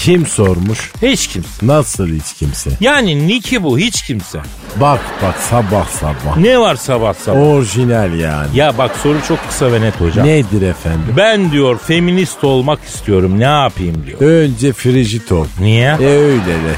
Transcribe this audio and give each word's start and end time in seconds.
Kim 0.00 0.26
sormuş? 0.26 0.92
Hiç 1.02 1.26
kimse. 1.26 1.66
Nasıl 1.66 2.08
hiç 2.08 2.32
kimse? 2.38 2.70
Yani 2.80 3.28
Niki 3.28 3.62
bu 3.62 3.78
hiç 3.78 4.02
kimse. 4.02 4.40
Bak 4.76 5.00
bak 5.22 5.34
sabah 5.50 5.88
sabah. 5.88 6.36
Ne 6.36 6.58
var 6.58 6.76
sabah 6.76 7.14
sabah? 7.14 7.40
Orijinal 7.40 8.14
yani. 8.18 8.48
Ya 8.54 8.78
bak 8.78 8.96
soru 9.02 9.18
çok 9.28 9.48
kısa 9.48 9.72
ve 9.72 9.80
net 9.80 10.00
hocam. 10.00 10.26
Nedir 10.26 10.62
efendim? 10.62 11.14
Ben 11.16 11.52
diyor 11.52 11.78
feminist 11.78 12.44
olmak 12.44 12.84
istiyorum 12.84 13.38
ne 13.38 13.44
yapayım 13.44 14.06
diyor. 14.06 14.20
Önce 14.20 14.72
frijit 14.72 15.32
ol. 15.32 15.46
Niye? 15.60 15.96
E 16.00 16.06
öyle 16.06 16.46
de. 16.46 16.74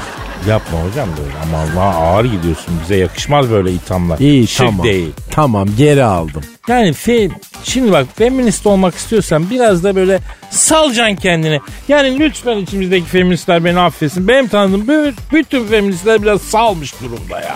Yapma 0.49 0.77
hocam 0.79 1.09
böyle 1.17 1.33
ama 1.43 1.57
Allah 1.81 1.95
ağır 1.95 2.25
gidiyorsun 2.25 2.73
bize 2.83 2.95
yakışmaz 2.95 3.49
böyle 3.49 3.71
ithamlar. 3.71 4.19
İyi 4.19 4.47
Şık 4.47 4.57
tamam. 4.57 4.83
değil. 4.85 5.11
Tamam 5.31 5.67
geri 5.77 6.03
aldım. 6.03 6.41
Yani 6.67 6.93
fe, 6.93 7.29
şimdi 7.63 7.91
bak 7.91 8.05
feminist 8.15 8.65
olmak 8.67 8.95
istiyorsan 8.95 9.49
biraz 9.49 9.83
da 9.83 9.95
böyle 9.95 10.19
salcan 10.49 11.15
kendini. 11.15 11.59
Yani 11.87 12.19
lütfen 12.19 12.57
içimizdeki 12.57 13.05
feministler 13.05 13.65
beni 13.65 13.79
affetsin. 13.79 14.27
Benim 14.27 14.47
tanıdığım 14.47 14.81
bü- 14.87 15.13
bütün 15.33 15.67
feministler 15.67 16.21
biraz 16.23 16.41
salmış 16.41 16.93
durumda 17.01 17.39
ya. 17.41 17.55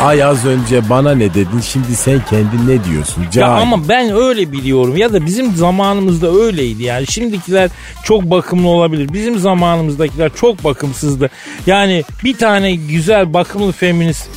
Ay 0.00 0.24
az 0.24 0.46
önce 0.46 0.88
bana 0.90 1.14
ne 1.14 1.34
dedin 1.34 1.60
şimdi 1.60 1.96
sen 1.96 2.20
kendin 2.30 2.68
ne 2.68 2.84
diyorsun? 2.84 3.22
Ya 3.22 3.30
Cahil. 3.30 3.62
ama 3.62 3.88
ben 3.88 4.10
öyle 4.16 4.52
biliyorum 4.52 4.96
ya 4.96 5.12
da 5.12 5.26
bizim 5.26 5.56
zamanımızda 5.56 6.30
öyleydi 6.34 6.82
yani. 6.82 7.06
Şimdikiler 7.06 7.70
çok 8.04 8.22
bakımlı 8.22 8.68
olabilir. 8.68 9.12
Bizim 9.12 9.38
zamanımızdakiler 9.38 10.30
çok 10.40 10.64
bakımsızdı. 10.64 11.30
Yani 11.66 12.04
bir 12.24 12.36
tane 12.38 12.74
güzel 12.74 13.34
bakımlı 13.34 13.72
feminist 13.72 14.28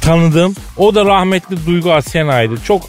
tanıdım. 0.00 0.54
O 0.76 0.94
da 0.94 1.04
rahmetli 1.04 1.66
Duygu 1.66 1.92
Asenay'dı. 1.92 2.54
Çok 2.66 2.82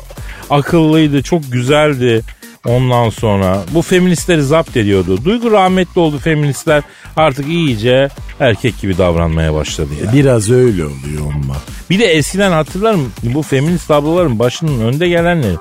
akıllıydı, 0.50 1.24
çok 1.24 1.52
güzeldi. 1.52 2.22
Ondan 2.68 3.10
sonra 3.10 3.64
bu 3.74 3.82
feministleri 3.82 4.44
zapt 4.44 4.78
ediyordu. 4.78 5.26
Duygu 5.26 5.52
rahmetli 5.52 6.02
oldu 6.02 6.18
feministler 6.18 6.84
artık 7.18 7.48
iyice 7.48 8.10
erkek 8.40 8.82
gibi 8.82 8.98
davranmaya 8.98 9.54
başladı 9.54 9.90
ya. 10.06 10.14
Biraz 10.14 10.52
öyle 10.52 10.86
oluyor 10.86 11.22
onunla. 11.22 11.56
Bir 11.90 12.00
de 12.00 12.06
eskiden 12.06 12.52
hatırlarım 12.52 13.12
bu 13.24 13.42
feminist 13.42 13.92
ablaların 13.92 14.40
başının 14.40 14.86
önde 14.86 15.08
gelenleri. 15.10 15.56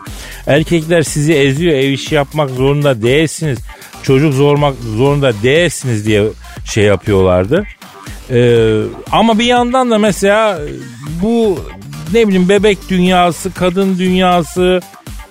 Erkekler 0.46 1.02
sizi 1.02 1.34
eziyor 1.34 1.74
ev 1.74 1.90
işi 1.90 2.14
yapmak 2.14 2.50
zorunda 2.50 3.02
değilsiniz. 3.02 3.58
Çocuk 4.02 4.34
zormak 4.34 4.74
zorunda 4.96 5.32
değilsiniz 5.42 6.06
diye 6.06 6.24
şey 6.64 6.84
yapıyorlardı. 6.84 7.66
Ee, 8.30 8.82
ama 9.12 9.38
bir 9.38 9.44
yandan 9.44 9.90
da 9.90 9.98
mesela 9.98 10.60
bu 11.22 11.58
ne 12.12 12.28
bileyim 12.28 12.48
bebek 12.48 12.78
dünyası, 12.88 13.54
kadın 13.54 13.98
dünyası, 13.98 14.80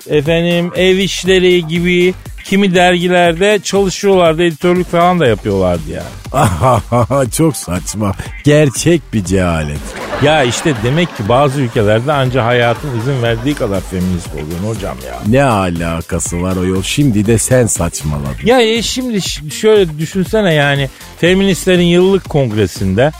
efendim 0.07 0.71
ev 0.75 0.97
işleri 0.97 1.67
gibi 1.67 2.13
kimi 2.43 2.75
dergilerde 2.75 3.59
çalışıyorlardı, 3.63 4.43
editörlük 4.43 4.87
falan 4.87 5.19
da 5.19 5.27
yapıyorlardı 5.27 5.81
yani. 5.91 7.31
Çok 7.31 7.57
saçma. 7.57 8.15
Gerçek 8.43 9.01
bir 9.13 9.25
cehalet. 9.25 9.79
Ya 10.23 10.43
işte 10.43 10.73
demek 10.83 11.17
ki 11.17 11.29
bazı 11.29 11.61
ülkelerde 11.61 12.13
anca 12.13 12.45
hayatın 12.45 12.99
izin 12.99 13.23
verdiği 13.23 13.55
kadar 13.55 13.81
feminist 13.81 14.27
oluyorsun 14.33 14.67
hocam 14.67 14.97
ya. 15.07 15.19
Ne 15.27 15.43
alakası 15.43 16.41
var 16.41 16.55
o 16.55 16.65
yol? 16.65 16.83
Şimdi 16.83 17.25
de 17.25 17.37
sen 17.37 17.65
saçmaladın. 17.65 18.45
Ya 18.45 18.61
e 18.61 18.81
şimdi 18.81 19.21
şöyle 19.51 19.99
düşünsene 19.99 20.53
yani 20.53 20.89
feministlerin 21.19 21.83
yıllık 21.83 22.29
kongresinde 22.29 23.11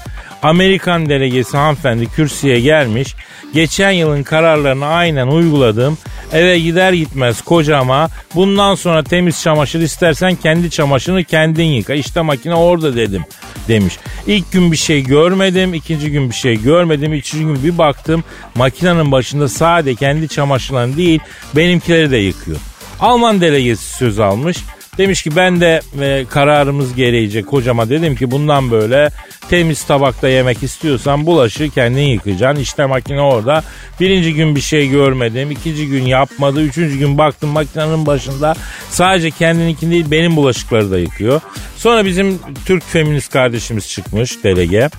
Amerikan 0.44 1.10
delegesi 1.10 1.58
hanımefendi 1.58 2.06
kürsüye 2.06 2.60
gelmiş. 2.60 3.16
Geçen 3.54 3.92
yılın 3.92 4.24
kararlarını 4.24 4.86
aynen 4.86 5.28
uyguladım. 5.28 5.98
Eve 6.34 6.60
gider 6.60 6.94
gitmez 6.94 7.42
kocama 7.42 8.10
bundan 8.36 8.76
sonra 8.76 9.04
temiz 9.04 9.42
çamaşır 9.42 9.82
istersen 9.82 10.36
kendi 10.36 10.70
çamaşırını 10.70 11.24
kendin 11.24 11.64
yıka. 11.64 11.94
İşte 11.94 12.22
makine 12.22 12.56
orada 12.56 12.96
dedim 12.96 13.24
demiş. 13.68 13.98
İlk 14.28 14.52
gün 14.52 14.72
bir 14.72 14.78
şey 14.78 15.04
görmedim, 15.04 15.74
ikinci 15.74 16.12
gün 16.12 16.30
bir 16.30 16.36
şey 16.36 16.62
görmedim, 16.62 17.14
üçüncü 17.14 17.46
gün 17.46 17.64
bir 17.64 17.78
baktım 17.78 18.24
makinenin 18.56 19.12
başında 19.12 19.50
sade 19.50 19.96
kendi 19.96 20.28
çamaşırlarını 20.28 20.98
değil 20.98 21.20
benimkileri 21.56 22.12
de 22.12 22.18
yıkıyor. 22.18 22.58
Alman 23.00 23.42
delegesi 23.42 23.96
söz 23.96 24.20
almış. 24.20 24.58
Demiş 24.98 25.24
ki 25.24 25.36
ben 25.36 25.62
de 25.62 25.82
e, 26.02 26.26
kararımız 26.30 26.96
gereğince 26.96 27.42
kocama 27.42 27.90
dedim 27.90 28.16
ki 28.16 28.32
bundan 28.32 28.72
böyle 28.72 29.10
temiz 29.50 29.84
tabakta 29.84 30.28
yemek 30.28 30.64
istiyorsan 30.64 31.26
bulaşığı 31.26 31.70
kendin 31.70 32.02
yıkayacaksın. 32.02 32.64
İşte 32.64 32.86
makine 32.86 33.22
orada. 33.22 33.64
Birinci 34.00 34.34
gün 34.34 34.56
bir 34.56 34.62
şey 34.62 34.90
görmedim. 34.90 35.52
ikinci 35.52 35.88
gün 35.88 36.04
yapmadı. 36.04 36.62
Üçüncü 36.62 36.98
gün 36.98 37.18
baktım 37.18 37.50
makinenin 37.50 38.06
başında 38.06 38.56
sadece 38.90 39.32
kendininkini 39.32 39.92
değil 39.92 40.06
benim 40.12 40.36
bulaşıkları 40.36 40.92
da 40.92 41.00
yıkıyor. 41.00 41.42
Sonra 41.78 42.06
bizim 42.06 42.40
Türk 42.66 42.84
feminist 42.84 43.34
kardeşimiz 43.34 43.90
çıkmış 43.90 44.44
delege. 44.44 44.90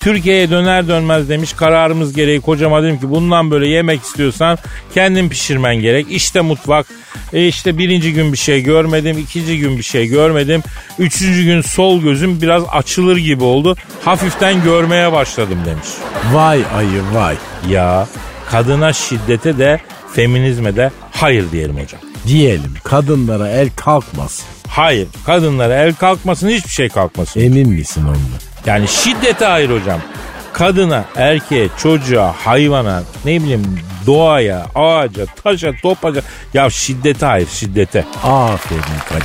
Türkiye'ye 0.00 0.50
döner 0.50 0.88
dönmez 0.88 1.28
demiş 1.28 1.52
kararımız 1.52 2.12
gereği 2.12 2.40
kocama 2.40 2.82
dedim 2.82 3.00
ki 3.00 3.10
bundan 3.10 3.50
böyle 3.50 3.68
yemek 3.68 4.02
istiyorsan 4.02 4.58
kendin 4.94 5.28
pişirmen 5.28 5.76
gerek. 5.76 6.06
İşte 6.10 6.40
mutfak. 6.40 6.86
E 7.32 7.46
işte 7.46 7.78
birinci 7.78 8.12
gün 8.12 8.32
bir 8.32 8.38
şey 8.38 8.62
görmedim. 8.62 9.18
ikinci 9.18 9.39
gün 9.46 9.78
bir 9.78 9.82
şey 9.82 10.06
görmedim. 10.06 10.62
Üçüncü 10.98 11.44
gün 11.44 11.60
sol 11.60 12.02
gözüm 12.02 12.42
biraz 12.42 12.62
açılır 12.72 13.16
gibi 13.16 13.44
oldu. 13.44 13.76
Hafiften 14.04 14.62
görmeye 14.62 15.12
başladım 15.12 15.58
demiş. 15.66 15.88
Vay 16.32 16.62
ayı 16.76 17.02
vay. 17.14 17.36
Ya 17.68 18.08
kadına 18.50 18.92
şiddete 18.92 19.58
de 19.58 19.80
feminizme 20.14 20.76
de 20.76 20.90
hayır 21.12 21.52
diyelim 21.52 21.74
hocam. 21.74 22.00
Diyelim 22.26 22.74
kadınlara 22.84 23.48
el 23.48 23.70
kalkmasın. 23.76 24.46
Hayır. 24.68 25.08
Kadınlara 25.26 25.74
el 25.74 25.94
kalkmasın 25.94 26.48
hiçbir 26.48 26.70
şey 26.70 26.88
kalkmasın. 26.88 27.40
Emin 27.40 27.68
misin 27.68 28.02
onunla? 28.02 28.38
Yani 28.66 28.88
şiddete 28.88 29.44
hayır 29.44 29.70
hocam. 29.70 30.00
Kadına, 30.52 31.04
erkeğe, 31.16 31.68
çocuğa, 31.78 32.34
hayvana, 32.44 33.02
ne 33.24 33.42
bileyim 33.42 33.80
doğaya, 34.06 34.66
ağaca, 34.74 35.26
taşa, 35.26 35.72
topaca. 35.82 36.22
Ya 36.54 36.70
şiddete 36.70 37.26
hayır 37.26 37.48
şiddete. 37.48 38.04
Aferin 38.24 38.82
Kadir. 39.08 39.24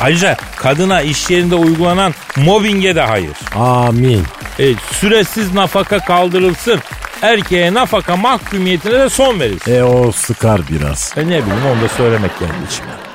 Ayrıca 0.00 0.36
kadına 0.56 1.02
iş 1.02 1.30
yerinde 1.30 1.54
uygulanan 1.54 2.14
mobbinge 2.36 2.96
de 2.96 3.00
hayır. 3.00 3.36
Amin. 3.56 4.22
E, 4.58 4.74
süresiz 4.92 5.54
nafaka 5.54 5.98
kaldırılsın. 5.98 6.80
Erkeğe 7.22 7.74
nafaka 7.74 8.16
mahkumiyetine 8.16 8.92
de 8.92 9.08
son 9.08 9.40
verilsin. 9.40 9.72
E 9.74 9.84
o 9.84 10.12
sıkar 10.12 10.60
biraz. 10.70 11.12
E 11.16 11.20
ne 11.20 11.26
bileyim 11.26 11.66
onu 11.72 11.82
da 11.82 11.88
söylemek 11.88 12.40
geldi 12.40 12.52
içime. 12.70 13.05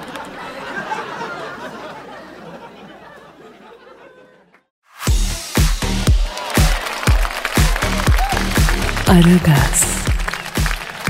Aragaz, 9.11 9.83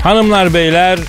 Hanımlar 0.04 0.54
beyler 0.54 1.00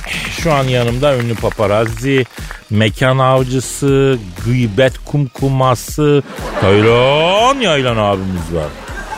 şu 0.43 0.53
an 0.53 0.65
yanımda 0.65 1.17
ünlü 1.17 1.35
paparazzi, 1.35 2.25
mekan 2.71 3.19
avcısı, 3.19 4.19
gıybet 4.45 4.99
kumkuması 5.05 6.23
Taylan 6.61 7.61
Yaylan 7.61 7.97
abimiz 7.97 8.55
var. 8.55 8.69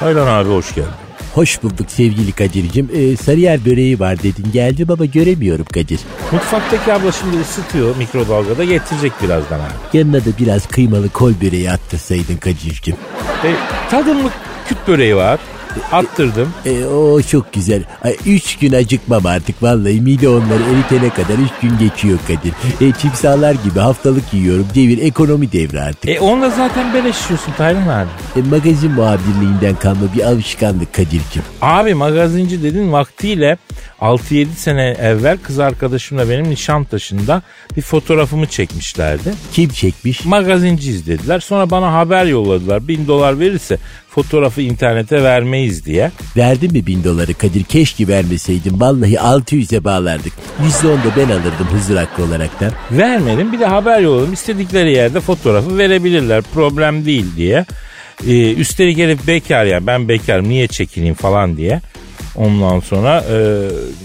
Taylan 0.00 0.26
abi 0.26 0.49
hoş 0.49 0.75
geldin. 0.75 0.91
Hoş 1.35 1.62
bulduk 1.62 1.91
sevgili 1.91 2.32
Kadir'cim. 2.32 2.91
Ee, 2.94 3.17
Sarıyer 3.17 3.65
böreği 3.65 4.00
var 4.00 4.19
dedin. 4.23 4.53
Geldim 4.53 4.91
ama 4.91 5.05
göremiyorum 5.05 5.65
Kadir. 5.65 6.00
Mutfaktaki 6.32 6.93
abla 6.93 7.12
şimdi 7.12 7.37
ısıtıyor 7.41 7.97
mikrodalgada 7.97 8.65
getirecek 8.65 9.12
birazdan 9.23 9.61
abi. 9.61 9.99
Yanına 9.99 10.20
da 10.20 10.29
biraz 10.41 10.67
kıymalı 10.67 11.09
kol 11.09 11.32
böreği 11.43 11.70
attırsaydın 11.70 12.37
Kadir'cim. 12.37 12.97
E, 13.44 13.50
tadımlık 13.91 14.32
küt 14.69 14.79
böreği 14.88 15.17
var. 15.17 15.41
Attırdım. 15.93 16.53
E, 16.67 16.85
o 16.85 17.23
çok 17.23 17.53
güzel. 17.53 17.82
Ay, 18.05 18.17
üç 18.26 18.56
gün 18.59 18.73
acıkmam 18.73 19.26
artık 19.26 19.62
vallahi. 19.62 20.00
Mide 20.00 20.29
onları 20.29 20.62
eritene 20.75 21.11
kadar 21.11 21.35
üç 21.38 21.50
gün 21.62 21.79
geçiyor 21.79 22.19
Kadir. 22.26 22.53
E, 22.88 22.93
timsahlar 22.93 23.56
gibi 23.65 23.79
haftalık 23.79 24.35
yiyorum. 24.35 24.67
Devir 24.75 24.99
ekonomi 25.03 25.53
devri 25.53 25.81
artık. 25.81 26.11
E 26.11 26.21
onu 26.21 26.43
da 26.43 26.50
zaten 26.50 26.94
beleş 26.94 27.17
yiyorsun 27.25 27.53
Taylan 27.56 27.88
abi. 27.88 28.09
E, 28.37 28.43
magazin 28.43 28.93
muhabirliğinden 28.93 29.75
kalma 29.75 30.15
bir 30.17 30.23
alışkanlık 30.25 30.93
Kadir'cim. 30.94 31.43
Abi 31.62 31.94
magazinci 31.94 32.62
dedin 32.62 32.93
vaktiyle 32.93 33.59
6-7 34.00 34.47
sene 34.56 34.97
evvel 35.00 35.38
kız 35.38 35.59
arkadaşımla 35.59 36.31
benim 36.31 36.50
Nişantaşı'nda 36.50 37.43
bir 37.77 37.82
fotoğrafımı 37.82 38.47
çekmişlerdi. 38.47 39.35
Kim 39.53 39.70
çekmiş? 39.70 40.25
Magazinciyiz 40.25 41.06
dediler. 41.06 41.41
Sonra 41.41 41.70
bana 41.70 41.93
haber 41.93 42.25
yolladılar. 42.25 42.88
Bin 42.88 43.09
dolar 43.09 43.41
verirse 43.41 43.79
fotoğrafı 44.15 44.61
internete 44.61 45.23
vermeyiz 45.23 45.87
diye. 45.87 46.11
Verdin 46.37 46.73
mi 46.73 46.87
bin 46.87 47.05
doları 47.05 47.35
Kadir? 47.35 47.65
Keşke 47.65 48.09
vermeseydin. 48.09 48.81
Vallahi 48.81 49.15
600'e 49.15 49.85
bağlardık. 49.85 50.33
%10 50.83 50.85
da 50.85 51.17
ben 51.17 51.25
alırdım 51.25 51.67
huzur 51.73 51.97
hakkı 51.97 52.23
olaraktan. 52.23 52.73
Vermedim 52.91 53.53
bir 53.53 53.61
de 53.61 53.67
haber 53.67 54.01
yolladım. 54.01 54.33
İstedikleri 54.33 54.93
yerde 54.93 55.21
fotoğrafı 55.21 55.79
verebilirler. 55.79 56.43
Problem 56.43 57.05
değil 57.05 57.27
diye. 57.37 57.65
Ee, 58.27 58.53
üstelik 58.53 58.99
herif 58.99 59.27
bekar 59.27 59.65
ya 59.65 59.87
ben 59.87 60.09
bekarım 60.09 60.49
niye 60.49 60.67
çekileyim 60.67 61.15
falan 61.15 61.57
diye. 61.57 61.81
Ondan 62.37 62.81
sonra 62.81 63.25
e, 63.31 63.37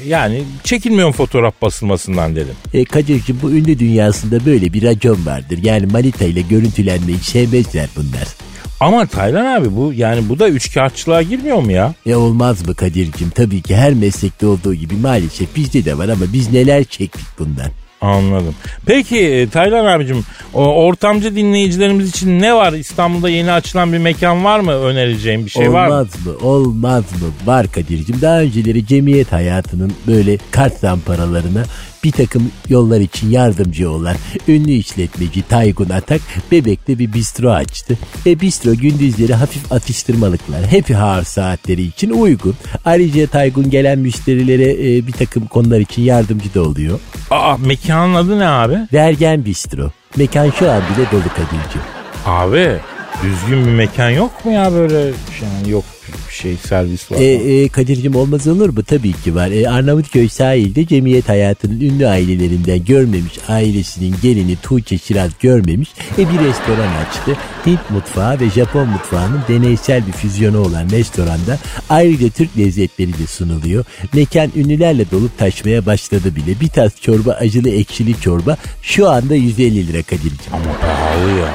yani 0.07 0.43
çekilmiyorum 0.63 1.13
fotoğraf 1.13 1.61
basılmasından 1.61 2.35
dedim. 2.35 2.55
E, 2.73 2.85
Kadir'cim 2.85 3.39
bu 3.41 3.51
ünlü 3.51 3.79
dünyasında 3.79 4.45
böyle 4.45 4.73
bir 4.73 4.83
racon 4.83 5.25
vardır. 5.25 5.59
Yani 5.63 5.85
manita 5.85 6.25
ile 6.25 6.41
görüntülenmeyi 6.41 7.17
sevmezler 7.17 7.89
bunlar. 7.95 8.27
Ama 8.79 9.05
Taylan 9.05 9.45
abi 9.45 9.75
bu 9.75 9.93
yani 9.93 10.29
bu 10.29 10.39
da 10.39 10.49
üçkağıtçılığa 10.49 11.21
girmiyor 11.21 11.57
mu 11.57 11.71
ya? 11.71 11.93
E 12.05 12.15
olmaz 12.15 12.67
mı 12.67 12.75
Kadir'cim? 12.75 13.29
Tabii 13.29 13.61
ki 13.61 13.75
her 13.75 13.93
meslekte 13.93 14.47
olduğu 14.47 14.73
gibi 14.73 14.95
maalesef 14.95 15.55
bizde 15.55 15.85
de 15.85 15.97
var 15.97 16.09
ama 16.09 16.25
biz 16.33 16.51
neler 16.53 16.83
çektik 16.83 17.25
bundan. 17.39 17.71
Anladım. 18.01 18.55
Peki 18.85 19.19
e, 19.19 19.49
Taylan 19.49 19.85
abicim 19.85 20.23
ortamcı 20.53 21.35
dinleyicilerimiz 21.35 22.09
için 22.09 22.39
ne 22.39 22.55
var? 22.55 22.73
İstanbul'da 22.73 23.29
yeni 23.29 23.51
açılan 23.51 23.93
bir 23.93 23.97
mekan 23.97 24.43
var 24.43 24.59
mı 24.59 24.71
önereceğim 24.71 25.45
bir 25.45 25.51
şey 25.51 25.67
olmaz 25.69 25.91
var 25.91 26.01
mı? 26.01 26.07
mı? 26.25 26.47
Olmaz 26.47 27.03
mı? 27.03 27.27
Var 27.45 27.71
Kadir'cim. 27.71 28.21
Daha 28.21 28.39
önceleri 28.39 28.87
cemiyet 28.87 29.31
hayatının 29.31 29.93
böyle 30.07 30.37
kart 30.51 30.79
zamparalarına 30.79 31.63
bir 32.03 32.11
takım 32.11 32.51
yollar 32.69 32.99
için 32.99 33.29
yardımcı 33.29 33.91
olan 33.91 34.15
ünlü 34.47 34.71
işletmeci 34.71 35.41
Taygun 35.41 35.89
Atak 35.89 36.21
Bebek'te 36.51 36.99
bir 36.99 37.13
bistro 37.13 37.49
açtı. 37.49 37.97
E 38.25 38.39
bistro 38.39 38.75
gündüzleri 38.75 39.33
hafif 39.33 39.71
atıştırmalıklar, 39.71 40.65
happy 40.65 40.93
hour 40.93 41.23
saatleri 41.23 41.81
için 41.81 42.09
uygun. 42.09 42.55
Ayrıca 42.85 43.27
Taygun 43.27 43.69
gelen 43.69 43.99
müşterilere 43.99 44.71
e, 44.71 45.07
bir 45.07 45.11
takım 45.11 45.47
konular 45.47 45.79
için 45.79 46.01
yardımcı 46.01 46.53
da 46.53 46.61
oluyor. 46.61 46.99
Aa 47.31 47.57
mekanın 47.57 48.15
adı 48.15 48.39
ne 48.39 48.47
abi? 48.47 48.77
Vergen 48.93 49.45
bistro. 49.45 49.91
Mekan 50.17 50.49
şu 50.49 50.71
an 50.71 50.81
bile 50.81 51.05
dolu 51.11 51.29
Kadir'cim. 51.29 51.81
Abi 52.25 52.77
düzgün 53.23 53.65
bir 53.65 53.71
mekan 53.71 54.09
yok 54.09 54.45
mu 54.45 54.51
ya 54.51 54.73
böyle 54.73 54.99
yani 55.41 55.69
yok 55.69 55.83
şey 56.31 56.55
servis 56.57 57.11
var. 57.11 57.17
E, 57.19 57.25
e, 57.25 57.69
Kadir'cim 57.69 58.15
olmaz 58.15 58.47
olur 58.47 58.69
mu? 58.69 58.83
Tabii 58.83 59.13
ki 59.13 59.35
var. 59.35 59.51
E, 59.51 59.69
Arnavutköy 59.69 60.29
sahilde 60.29 60.85
cemiyet 60.85 61.29
hayatının 61.29 61.79
ünlü 61.79 62.07
ailelerinden 62.07 62.85
görmemiş 62.85 63.33
ailesinin 63.47 64.15
gelini 64.21 64.55
Tuğçe 64.55 64.97
Şiraz 64.97 65.31
görmemiş 65.39 65.89
e, 66.17 66.17
bir 66.17 66.39
restoran 66.39 66.95
açtı. 67.07 67.37
Hint 67.65 67.89
mutfağı 67.89 68.39
ve 68.39 68.49
Japon 68.49 68.87
mutfağının 68.87 69.41
deneysel 69.47 70.07
bir 70.07 70.11
füzyonu 70.11 70.59
olan 70.59 70.89
restoranda 70.89 71.59
ayrıca 71.89 72.29
Türk 72.29 72.57
lezzetleri 72.57 73.13
de 73.13 73.27
sunuluyor. 73.27 73.85
Mekan 74.13 74.51
ünlülerle 74.55 75.11
dolup 75.11 75.37
taşmaya 75.37 75.85
başladı 75.85 76.35
bile. 76.35 76.59
Bir 76.61 76.67
tas 76.67 77.01
çorba 77.01 77.31
acılı 77.31 77.69
ekşili 77.69 78.21
çorba 78.21 78.57
şu 78.81 79.09
anda 79.09 79.35
150 79.35 79.87
lira 79.87 80.03
Kadir'cim. 80.03 80.53
Ama 80.53 80.77
pahalı 80.81 81.39
ya. 81.39 81.53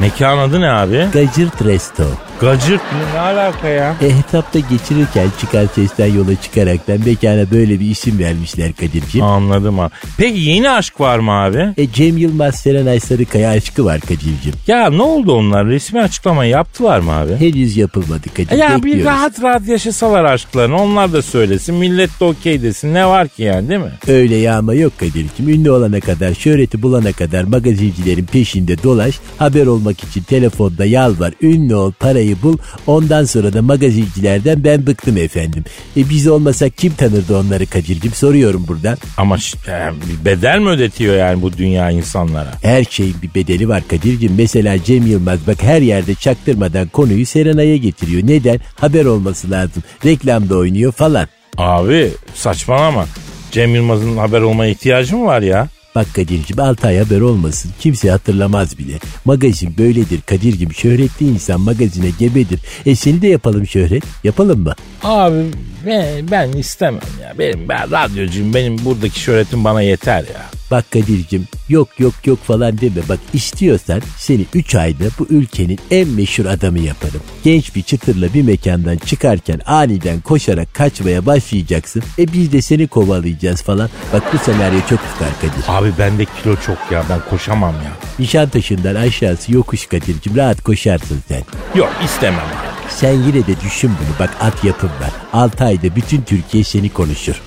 Mekan 0.00 0.38
adı 0.38 0.60
ne 0.60 0.70
abi? 0.70 1.08
Gacırt 1.12 1.64
Resto. 1.64 2.27
Gacırt 2.40 2.80
mı? 2.92 2.98
Ne 3.14 3.18
alaka 3.20 3.68
ya? 3.68 3.96
E, 4.00 4.06
etapta 4.06 4.58
geçirirken 4.58 5.28
çıkar 5.40 5.66
sesten 5.74 6.06
yola 6.14 6.40
çıkaraktan 6.42 6.98
mekana 7.06 7.50
böyle 7.50 7.80
bir 7.80 7.90
isim 7.90 8.18
vermişler 8.18 8.72
Kadir'ciğim. 8.72 9.26
Anladım 9.26 9.80
abi. 9.80 9.90
Peki 10.18 10.40
yeni 10.40 10.70
aşk 10.70 11.00
var 11.00 11.18
mı 11.18 11.32
abi? 11.32 11.74
E, 11.76 11.92
Cem 11.92 12.16
Yılmaz 12.16 12.54
Serenay 12.54 13.00
Sarıkaya 13.00 13.50
aşkı 13.50 13.84
var 13.84 14.00
Kadir'ciğim. 14.00 14.56
Ya 14.66 14.90
ne 14.90 15.02
oldu 15.02 15.32
onlar? 15.32 15.66
Resmi 15.66 16.00
açıklama 16.00 16.44
yaptılar 16.44 16.98
mı 17.00 17.12
abi? 17.12 17.36
Henüz 17.36 17.76
yapılmadı 17.76 18.28
Kadir. 18.36 18.56
Ya 18.56 18.82
bir 18.82 19.04
rahat 19.04 19.42
rahat 19.42 19.68
yaşasalar 19.68 20.24
aşklarını 20.24 20.82
onlar 20.82 21.12
da 21.12 21.22
söylesin 21.22 21.74
millet 21.74 22.20
de 22.20 22.24
okey 22.24 22.62
desin 22.62 22.94
ne 22.94 23.06
var 23.06 23.28
ki 23.28 23.42
yani 23.42 23.68
değil 23.68 23.80
mi? 23.80 23.92
Öyle 24.08 24.36
yağma 24.36 24.74
yok 24.74 24.98
Kadir'ciğim. 24.98 25.52
Ünlü 25.60 25.70
olana 25.70 26.00
kadar, 26.00 26.34
şöhreti 26.34 26.82
bulana 26.82 27.12
kadar 27.12 27.44
magazincilerin 27.44 28.24
peşinde 28.24 28.82
dolaş. 28.82 29.18
Haber 29.38 29.66
olmak 29.66 30.04
için 30.04 30.22
telefonda 30.22 30.84
yalvar. 30.84 31.32
Ünlü 31.42 31.74
ol, 31.74 31.92
parayı 31.92 32.27
bul. 32.42 32.58
Ondan 32.86 33.24
sonra 33.24 33.52
da 33.52 33.62
magazincilerden 33.62 34.64
ben 34.64 34.86
bıktım 34.86 35.16
efendim. 35.16 35.64
E 35.96 36.10
biz 36.10 36.26
olmasak 36.28 36.78
kim 36.78 36.94
tanırdı 36.94 37.36
onları 37.36 37.66
Kadir'ciğim? 37.66 38.14
Soruyorum 38.14 38.64
buradan. 38.68 38.98
Ama 39.16 39.36
e, 39.68 39.90
bedel 40.24 40.58
mi 40.58 40.68
ödetiyor 40.68 41.16
yani 41.16 41.42
bu 41.42 41.52
dünya 41.52 41.90
insanlara? 41.90 42.52
Her 42.62 42.84
şeyin 42.84 43.16
bir 43.22 43.34
bedeli 43.34 43.68
var 43.68 43.82
Kadir'ciğim. 43.88 44.34
Mesela 44.38 44.84
Cem 44.84 45.06
Yılmaz 45.06 45.46
bak 45.46 45.62
her 45.62 45.82
yerde 45.82 46.14
çaktırmadan 46.14 46.88
konuyu 46.88 47.26
Serenay'a 47.26 47.76
getiriyor. 47.76 48.22
Neden? 48.24 48.60
Haber 48.80 49.04
olması 49.04 49.50
lazım. 49.50 49.82
Reklamda 50.04 50.56
oynuyor 50.56 50.92
falan. 50.92 51.28
Abi 51.56 52.10
saçmalama. 52.34 53.06
Cem 53.50 53.74
Yılmaz'ın 53.74 54.16
haber 54.16 54.40
olmaya 54.40 54.70
ihtiyacı 54.70 55.16
mı 55.16 55.24
var 55.24 55.42
ya? 55.42 55.68
Bak 55.98 56.14
Kadir'cim 56.14 56.60
6 56.60 56.86
ay 56.86 56.98
haber 56.98 57.20
olmasın. 57.20 57.70
Kimse 57.80 58.10
hatırlamaz 58.10 58.78
bile. 58.78 58.98
Magazin 59.24 59.78
böyledir 59.78 60.20
Kadir'cim. 60.20 60.72
Şöhretli 60.72 61.26
insan 61.26 61.60
magazine 61.60 62.10
gebedir. 62.18 62.60
E 62.86 62.94
seni 62.94 63.22
de 63.22 63.28
yapalım 63.28 63.66
şöhret. 63.66 64.04
Yapalım 64.24 64.60
mı? 64.60 64.74
Abi 65.02 65.44
ben, 65.86 66.30
ben 66.30 66.52
istemem 66.52 67.00
ya. 67.22 67.34
Benim 67.38 67.68
ben 67.68 67.90
radyocuyum. 67.90 68.54
Benim 68.54 68.84
buradaki 68.84 69.20
şöhretim 69.20 69.64
bana 69.64 69.82
yeter 69.82 70.20
ya. 70.20 70.57
Bak 70.70 70.90
Kadir'cim 70.90 71.48
yok 71.68 71.88
yok 72.00 72.14
yok 72.26 72.38
falan 72.44 72.78
deme. 72.80 73.08
Bak 73.08 73.18
istiyorsan 73.32 74.02
seni 74.18 74.44
3 74.54 74.74
ayda 74.74 75.04
bu 75.18 75.26
ülkenin 75.30 75.78
en 75.90 76.08
meşhur 76.08 76.46
adamı 76.46 76.78
yaparım. 76.78 77.20
Genç 77.44 77.74
bir 77.76 77.82
çıtırla 77.82 78.34
bir 78.34 78.42
mekandan 78.42 78.96
çıkarken 78.96 79.60
aniden 79.66 80.20
koşarak 80.20 80.74
kaçmaya 80.74 81.26
başlayacaksın. 81.26 82.02
E 82.18 82.32
biz 82.32 82.52
de 82.52 82.62
seni 82.62 82.86
kovalayacağız 82.88 83.62
falan. 83.62 83.90
Bak 84.12 84.22
bu 84.32 84.38
senaryo 84.38 84.78
çok 84.80 84.98
tutar 84.98 85.28
Kadir. 85.40 85.64
Abi 85.68 85.92
bende 85.98 86.24
kilo 86.24 86.56
çok 86.66 86.78
ya. 86.90 87.04
Ben 87.10 87.20
koşamam 87.30 87.74
ya. 87.74 87.92
Nişantaşı'ndan 88.18 88.94
aşağısı 88.94 89.52
yokuş 89.54 89.86
Kadir'cim. 89.86 90.36
Rahat 90.36 90.62
koşarsın 90.62 91.18
sen. 91.28 91.42
Yok 91.74 91.90
istemem 92.04 92.40
abi. 92.40 92.68
Sen 92.90 93.12
yine 93.12 93.46
de 93.46 93.60
düşün 93.64 93.90
bunu. 93.90 94.18
Bak 94.18 94.36
at 94.40 94.64
yapım 94.64 94.88
var. 94.88 95.10
6 95.32 95.64
ayda 95.64 95.96
bütün 95.96 96.22
Türkiye 96.22 96.64
seni 96.64 96.88
konuşur. 96.88 97.42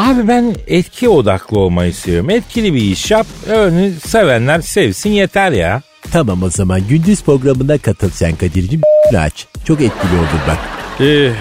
Abi 0.00 0.28
ben 0.28 0.54
etki 0.66 1.08
odaklı 1.08 1.58
olmayı 1.58 1.94
seviyorum. 1.94 2.30
Etkili 2.30 2.74
bir 2.74 2.80
iş 2.80 3.10
yap. 3.10 3.26
Önü 3.48 3.92
sevenler 3.92 4.60
sevsin 4.60 5.10
yeter 5.10 5.52
ya. 5.52 5.82
Tamam 6.12 6.42
o 6.42 6.50
zaman 6.50 6.80
gündüz 6.88 7.22
programına 7.22 7.78
katıl 7.78 8.10
sen 8.10 8.36
Kadir'cim. 8.36 8.80
aç. 9.18 9.46
Çok 9.64 9.80
etkili 9.80 10.16
olur 10.18 10.40
bak. 10.48 10.58
Ee, 11.00 11.32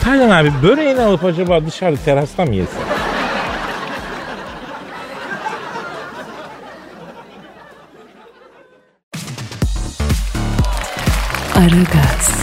Taylan 0.00 0.30
abi 0.30 0.52
böreğini 0.62 1.00
alıp 1.00 1.24
acaba 1.24 1.66
dışarı 1.66 1.96
terasta 2.04 2.44
mı 2.44 2.54
yesin? 2.54 2.78
Aragaz, 11.56 12.41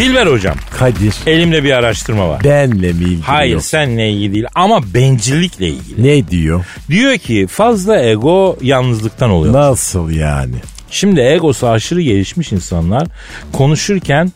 Dilber 0.00 0.26
hocam 0.26 0.54
Kadir 0.78 1.14
elimde 1.26 1.64
bir 1.64 1.72
araştırma 1.72 2.28
var. 2.28 2.44
benle 2.44 2.92
mi 2.92 3.04
ilgili 3.04 3.22
Hayır 3.22 3.52
yok? 3.52 3.62
seninle 3.62 4.10
ilgili 4.10 4.34
değil 4.34 4.46
ama 4.54 4.94
bencillikle 4.94 5.68
ilgili. 5.68 6.02
Ne 6.02 6.28
diyor? 6.28 6.64
Diyor 6.88 7.18
ki 7.18 7.46
fazla 7.50 8.02
ego 8.02 8.56
yalnızlıktan 8.62 9.30
oluyor. 9.30 9.54
Nasıl 9.54 10.10
yani? 10.10 10.54
Şimdi 10.90 11.20
egosu 11.20 11.68
aşırı 11.68 12.00
gelişmiş 12.02 12.52
insanlar 12.52 13.08
konuşurken 13.52 14.32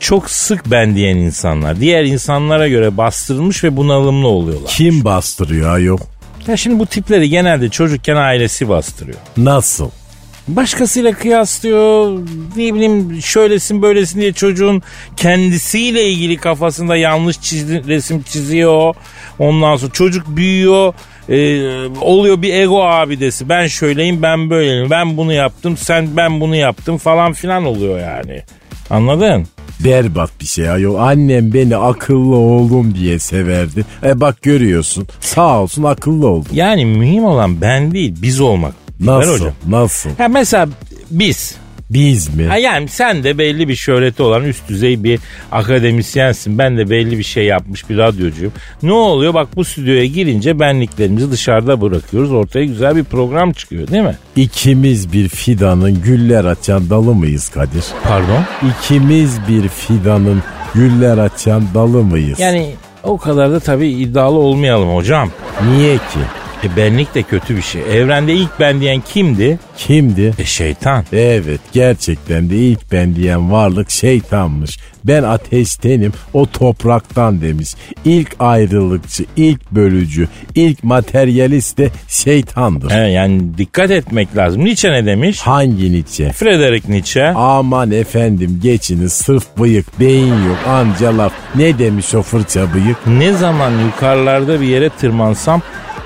çok 0.00 0.30
sık 0.30 0.70
ben 0.70 0.96
diyen 0.96 1.16
insanlar. 1.16 1.80
Diğer 1.80 2.04
insanlara 2.04 2.68
göre 2.68 2.96
bastırılmış 2.96 3.64
ve 3.64 3.76
bunalımlı 3.76 4.28
oluyorlar. 4.28 4.70
Kim 4.70 5.04
bastırıyor 5.04 5.74
ayol? 5.74 5.98
Ya 6.48 6.56
şimdi 6.56 6.78
bu 6.78 6.86
tipleri 6.86 7.28
genelde 7.30 7.68
çocukken 7.68 8.16
ailesi 8.16 8.68
bastırıyor. 8.68 9.18
Nasıl? 9.36 9.90
Başkasıyla 10.48 11.12
kıyaslıyor. 11.12 12.18
Ne 12.56 12.74
bileyim 12.74 13.22
şöylesin 13.22 13.82
böylesin 13.82 14.20
diye 14.20 14.32
çocuğun 14.32 14.82
kendisiyle 15.16 16.04
ilgili 16.04 16.36
kafasında 16.36 16.96
yanlış 16.96 17.40
çizdi, 17.40 17.82
resim 17.86 18.22
çiziyor. 18.22 18.94
Ondan 19.38 19.76
sonra 19.76 19.92
çocuk 19.92 20.26
büyüyor. 20.28 20.94
Ee, 21.28 21.86
oluyor 22.00 22.42
bir 22.42 22.54
ego 22.54 22.82
abidesi. 22.82 23.48
Ben 23.48 23.66
şöyleyim 23.66 24.22
ben 24.22 24.50
böyleyim. 24.50 24.90
Ben 24.90 25.16
bunu 25.16 25.32
yaptım 25.32 25.76
sen 25.76 26.16
ben 26.16 26.40
bunu 26.40 26.56
yaptım 26.56 26.98
falan 26.98 27.32
filan 27.32 27.64
oluyor 27.64 28.00
yani. 28.00 28.42
Anladın? 28.90 29.46
Berbat 29.84 30.30
bir 30.40 30.46
şey 30.46 30.70
ayol. 30.70 30.94
Annem 30.94 31.54
beni 31.54 31.76
akıllı 31.76 32.36
oğlum 32.36 32.94
diye 32.94 33.18
severdi. 33.18 33.84
E 34.04 34.20
bak 34.20 34.42
görüyorsun. 34.42 35.06
Sağ 35.20 35.60
olsun 35.60 35.82
akıllı 35.82 36.28
oldum. 36.28 36.50
Yani 36.52 36.84
mühim 36.84 37.24
olan 37.24 37.60
ben 37.60 37.92
değil 37.92 38.14
biz 38.22 38.40
olmak. 38.40 38.87
Nasıl? 39.00 39.32
hocam. 39.32 39.52
Nasıl? 39.68 40.10
Ha 40.18 40.28
mesela 40.28 40.68
biz. 41.10 41.54
Biz 41.90 42.34
mi? 42.34 42.46
Ha 42.46 42.56
yani 42.58 42.88
sen 42.88 43.24
de 43.24 43.38
belli 43.38 43.68
bir 43.68 43.74
şöhreti 43.76 44.22
olan 44.22 44.44
üst 44.44 44.68
düzey 44.68 45.04
bir 45.04 45.20
akademisyensin. 45.52 46.58
Ben 46.58 46.78
de 46.78 46.90
belli 46.90 47.18
bir 47.18 47.22
şey 47.24 47.44
yapmış 47.44 47.90
bir 47.90 47.98
radyocuyum. 47.98 48.52
Ne 48.82 48.92
oluyor? 48.92 49.34
Bak 49.34 49.48
bu 49.56 49.64
stüdyoya 49.64 50.04
girince 50.06 50.60
benliklerimizi 50.60 51.32
dışarıda 51.32 51.80
bırakıyoruz. 51.80 52.32
Ortaya 52.32 52.64
güzel 52.64 52.96
bir 52.96 53.04
program 53.04 53.52
çıkıyor 53.52 53.88
değil 53.88 54.02
mi? 54.02 54.16
İkimiz 54.36 55.12
bir 55.12 55.28
fidanın 55.28 56.02
güller 56.02 56.44
açan 56.44 56.90
dalı 56.90 57.14
mıyız 57.14 57.48
Kadir? 57.48 57.84
Pardon? 58.02 58.44
İkimiz 58.70 59.38
bir 59.48 59.68
fidanın 59.68 60.42
güller 60.74 61.18
açan 61.18 61.62
dalı 61.74 62.02
mıyız? 62.02 62.40
Yani 62.40 62.74
o 63.02 63.18
kadar 63.18 63.52
da 63.52 63.60
tabii 63.60 63.88
iddialı 63.88 64.38
olmayalım 64.38 64.94
hocam. 64.96 65.30
Niye 65.70 65.94
ki? 65.96 66.20
E 66.64 66.76
benlik 66.76 67.14
de 67.14 67.22
kötü 67.22 67.56
bir 67.56 67.62
şey. 67.62 67.82
Evrende 67.82 68.34
ilk 68.34 68.60
ben 68.60 68.80
diyen 68.80 69.00
kimdi? 69.00 69.58
Kimdi? 69.76 70.34
E 70.38 70.44
şeytan. 70.44 71.04
Evet 71.12 71.60
gerçekten 71.72 72.50
de 72.50 72.56
ilk 72.56 72.92
ben 72.92 73.16
diyen 73.16 73.52
varlık 73.52 73.90
şeytanmış. 73.90 74.78
Ben 75.04 75.22
ateştenim 75.22 76.12
o 76.34 76.46
topraktan 76.46 77.40
demiş. 77.40 77.74
İlk 78.04 78.36
ayrılıkçı, 78.38 79.24
ilk 79.36 79.70
bölücü, 79.70 80.28
ilk 80.54 80.84
materyalist 80.84 81.78
de 81.78 81.90
şeytandır. 82.08 82.90
He, 82.90 83.10
yani 83.10 83.58
dikkat 83.58 83.90
etmek 83.90 84.36
lazım. 84.36 84.64
Nietzsche 84.64 84.92
ne 84.92 85.06
demiş? 85.06 85.40
Hangi 85.40 85.92
Nietzsche? 85.92 86.32
Friedrich 86.32 86.88
Nietzsche. 86.88 87.26
Aman 87.26 87.90
efendim 87.90 88.60
geçiniz 88.62 89.12
sırf 89.12 89.44
bıyık 89.58 90.00
beyin 90.00 90.46
yok 90.46 90.58
anca 90.66 91.18
laf. 91.18 91.32
Ne 91.54 91.78
demiş 91.78 92.14
o 92.14 92.22
fırça 92.22 92.74
bıyık? 92.74 93.06
Ne 93.06 93.32
zaman 93.32 93.72
yukarılarda 93.86 94.60
bir 94.60 94.66
yere 94.66 94.88
tırmansam 94.88 95.62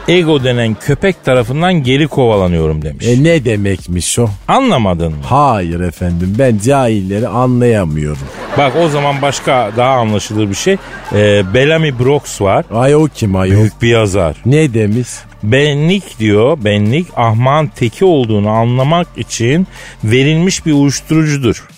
ego 0.09 0.45
denen 0.45 0.75
köpek 0.75 1.25
tarafından 1.25 1.83
geri 1.83 2.09
kovalanıyorum 2.09 2.83
demiş. 2.83 3.07
E 3.07 3.25
ne 3.25 3.45
demekmiş 3.45 4.19
o? 4.19 4.29
Anlamadın 4.49 5.13
mı? 5.13 5.19
Hayır 5.25 5.81
efendim 5.81 6.35
ben 6.39 6.59
cahilleri 6.59 7.29
anlayamıyorum. 7.29 8.23
Bak 8.59 8.73
o 8.85 8.89
zaman 8.89 9.23
başka 9.23 9.71
daha 9.77 9.91
anlaşılır 9.91 10.49
bir 10.49 10.55
şey. 10.55 10.77
Ee, 11.13 11.43
Bellamy 11.55 11.99
Brooks 11.99 12.41
var. 12.41 12.65
Ay 12.75 12.97
o 12.97 13.09
kim 13.15 13.37
ayol? 13.37 13.57
Büyük 13.57 13.83
bir 13.83 13.89
yazar. 13.89 14.37
Ne 14.47 14.75
demiş? 14.75 15.09
Benlik 15.43 16.19
diyor, 16.19 16.59
benlik 16.65 17.07
ahman 17.17 17.69
teki 17.77 18.05
olduğunu 18.05 18.49
anlamak 18.49 19.07
için 19.17 19.67
verilmiş 20.05 20.67
bir 20.67 20.73
uyuşturucudur. 20.73 21.69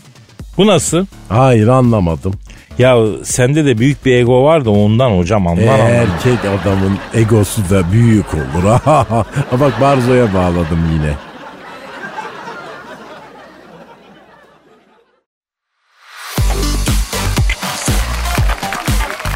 Bu 0.57 0.67
nasıl? 0.67 1.07
Hayır 1.29 1.69
anlamadım. 1.69 2.33
Ya 2.79 2.97
sende 3.25 3.65
de 3.65 3.79
büyük 3.79 4.05
bir 4.07 4.15
ego 4.15 4.45
var 4.45 4.65
da 4.65 4.71
ondan 4.71 5.11
hocam 5.11 5.47
ondan 5.47 5.63
anlamadım. 5.63 5.87
Erkek 5.87 6.39
adamın 6.45 6.99
egosu 7.15 7.71
da 7.71 7.93
büyük 7.93 8.35
olur. 8.35 8.65
Bak 9.61 9.81
Barzo'ya 9.81 10.35
bağladım 10.35 10.81
yine. 10.93 11.15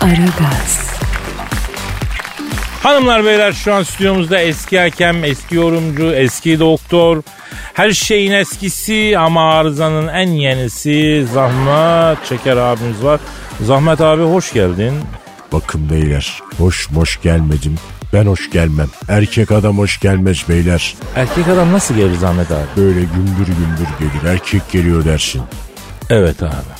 Aragaz, 0.02 0.88
Hanımlar 2.83 3.25
beyler 3.25 3.52
şu 3.52 3.75
an 3.75 3.83
stüdyomuzda 3.83 4.40
eski 4.40 4.78
hakem, 4.78 5.25
eski 5.25 5.54
yorumcu, 5.54 6.14
eski 6.14 6.61
doktor. 6.61 7.23
Her 7.78 7.90
şeyin 7.92 8.32
eskisi 8.32 9.18
ama 9.18 9.52
arızanın 9.54 10.08
en 10.08 10.28
yenisi 10.28 11.26
Zahmet 11.35 12.26
Çeker 12.26 12.56
abimiz 12.56 13.04
var. 13.04 13.20
Zahmet 13.61 14.00
abi 14.00 14.23
hoş 14.23 14.52
geldin. 14.52 14.94
Bakın 15.52 15.90
beyler 15.90 16.40
hoş 16.58 16.88
boş 16.90 17.23
gelmedim. 17.23 17.75
Ben 18.12 18.26
hoş 18.26 18.50
gelmem. 18.50 18.88
Erkek 19.08 19.52
adam 19.52 19.78
hoş 19.78 20.00
gelmez 20.00 20.44
beyler. 20.49 20.94
Erkek 21.16 21.49
adam 21.49 21.73
nasıl 21.73 21.94
gelir 21.94 22.16
Zahmet 22.16 22.50
abi? 22.50 22.66
Böyle 22.76 23.00
gümbür 23.00 23.47
gümbür 23.47 23.88
gelir. 23.99 24.32
Erkek 24.35 24.70
geliyor 24.73 25.04
dersin. 25.04 25.42
Evet 26.11 26.42
abi. 26.42 26.77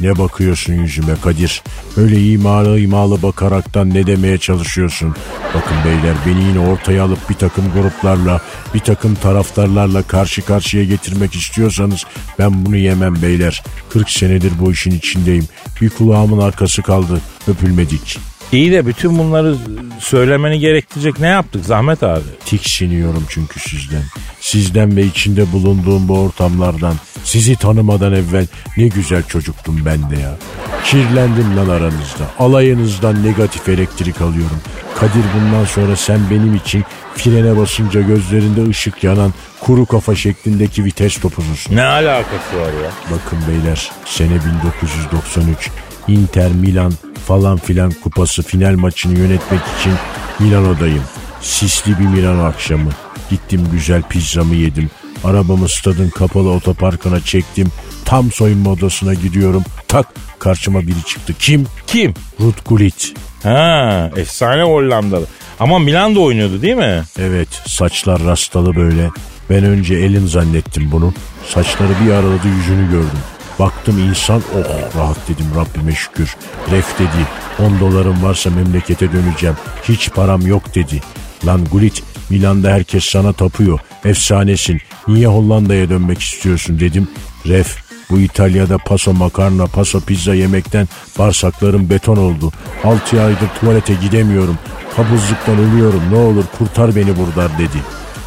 Ne 0.00 0.18
bakıyorsun 0.18 0.72
yüzüme 0.72 1.14
Kadir? 1.22 1.62
Öyle 1.96 2.22
imalı 2.22 2.80
imalı 2.80 3.22
bakaraktan 3.22 3.94
ne 3.94 4.06
demeye 4.06 4.38
çalışıyorsun? 4.38 5.14
Bakın 5.54 5.76
beyler 5.84 6.16
beni 6.26 6.44
yine 6.44 6.58
ortaya 6.58 7.04
alıp 7.04 7.30
bir 7.30 7.34
takım 7.34 7.64
gruplarla, 7.72 8.40
bir 8.74 8.80
takım 8.80 9.14
taraftarlarla 9.14 10.02
karşı 10.02 10.44
karşıya 10.44 10.84
getirmek 10.84 11.34
istiyorsanız 11.34 12.04
ben 12.38 12.66
bunu 12.66 12.76
yemem 12.76 13.22
beyler. 13.22 13.62
40 13.90 14.10
senedir 14.10 14.52
bu 14.60 14.72
işin 14.72 14.90
içindeyim. 14.90 15.48
Bir 15.80 15.90
kulağımın 15.90 16.38
arkası 16.38 16.82
kaldı. 16.82 17.20
Öpülmedik. 17.48 18.31
İyi 18.52 18.72
de 18.72 18.86
bütün 18.86 19.18
bunları 19.18 19.56
söylemeni 19.98 20.58
gerektirecek 20.58 21.20
ne 21.20 21.26
yaptık 21.26 21.64
Zahmet 21.64 22.02
abi? 22.02 22.24
Tiksiniyorum 22.44 23.24
çünkü 23.28 23.60
sizden. 23.60 24.02
Sizden 24.40 24.96
ve 24.96 25.02
içinde 25.04 25.52
bulunduğum 25.52 26.08
bu 26.08 26.18
ortamlardan. 26.18 26.94
Sizi 27.24 27.56
tanımadan 27.56 28.12
evvel 28.12 28.46
ne 28.76 28.88
güzel 28.88 29.22
çocuktum 29.22 29.80
ben 29.84 30.10
de 30.10 30.20
ya. 30.20 30.36
Kirlendim 30.84 31.56
lan 31.56 31.68
aranızda. 31.68 32.24
Alayınızdan 32.38 33.26
negatif 33.26 33.68
elektrik 33.68 34.20
alıyorum. 34.20 34.60
Kadir 34.96 35.24
bundan 35.34 35.64
sonra 35.64 35.96
sen 35.96 36.20
benim 36.30 36.54
için 36.54 36.84
frene 37.14 37.56
basınca 37.56 38.00
gözlerinde 38.00 38.68
ışık 38.70 39.04
yanan 39.04 39.34
kuru 39.60 39.86
kafa 39.86 40.14
şeklindeki 40.14 40.84
vites 40.84 41.20
topuzusun. 41.20 41.76
Ne 41.76 41.84
alakası 41.84 42.56
var 42.60 42.72
ya? 42.84 42.90
Bakın 43.10 43.38
beyler 43.48 43.90
sene 44.04 44.34
1993 44.34 45.70
Inter 46.08 46.52
Milan 46.52 46.92
falan 47.26 47.56
filan 47.56 47.92
kupası 48.02 48.42
final 48.42 48.74
maçını 48.74 49.18
yönetmek 49.18 49.60
için 49.80 49.92
Milano'dayım. 50.38 51.02
Sisli 51.40 51.98
bir 51.98 52.04
Milano 52.06 52.44
akşamı. 52.44 52.90
Gittim 53.30 53.68
güzel 53.72 54.02
pizzamı 54.02 54.54
yedim. 54.54 54.90
Arabamı 55.24 55.68
stadın 55.68 56.08
kapalı 56.10 56.50
otoparkına 56.50 57.20
çektim. 57.20 57.68
Tam 58.04 58.32
soyunma 58.32 58.70
odasına 58.70 59.14
gidiyorum. 59.14 59.64
Tak 59.88 60.06
karşıma 60.38 60.80
biri 60.82 61.04
çıktı. 61.06 61.34
Kim? 61.38 61.66
Kim? 61.86 62.14
Ruth 62.40 62.68
Gullit. 62.68 63.14
Ha, 63.42 64.10
efsane 64.16 64.62
Hollandalı. 64.62 65.26
Ama 65.60 65.78
Milan'da 65.78 66.20
oynuyordu 66.20 66.62
değil 66.62 66.76
mi? 66.76 67.02
Evet 67.18 67.48
saçlar 67.66 68.24
rastalı 68.24 68.76
böyle. 68.76 69.10
Ben 69.50 69.64
önce 69.64 69.94
elin 69.94 70.26
zannettim 70.26 70.88
bunu. 70.92 71.14
Saçları 71.48 71.92
bir 72.06 72.10
araladı 72.10 72.48
yüzünü 72.48 72.90
gördüm. 72.90 73.18
Baktım 73.58 73.98
insan 73.98 74.42
oh 74.56 74.98
rahat 74.98 75.28
dedim 75.28 75.46
Rabbime 75.56 75.94
şükür. 75.94 76.36
Ref 76.70 76.98
dedi 76.98 77.26
10 77.58 77.80
dolarım 77.80 78.22
varsa 78.22 78.50
memlekete 78.50 79.12
döneceğim. 79.12 79.56
Hiç 79.88 80.10
param 80.10 80.46
yok 80.46 80.74
dedi. 80.74 81.00
Lan 81.46 81.64
Gullit 81.64 82.02
Milan'da 82.30 82.70
herkes 82.70 83.04
sana 83.04 83.32
tapıyor. 83.32 83.80
Efsanesin. 84.04 84.80
Niye 85.08 85.26
Hollanda'ya 85.26 85.88
dönmek 85.88 86.20
istiyorsun 86.22 86.80
dedim. 86.80 87.08
Ref 87.46 87.82
bu 88.10 88.20
İtalya'da 88.20 88.78
paso 88.78 89.12
makarna, 89.12 89.66
paso 89.66 90.00
pizza 90.00 90.34
yemekten 90.34 90.88
bağırsaklarım 91.18 91.90
beton 91.90 92.16
oldu. 92.16 92.52
6 92.84 93.22
aydır 93.22 93.48
tuvalete 93.60 93.94
gidemiyorum. 93.94 94.58
Kabızlıktan 94.96 95.58
ölüyorum 95.58 96.02
ne 96.12 96.16
olur 96.16 96.44
kurtar 96.58 96.96
beni 96.96 97.16
buradan 97.16 97.58
dedi. 97.58 97.78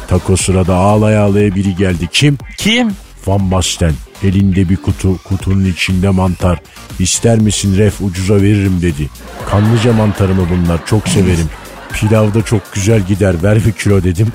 Taco 0.08 0.36
sırada 0.36 0.74
ağlaya 0.74 1.22
ağlaya 1.22 1.54
biri 1.54 1.76
geldi. 1.76 2.08
Kim? 2.12 2.38
Kim? 2.56 2.90
Van 3.26 3.50
Basten. 3.50 3.92
Elinde 4.22 4.68
bir 4.68 4.76
kutu, 4.76 5.22
kutunun 5.22 5.64
içinde 5.64 6.08
mantar. 6.08 6.58
İster 6.98 7.38
misin 7.38 7.78
ref 7.78 8.00
ucuza 8.00 8.34
veririm 8.34 8.78
dedi. 8.82 9.10
Kanlıca 9.50 9.92
mantarı 9.92 10.34
mı 10.34 10.46
bunlar 10.50 10.86
çok 10.86 11.08
severim. 11.08 11.48
Pilavda 11.92 12.42
çok 12.42 12.72
güzel 12.72 13.02
gider 13.02 13.42
ver 13.42 13.64
bir 13.66 13.72
kilo 13.72 14.02
dedim. 14.02 14.28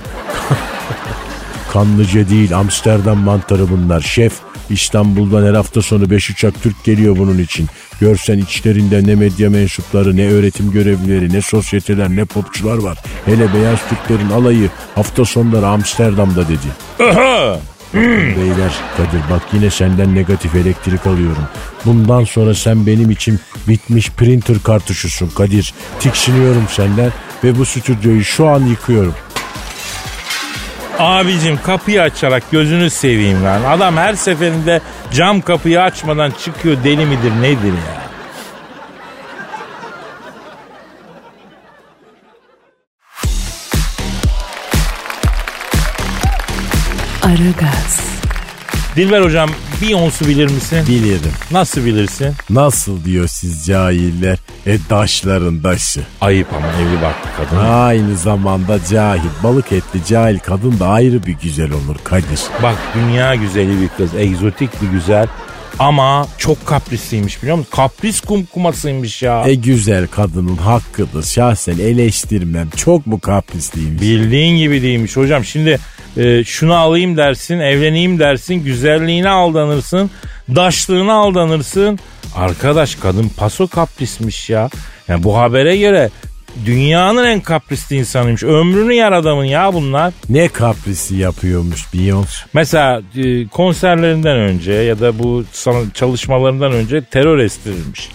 Kanlıca 1.73 2.29
değil 2.29 2.57
Amsterdam 2.57 3.17
mantarı 3.17 3.69
bunlar 3.69 4.01
şef. 4.01 4.33
İstanbul'dan 4.69 5.45
her 5.45 5.53
hafta 5.53 5.81
sonu 5.81 6.09
5 6.09 6.29
uçak 6.29 6.63
Türk 6.63 6.83
geliyor 6.83 7.17
bunun 7.17 7.37
için. 7.37 7.67
Görsen 7.99 8.37
içlerinde 8.37 9.07
ne 9.07 9.15
medya 9.15 9.49
mensupları, 9.49 10.17
ne 10.17 10.27
öğretim 10.27 10.71
görevlileri, 10.71 11.33
ne 11.33 11.41
sosyeteler, 11.41 12.09
ne 12.09 12.25
popçular 12.25 12.77
var. 12.77 12.97
Hele 13.25 13.53
beyaz 13.53 13.79
Türklerin 13.89 14.29
alayı 14.29 14.69
hafta 14.95 15.25
sonları 15.25 15.67
Amsterdam'da 15.67 16.47
dedi. 16.47 16.67
Beyler 17.93 18.71
Kadir 18.97 19.21
bak 19.29 19.41
yine 19.53 19.69
senden 19.69 20.15
negatif 20.15 20.55
elektrik 20.55 21.07
alıyorum. 21.07 21.47
Bundan 21.85 22.23
sonra 22.23 22.53
sen 22.55 22.87
benim 22.87 23.11
için 23.11 23.39
bitmiş 23.67 24.09
printer 24.09 24.57
kartuşusun 24.63 25.27
Kadir. 25.27 25.73
Tiksiniyorum 25.99 26.65
senden 26.69 27.11
ve 27.43 27.57
bu 27.57 27.65
stüdyoyu 27.65 28.23
şu 28.23 28.47
an 28.47 28.59
yıkıyorum. 28.59 29.15
Abicim 30.99 31.59
kapıyı 31.63 32.01
açarak 32.01 32.51
gözünü 32.51 32.89
seveyim 32.89 33.43
lan. 33.43 33.63
Adam 33.63 33.97
her 33.97 34.13
seferinde 34.13 34.81
cam 35.13 35.41
kapıyı 35.41 35.81
açmadan 35.81 36.31
çıkıyor 36.31 36.77
deli 36.83 37.05
midir 37.05 37.31
nedir 37.41 37.73
ya? 37.73 38.01
Aragaz, 47.23 47.80
Dilber 48.95 49.21
hocam 49.21 49.49
Beyoncé 49.81 50.27
bilir 50.27 50.51
misin? 50.51 50.87
Bilirim. 50.87 51.31
Nasıl 51.51 51.85
bilirsin? 51.85 52.33
Nasıl 52.49 53.05
diyor 53.05 53.27
siz 53.27 53.65
cahiller? 53.65 54.37
E 54.67 54.77
daşların 54.89 55.63
daşı. 55.63 56.01
Ayıp 56.21 56.47
ama 56.53 56.67
evli 56.67 57.01
barklı 57.01 57.29
kadın. 57.37 57.65
Aynı 57.65 58.17
zamanda 58.17 58.79
cahil. 58.89 59.29
Balık 59.43 59.71
etli 59.71 60.05
cahil 60.05 60.39
kadın 60.39 60.79
da 60.79 60.87
ayrı 60.87 61.25
bir 61.25 61.35
güzel 61.43 61.71
olur 61.71 61.95
Kadir. 62.03 62.39
Bak 62.63 62.75
dünya 62.95 63.35
güzeli 63.35 63.81
bir 63.81 63.87
kız, 63.97 64.15
egzotik 64.15 64.81
bir 64.81 64.87
güzel. 64.87 65.27
Ama 65.79 66.27
çok 66.37 66.65
kaprisliymiş 66.65 67.41
biliyor 67.41 67.57
musun? 67.57 67.71
Kapris 67.71 68.21
kumkumasıymış 68.21 69.21
ya. 69.21 69.43
E 69.47 69.55
güzel 69.55 70.07
kadının 70.07 70.57
hakkıdır. 70.57 71.23
Şahsen 71.23 71.77
eleştirmem. 71.79 72.69
Çok 72.69 73.07
mu 73.07 73.19
kaprisliymiş? 73.19 74.01
Bildiğin 74.01 74.57
gibi 74.57 74.81
değilmiş 74.81 75.17
hocam. 75.17 75.45
Şimdi 75.45 75.79
e, 76.17 76.43
şunu 76.43 76.75
alayım 76.75 77.17
dersin, 77.17 77.59
evleneyim 77.59 78.19
dersin, 78.19 78.55
güzelliğine 78.55 79.29
aldanırsın, 79.29 80.11
daşlığına 80.55 81.13
aldanırsın. 81.13 81.99
Arkadaş 82.35 82.95
kadın 82.95 83.29
paso 83.37 83.67
kaprismiş 83.67 84.49
ya. 84.49 84.69
Yani 85.07 85.23
bu 85.23 85.37
habere 85.37 85.77
göre 85.77 86.09
dünyanın 86.65 87.25
en 87.25 87.41
kaprisli 87.41 87.95
insanıymış. 87.95 88.43
Ömrünü 88.43 88.93
yer 88.93 89.11
adamın 89.11 89.45
ya 89.45 89.73
bunlar. 89.73 90.13
Ne 90.29 90.47
kaprisi 90.47 91.15
yapıyormuş 91.15 91.81
Beyoncé? 91.93 92.43
Mesela 92.53 93.01
e, 93.15 93.47
konserlerinden 93.47 94.37
önce 94.37 94.71
ya 94.71 94.99
da 94.99 95.19
bu 95.19 95.43
çalışmalarından 95.93 96.71
önce 96.71 97.03
terör 97.03 97.39
estirilmiş. 97.39 98.09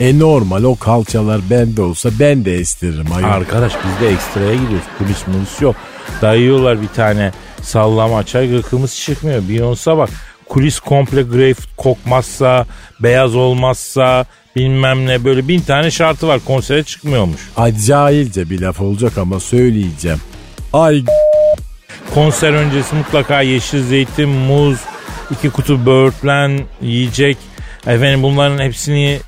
E 0.00 0.18
normal 0.18 0.62
o 0.62 0.76
kalçalar 0.76 1.40
bende 1.50 1.82
olsa 1.82 2.10
ben 2.20 2.44
de 2.44 2.54
estiririm 2.54 3.12
ayol. 3.12 3.28
Arkadaş 3.28 3.72
biz 3.84 4.00
de 4.00 4.12
ekstraya 4.12 4.54
gidiyoruz. 4.54 4.86
Kulis 4.98 5.26
mulis 5.26 5.62
yok. 5.62 5.76
Dayıyorlar 6.22 6.82
bir 6.82 6.88
tane 6.88 7.32
sallama 7.62 8.26
çay 8.26 8.50
gıkımız 8.50 8.96
çıkmıyor. 8.96 9.42
Beyoncé 9.42 9.98
bak 9.98 10.10
kulis 10.48 10.80
komple 10.80 11.22
greyfurt 11.22 11.76
kokmazsa, 11.76 12.66
beyaz 13.00 13.34
olmazsa 13.34 14.26
bilmem 14.56 15.06
ne 15.06 15.24
böyle 15.24 15.48
bin 15.48 15.60
tane 15.60 15.90
şartı 15.90 16.28
var 16.28 16.40
konsere 16.46 16.82
çıkmıyormuş. 16.82 17.40
Ay 17.56 17.76
cahilce 17.78 18.50
bir 18.50 18.60
laf 18.60 18.80
olacak 18.80 19.18
ama 19.18 19.40
söyleyeceğim. 19.40 20.20
Ay 20.72 21.04
Konser 22.14 22.52
öncesi 22.52 22.94
mutlaka 22.94 23.40
yeşil 23.40 23.82
zeytin, 23.84 24.28
muz, 24.28 24.78
iki 25.30 25.50
kutu 25.50 25.86
böğürtlen 25.86 26.60
yiyecek. 26.82 27.36
Efendim 27.86 28.22
bunların 28.22 28.58
hepsini 28.58 29.20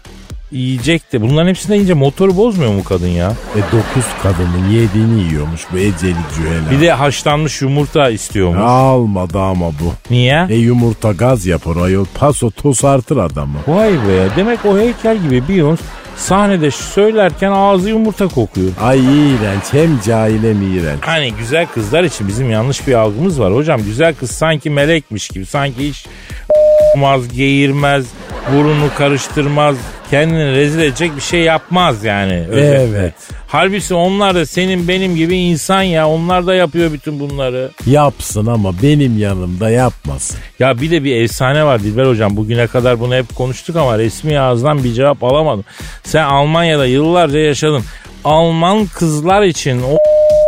yiyecek 0.53 1.13
de 1.13 1.21
bunların 1.21 1.49
hepsini 1.49 1.75
yiyince 1.75 1.95
motoru 1.95 2.37
bozmuyor 2.37 2.73
mu 2.73 2.85
kadın 2.85 3.09
ya? 3.09 3.33
e 3.57 3.61
dokuz 3.73 4.05
kadının 4.23 4.69
yediğini 4.71 5.23
yiyormuş 5.23 5.61
bu 5.73 5.79
eceli 5.79 6.17
cühela. 6.37 6.71
Bir 6.71 6.81
de 6.81 6.93
haşlanmış 6.93 7.63
yumurta 7.63 8.11
istiyormuş. 8.11 8.61
Almadı 8.63 9.39
ama 9.39 9.67
bu. 9.67 9.93
Niye? 10.11 10.47
E 10.51 10.55
yumurta 10.55 11.13
gaz 11.13 11.47
yapar 11.47 11.77
ayol. 11.77 12.07
Paso 12.15 12.51
tosartır 12.51 13.17
adamı. 13.17 13.59
Vay 13.69 13.93
be 13.93 14.29
demek 14.37 14.65
o 14.65 14.79
heykel 14.79 15.19
gibi 15.23 15.43
Beyoncé 15.49 15.79
sahnede 16.17 16.71
söylerken 16.71 17.51
ağzı 17.51 17.89
yumurta 17.91 18.29
kokuyor. 18.29 18.69
Ay 18.83 18.99
iğrenç 18.99 19.63
hem 19.71 20.01
cahil 20.07 20.43
hem 20.43 20.77
iğrenç. 20.77 20.99
Hani 21.01 21.33
güzel 21.39 21.67
kızlar 21.67 22.05
için 22.05 22.29
bizim 22.29 22.51
yanlış 22.51 22.87
bir 22.87 22.95
algımız 22.95 23.41
var 23.41 23.55
hocam. 23.55 23.81
Güzel 23.85 24.15
kız 24.15 24.31
sanki 24.31 24.71
melekmiş 24.71 25.29
gibi 25.29 25.47
sanki 25.47 25.89
hiç 25.89 26.07
olmaz, 26.95 27.29
geğirmez, 27.37 28.07
burunu 28.55 28.89
karıştırmaz, 28.99 29.77
kendini 30.11 30.53
rezil 30.53 30.79
edecek 30.79 31.17
bir 31.17 31.21
şey 31.21 31.41
yapmaz 31.41 32.05
yani. 32.05 32.47
özetle. 32.49 32.99
Evet. 32.99 33.15
Halbuki 33.49 33.95
onlar 33.95 34.35
da 34.35 34.47
senin 34.47 34.89
benim 34.89 35.17
gibi 35.17 35.37
insan 35.37 35.83
ya. 35.83 36.09
Onlar 36.09 36.47
da 36.47 36.55
yapıyor 36.55 36.93
bütün 36.93 37.21
bunları. 37.21 37.71
Yapsın 37.87 38.47
ama 38.47 38.73
benim 38.83 39.19
yanımda 39.19 39.71
yapmasın. 39.71 40.39
Ya 40.59 40.81
bir 40.81 40.91
de 40.91 41.05
bir 41.05 41.17
efsane 41.23 41.65
var 41.65 41.83
Dilber 41.83 42.07
hocam. 42.07 42.37
Bugüne 42.37 42.67
kadar 42.67 43.01
bunu 43.01 43.15
hep 43.15 43.35
konuştuk 43.35 43.77
ama 43.77 43.99
resmi 43.99 44.41
ağızdan 44.41 44.85
bir 44.85 44.93
cevap 44.93 45.25
alamadım. 45.25 45.65
Sen 46.05 46.25
Almanya'da 46.25 46.87
yıllarca 46.87 47.39
yaşadın. 47.39 47.83
Alman 48.25 48.87
kızlar 48.87 49.43
için 49.43 49.83
o 49.83 49.97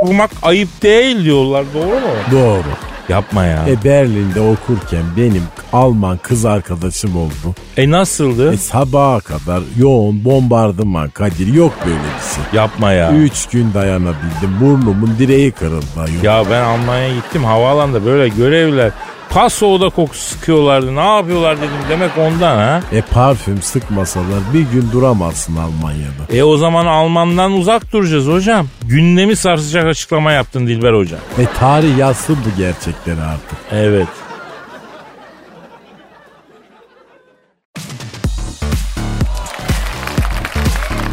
vurmak 0.06 0.30
ayıp 0.42 0.82
değil 0.82 1.24
diyorlar. 1.24 1.64
Doğru 1.74 1.84
mu? 2.00 2.12
Doğru. 2.32 2.64
Yapma 3.10 3.44
ya. 3.44 3.64
E 3.68 3.84
Berlin'de 3.84 4.40
okurken 4.40 5.02
benim 5.16 5.42
Alman 5.72 6.18
kız 6.22 6.44
arkadaşım 6.44 7.16
oldu. 7.16 7.54
E 7.76 7.90
nasıldı? 7.90 8.52
E 8.52 8.56
sabaha 8.56 9.20
kadar 9.20 9.62
yoğun 9.78 10.24
bombardıman 10.24 11.10
Kadir 11.10 11.54
yok 11.54 11.72
böyle 11.84 11.94
bir 11.96 12.34
şey. 12.34 12.60
Yapma 12.60 12.92
ya. 12.92 13.12
Üç 13.12 13.46
gün 13.46 13.74
dayanabildim. 13.74 14.60
Burnumun 14.60 15.14
direği 15.18 15.52
kırıldı 15.52 15.86
ayol. 15.96 16.22
Ya 16.22 16.50
ben 16.50 16.62
Almanya'ya 16.62 17.14
gittim 17.14 17.44
havaalanında 17.44 18.04
böyle 18.04 18.28
görevliler 18.28 18.92
paso 19.30 19.80
da 19.80 19.88
koku 19.88 20.16
sıkıyorlardı. 20.16 20.96
Ne 20.96 21.16
yapıyorlar 21.16 21.56
dedim 21.56 21.70
demek 21.88 22.10
ondan 22.18 22.56
ha. 22.56 22.80
E 22.92 23.00
parfüm 23.00 23.62
sıkmasalar 23.62 24.38
bir 24.54 24.60
gün 24.60 24.92
duramazsın 24.92 25.56
Almanya'da. 25.56 26.36
E 26.36 26.42
o 26.42 26.56
zaman 26.56 26.86
Alman'dan 26.86 27.52
uzak 27.52 27.92
duracağız 27.92 28.26
hocam. 28.26 28.66
Gündemi 28.82 29.36
sarsacak 29.36 29.86
açıklama 29.86 30.32
yaptın 30.32 30.66
Dilber 30.66 30.92
hocam. 30.92 31.20
E 31.38 31.46
tarih 31.58 31.98
yazsın 31.98 32.38
bu 32.46 32.56
gerçekleri 32.56 33.20
artık. 33.20 33.58
Evet. 33.72 34.08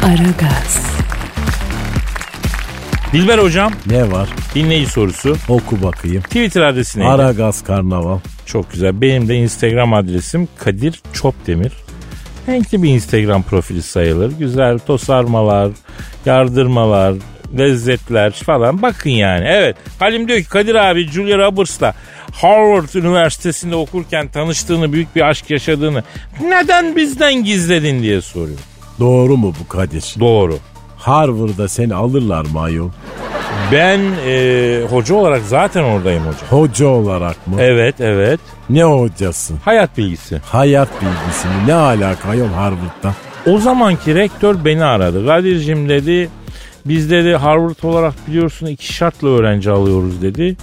Aragaz, 0.02 0.97
Dilber 3.12 3.38
hocam 3.38 3.72
Ne 3.86 4.12
var? 4.12 4.28
dinleyici 4.54 4.90
sorusu. 4.90 5.36
Oku 5.48 5.82
bakayım. 5.82 6.22
Twitter 6.22 6.62
adresi 6.62 7.00
neydi? 7.00 7.08
Aragaz 7.10 7.64
Karnaval. 7.64 8.18
Çok 8.46 8.72
güzel. 8.72 9.00
Benim 9.00 9.28
de 9.28 9.34
Instagram 9.36 9.94
adresim 9.94 10.48
Kadir 10.58 11.02
Çopdemir. 11.12 11.72
Renkli 12.48 12.82
bir 12.82 12.88
Instagram 12.88 13.42
profili 13.42 13.82
sayılır. 13.82 14.32
Güzel 14.38 14.78
tosarmalar, 14.78 15.70
yardırmalar, 16.26 17.14
lezzetler 17.58 18.30
falan. 18.32 18.82
Bakın 18.82 19.10
yani. 19.10 19.44
Evet. 19.48 19.76
Halim 19.98 20.28
diyor 20.28 20.38
ki 20.38 20.48
Kadir 20.48 20.74
abi 20.74 21.08
Julia 21.10 21.38
Roberts'la 21.38 21.94
Harvard 22.32 22.94
Üniversitesi'nde 22.94 23.76
okurken 23.76 24.28
tanıştığını, 24.28 24.92
büyük 24.92 25.16
bir 25.16 25.20
aşk 25.28 25.50
yaşadığını 25.50 26.02
neden 26.42 26.96
bizden 26.96 27.44
gizledin 27.44 28.02
diye 28.02 28.20
soruyor. 28.20 28.58
Doğru 29.00 29.36
mu 29.36 29.54
bu 29.60 29.68
Kadir? 29.68 30.14
Doğru. 30.20 30.58
Harvard'da 30.98 31.68
seni 31.68 31.94
alırlar 31.94 32.44
mı 32.44 32.60
ayol? 32.60 32.88
Ben 33.72 34.00
e, 34.26 34.80
hoca 34.90 35.14
olarak 35.14 35.42
zaten 35.42 35.82
oradayım 35.82 36.22
hocam. 36.22 36.42
Hoca 36.50 36.86
olarak 36.86 37.46
mı? 37.46 37.56
Evet, 37.58 38.00
evet. 38.00 38.40
Ne 38.70 38.84
hocası? 38.84 39.54
Hayat 39.64 39.98
bilgisi. 39.98 40.38
Hayat 40.44 40.88
bilgisi 40.92 41.48
mi? 41.48 41.54
Ne 41.66 41.74
alaka 41.74 42.28
ayol 42.28 42.48
Harvard'da? 42.48 43.14
O 43.46 43.58
zamanki 43.58 44.14
rektör 44.14 44.64
beni 44.64 44.84
aradı. 44.84 45.26
Kadir'cim 45.26 45.88
dedi 45.88 46.28
biz 46.84 47.10
dedi 47.10 47.36
Harvard 47.36 47.82
olarak 47.82 48.14
biliyorsun 48.28 48.66
iki 48.66 48.94
şartla 48.94 49.28
öğrenci 49.28 49.70
alıyoruz 49.70 50.22
dedi. 50.22 50.56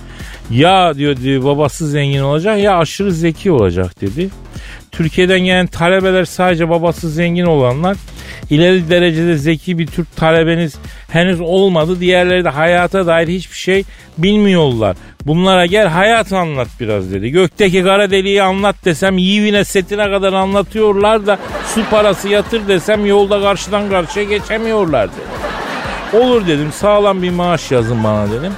Ya 0.49 0.95
diyor 0.95 1.17
diyor, 1.17 1.43
babası 1.43 1.87
zengin 1.87 2.21
olacak 2.21 2.59
ya 2.59 2.77
aşırı 2.77 3.11
zeki 3.11 3.51
olacak 3.51 4.01
dedi. 4.01 4.29
Türkiye'den 4.91 5.39
gelen 5.39 5.67
talebeler 5.67 6.25
sadece 6.25 6.69
babası 6.69 7.09
zengin 7.09 7.45
olanlar. 7.45 7.97
İleri 8.49 8.89
derecede 8.89 9.37
zeki 9.37 9.79
bir 9.79 9.87
Türk 9.87 10.15
talebeniz 10.15 10.75
henüz 11.09 11.41
olmadı. 11.41 11.99
Diğerleri 11.99 12.45
de 12.45 12.49
hayata 12.49 13.07
dair 13.07 13.27
hiçbir 13.27 13.57
şey 13.57 13.83
bilmiyorlar. 14.17 14.97
Bunlara 15.25 15.65
gel 15.65 15.87
hayat 15.87 16.33
anlat 16.33 16.67
biraz 16.79 17.13
dedi. 17.13 17.29
Gökteki 17.29 17.83
kara 17.83 18.11
deliği 18.11 18.43
anlat 18.43 18.75
desem 18.85 19.17
yivine 19.17 19.63
setine 19.63 20.11
kadar 20.11 20.33
anlatıyorlar 20.33 21.27
da 21.27 21.39
su 21.75 21.89
parası 21.89 22.29
yatır 22.29 22.67
desem 22.67 23.05
yolda 23.05 23.41
karşıdan 23.41 23.89
karşıya 23.89 24.25
geçemiyorlar 24.25 25.09
dedi. 25.09 26.23
Olur 26.23 26.47
dedim 26.47 26.71
sağlam 26.71 27.21
bir 27.21 27.29
maaş 27.29 27.71
yazın 27.71 28.03
bana 28.03 28.31
dedim. 28.31 28.53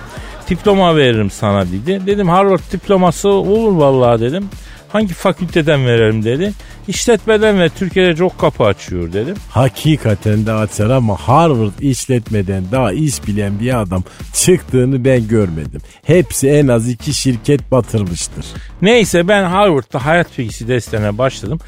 Diploma 0.50 0.96
veririm 0.96 1.32
sana 1.32 1.66
dedi. 1.66 2.08
Dedim 2.08 2.30
Harvard 2.30 2.72
diploması 2.72 3.30
olur 3.30 3.72
vallahi 3.72 4.22
dedim. 4.22 4.50
Hangi 4.90 5.14
fakülteden 5.14 5.86
verelim 5.86 6.24
dedi. 6.24 6.54
İşletmeden 6.88 7.60
ve 7.60 7.70
Türkiye'de 7.70 8.16
çok 8.16 8.40
kapı 8.40 8.64
açıyor 8.64 9.14
dedim. 9.14 9.36
Hakikaten 9.52 10.46
de 10.46 10.54
açar 10.54 10.90
ama 10.90 11.16
Harvard 11.16 11.80
işletmeden 11.80 12.64
daha 12.72 12.94
iş 12.94 13.28
bilen 13.28 13.60
bir 13.60 13.82
adam 13.82 14.04
çıktığını 14.34 15.06
ben 15.06 15.28
görmedim. 15.28 15.82
Hepsi 16.06 16.50
en 16.50 16.68
az 16.68 16.90
iki 16.90 17.14
şirket 17.14 17.72
batırmıştır. 17.72 18.46
Neyse 18.82 19.28
ben 19.28 19.44
Harvard'da 19.44 20.06
hayat 20.06 20.38
bilgisi 20.38 20.68
derslerine 20.68 21.18
başladım. 21.18 21.60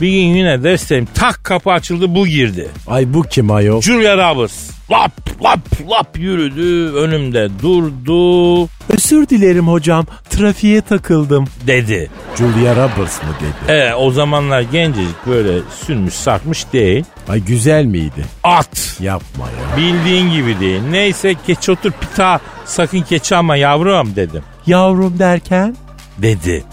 Bir 0.00 0.08
gün 0.10 0.34
yine 0.34 0.62
dersteyim 0.62 1.08
tak 1.14 1.44
kapı 1.44 1.70
açıldı 1.70 2.14
bu 2.14 2.26
girdi. 2.26 2.68
Ay 2.86 3.14
bu 3.14 3.22
kim 3.22 3.50
ayol? 3.50 3.80
Julia 3.80 4.16
Roberts 4.16 4.77
lap 4.90 5.42
lap 5.42 5.60
lap 5.90 6.18
yürüdü 6.18 6.92
önümde 6.94 7.48
durdu. 7.62 8.62
Özür 8.88 9.28
dilerim 9.28 9.68
hocam. 9.68 10.06
Trafiğe 10.30 10.80
takıldım. 10.80 11.44
dedi. 11.66 12.10
Julia 12.38 12.72
Roberts 12.76 13.22
mı 13.22 13.28
dedi? 13.40 13.72
E 13.72 13.94
o 13.94 14.10
zamanlar 14.10 14.60
gencecik 14.60 15.26
böyle 15.26 15.58
sürmüş 15.86 16.14
sarkmış 16.14 16.72
değil. 16.72 17.04
Ay 17.28 17.40
güzel 17.40 17.84
miydi? 17.84 18.24
At. 18.44 18.96
Yapma 19.00 19.44
ya. 19.44 19.76
Bildiğin 19.76 20.30
gibi 20.30 20.60
değil. 20.60 20.80
Neyse 20.90 21.34
geç 21.46 21.68
otur 21.68 21.92
pita 21.92 22.40
sakın 22.64 23.04
geç 23.10 23.32
ama 23.32 23.56
yavrum 23.56 24.16
dedim. 24.16 24.42
Yavrum 24.66 25.18
derken? 25.18 25.76
Dedi. 26.18 26.64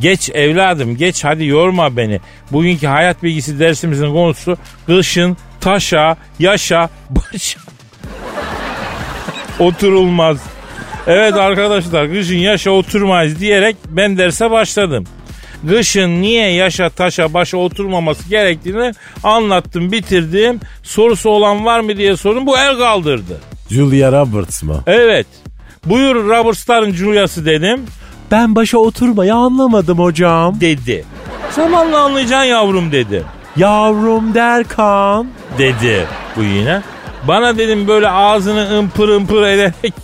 Geç 0.00 0.30
evladım 0.30 0.96
geç 0.96 1.24
hadi 1.24 1.46
yorma 1.46 1.96
beni. 1.96 2.20
Bugünkü 2.52 2.86
hayat 2.86 3.22
bilgisi 3.22 3.58
dersimizin 3.58 4.12
konusu 4.12 4.56
kışın 4.86 5.36
taşa, 5.60 6.16
yaşa, 6.38 6.88
başa. 7.10 7.63
Oturulmaz. 9.58 10.38
Evet 11.06 11.34
arkadaşlar 11.34 12.10
kışın 12.12 12.34
yaşa 12.36 12.70
oturmayız 12.70 13.40
diyerek 13.40 13.76
ben 13.88 14.18
derse 14.18 14.50
başladım. 14.50 15.04
Kışın 15.68 16.22
niye 16.22 16.52
yaşa 16.52 16.90
taşa 16.90 17.34
başa 17.34 17.56
oturmaması 17.56 18.28
gerektiğini 18.28 18.92
anlattım 19.22 19.92
bitirdim. 19.92 20.60
Sorusu 20.82 21.30
olan 21.30 21.64
var 21.64 21.80
mı 21.80 21.96
diye 21.96 22.16
sordum 22.16 22.46
bu 22.46 22.58
el 22.58 22.78
kaldırdı. 22.78 23.40
Julia 23.70 24.12
Roberts 24.12 24.62
mı? 24.62 24.82
Evet. 24.86 25.26
Buyur 25.86 26.14
Robert'ların 26.14 26.92
Julia'sı 26.92 27.46
dedim. 27.46 27.86
Ben 28.30 28.54
başa 28.56 28.78
oturmayı 28.78 29.34
anlamadım 29.34 29.98
hocam. 29.98 30.60
Dedi. 30.60 31.04
Zamanla 31.50 31.98
anlayacaksın 32.00 32.48
yavrum 32.48 32.92
dedi. 32.92 33.22
Yavrum 33.56 34.34
derken? 34.34 35.26
Dedi 35.58 36.06
bu 36.36 36.42
yine. 36.42 36.82
Bana 37.28 37.58
dedim 37.58 37.88
böyle 37.88 38.08
ağzını 38.08 38.78
ımpır 38.78 39.08
ımpır 39.08 39.42
ederek 39.42 39.94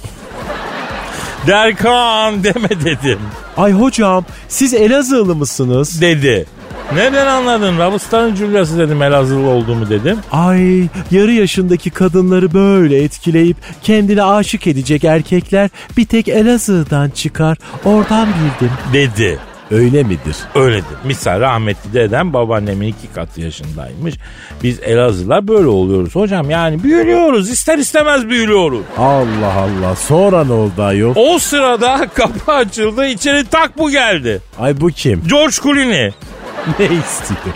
Derkan 1.47 2.45
deme 2.45 2.69
dedim. 2.85 3.19
Ay 3.57 3.73
hocam 3.73 4.25
siz 4.49 4.75
Elazığlı 4.75 5.35
mısınız? 5.35 6.01
Dedi. 6.01 6.47
Neden 6.95 7.27
anladın? 7.27 7.79
Rabustar'ın 7.79 8.35
Julia'sı 8.35 8.79
dedim 8.79 9.03
Elazığlı 9.03 9.49
olduğumu 9.49 9.91
dedim. 9.91 10.19
Ay 10.33 10.89
yarı 11.11 11.33
yaşındaki 11.33 11.91
kadınları 11.91 12.55
böyle 12.55 13.03
etkileyip 13.03 13.57
kendine 13.83 14.23
aşık 14.23 14.67
edecek 14.67 15.05
erkekler 15.05 15.71
bir 15.97 16.07
tek 16.07 16.29
Elazığ'dan 16.29 17.11
çıkar. 17.11 17.59
Oradan 17.85 18.27
bildim. 18.29 18.73
Dedi. 18.93 19.39
Öyle 19.71 20.03
midir? 20.03 20.37
Öyledir. 20.55 20.85
Misal 21.05 21.41
rahmetli 21.41 21.93
dedem 21.95 22.33
babaannemin 22.33 22.87
iki 22.89 23.13
katı 23.15 23.41
yaşındaymış. 23.41 24.15
Biz 24.63 24.81
Elazığlar 24.83 25.49
böyle 25.49 25.67
oluyoruz 25.69 26.15
hocam. 26.15 26.51
Yani 26.51 26.83
büyülüyoruz. 26.83 27.51
ister 27.51 27.79
istemez 27.79 28.29
büyülüyoruz. 28.29 28.81
Allah 28.99 29.55
Allah. 29.55 29.97
Sonra 29.97 30.45
ne 30.45 30.53
oldu 30.53 30.83
ayol? 30.83 31.13
O 31.17 31.39
sırada 31.39 32.09
kapı 32.15 32.53
açıldı. 32.53 33.07
içeri 33.07 33.45
tak 33.45 33.79
bu 33.79 33.91
geldi. 33.91 34.41
Ay 34.59 34.81
bu 34.81 34.89
kim? 34.89 35.23
George 35.29 35.55
Clooney. 35.63 36.11
ne 36.79 36.85
istiyor? 36.85 37.55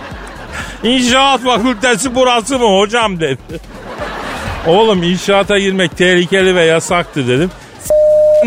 İnşaat 0.83 1.40
fakültesi 1.40 2.14
burası 2.14 2.59
mı 2.59 2.79
hocam 2.79 3.20
dedi. 3.20 3.61
Oğlum 4.66 5.03
inşaata 5.03 5.59
girmek 5.59 5.96
tehlikeli 5.96 6.55
ve 6.55 6.64
yasaktı 6.64 7.29
dedim. 7.29 7.50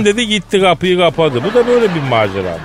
Dedi 0.06 0.28
gitti 0.28 0.62
kapıyı 0.62 0.98
kapadı. 0.98 1.44
Bu 1.44 1.54
da 1.54 1.68
böyle 1.68 1.96
bir 1.96 2.02
maceramış 2.10 2.62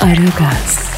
Aragaz, 0.00 0.90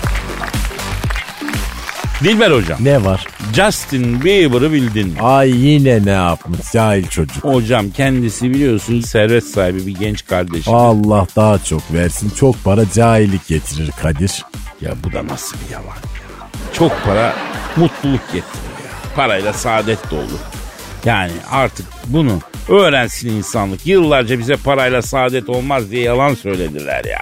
Dilber 2.25 2.51
hocam. 2.51 2.79
Ne 2.81 3.05
var? 3.05 3.27
Justin 3.55 4.25
Bieber'ı 4.25 4.73
bildin 4.73 5.09
mi? 5.09 5.21
Ay 5.21 5.51
yine 5.51 6.05
ne 6.05 6.11
yapmış 6.11 6.61
cahil 6.73 7.07
çocuk. 7.07 7.45
Hocam 7.45 7.91
kendisi 7.91 8.51
biliyorsun 8.51 9.01
servet 9.01 9.45
sahibi 9.45 9.87
bir 9.87 9.95
genç 9.95 10.27
kardeşim. 10.27 10.75
Allah 10.75 11.27
daha 11.37 11.59
çok 11.59 11.93
versin. 11.93 12.31
Çok 12.31 12.65
para 12.65 12.91
cahillik 12.95 13.47
getirir 13.47 13.91
Kadir. 14.03 14.45
Ya 14.81 14.93
bu 15.05 15.13
da 15.13 15.27
nasıl 15.27 15.57
bir 15.67 15.73
yalan 15.73 15.87
ya. 15.87 16.49
Çok 16.73 16.93
para 17.05 17.35
mutluluk 17.77 18.27
getirir 18.27 18.73
ya. 18.85 18.91
Parayla 19.17 19.53
saadet 19.53 20.11
de 20.11 20.15
olur. 20.15 20.41
Yani 21.05 21.33
artık 21.51 21.87
bunu 22.07 22.39
öğrensin 22.69 23.29
insanlık. 23.29 23.87
Yıllarca 23.87 24.39
bize 24.39 24.57
parayla 24.57 25.03
saadet 25.03 25.49
olmaz 25.49 25.91
diye 25.91 26.03
yalan 26.03 26.35
söylediler 26.35 27.05
ya. 27.05 27.21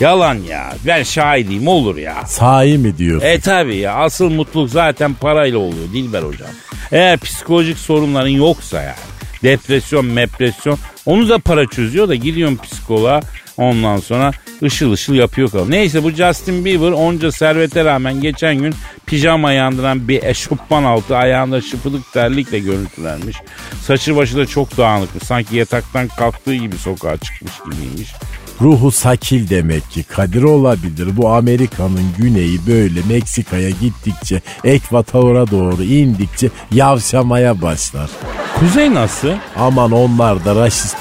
Yalan 0.00 0.34
ya. 0.34 0.72
Ben 0.86 1.02
şahidiyim 1.02 1.68
olur 1.68 1.96
ya. 1.96 2.26
Sahi 2.26 2.78
mi 2.78 2.98
diyor? 2.98 3.22
E 3.22 3.40
tabi 3.40 3.76
ya 3.76 3.94
asıl 3.94 4.30
mutluluk 4.30 4.70
zaten 4.70 5.14
parayla 5.14 5.58
oluyor 5.58 5.92
Dilber 5.92 6.22
hocam. 6.22 6.50
Eğer 6.92 7.18
psikolojik 7.18 7.78
sorunların 7.78 8.28
yoksa 8.28 8.82
yani 8.82 8.96
depresyon, 9.42 10.06
mepresyon 10.06 10.78
onu 11.06 11.28
da 11.28 11.38
para 11.38 11.66
çözüyor 11.66 12.08
da 12.08 12.14
gidiyorsun 12.14 12.56
psikoloğa 12.56 13.20
ondan 13.56 13.96
sonra 13.96 14.32
ışıl 14.62 14.92
ışıl 14.92 15.14
yapıyor 15.14 15.50
kalıyor. 15.50 15.70
Neyse 15.70 16.02
bu 16.02 16.10
Justin 16.10 16.64
Bieber 16.64 16.90
onca 16.90 17.32
servete 17.32 17.84
rağmen 17.84 18.20
geçen 18.20 18.56
gün 18.56 18.74
pijama 19.06 19.52
yandıran 19.52 20.08
bir 20.08 20.22
eşofman 20.22 20.84
altı 20.84 21.16
ayağında 21.16 21.60
şıpıdık 21.60 22.12
terlikle 22.12 22.58
görüntülenmiş. 22.58 23.36
Saçı 23.82 24.16
başı 24.16 24.36
da 24.36 24.46
çok 24.46 24.76
dağınıkmış 24.76 25.24
sanki 25.24 25.56
yataktan 25.56 26.08
kalktığı 26.08 26.54
gibi 26.54 26.78
sokağa 26.78 27.16
çıkmış 27.16 27.52
gibiymiş. 27.64 28.08
Ruhu 28.62 28.90
sakil 28.90 29.50
demek 29.50 29.90
ki. 29.90 30.02
Kadir 30.02 30.42
olabilir. 30.42 31.16
Bu 31.16 31.28
Amerika'nın 31.28 32.06
güneyi 32.18 32.58
böyle 32.66 33.00
Meksika'ya 33.08 33.70
gittikçe 33.70 34.40
ekvatora 34.64 35.50
doğru 35.50 35.82
indikçe 35.82 36.50
yavşamaya 36.72 37.62
başlar. 37.62 38.10
Kuzey 38.58 38.94
nasıl? 38.94 39.32
Aman 39.56 39.92
onlar 39.92 40.44
da 40.44 40.54
raşist 40.54 40.96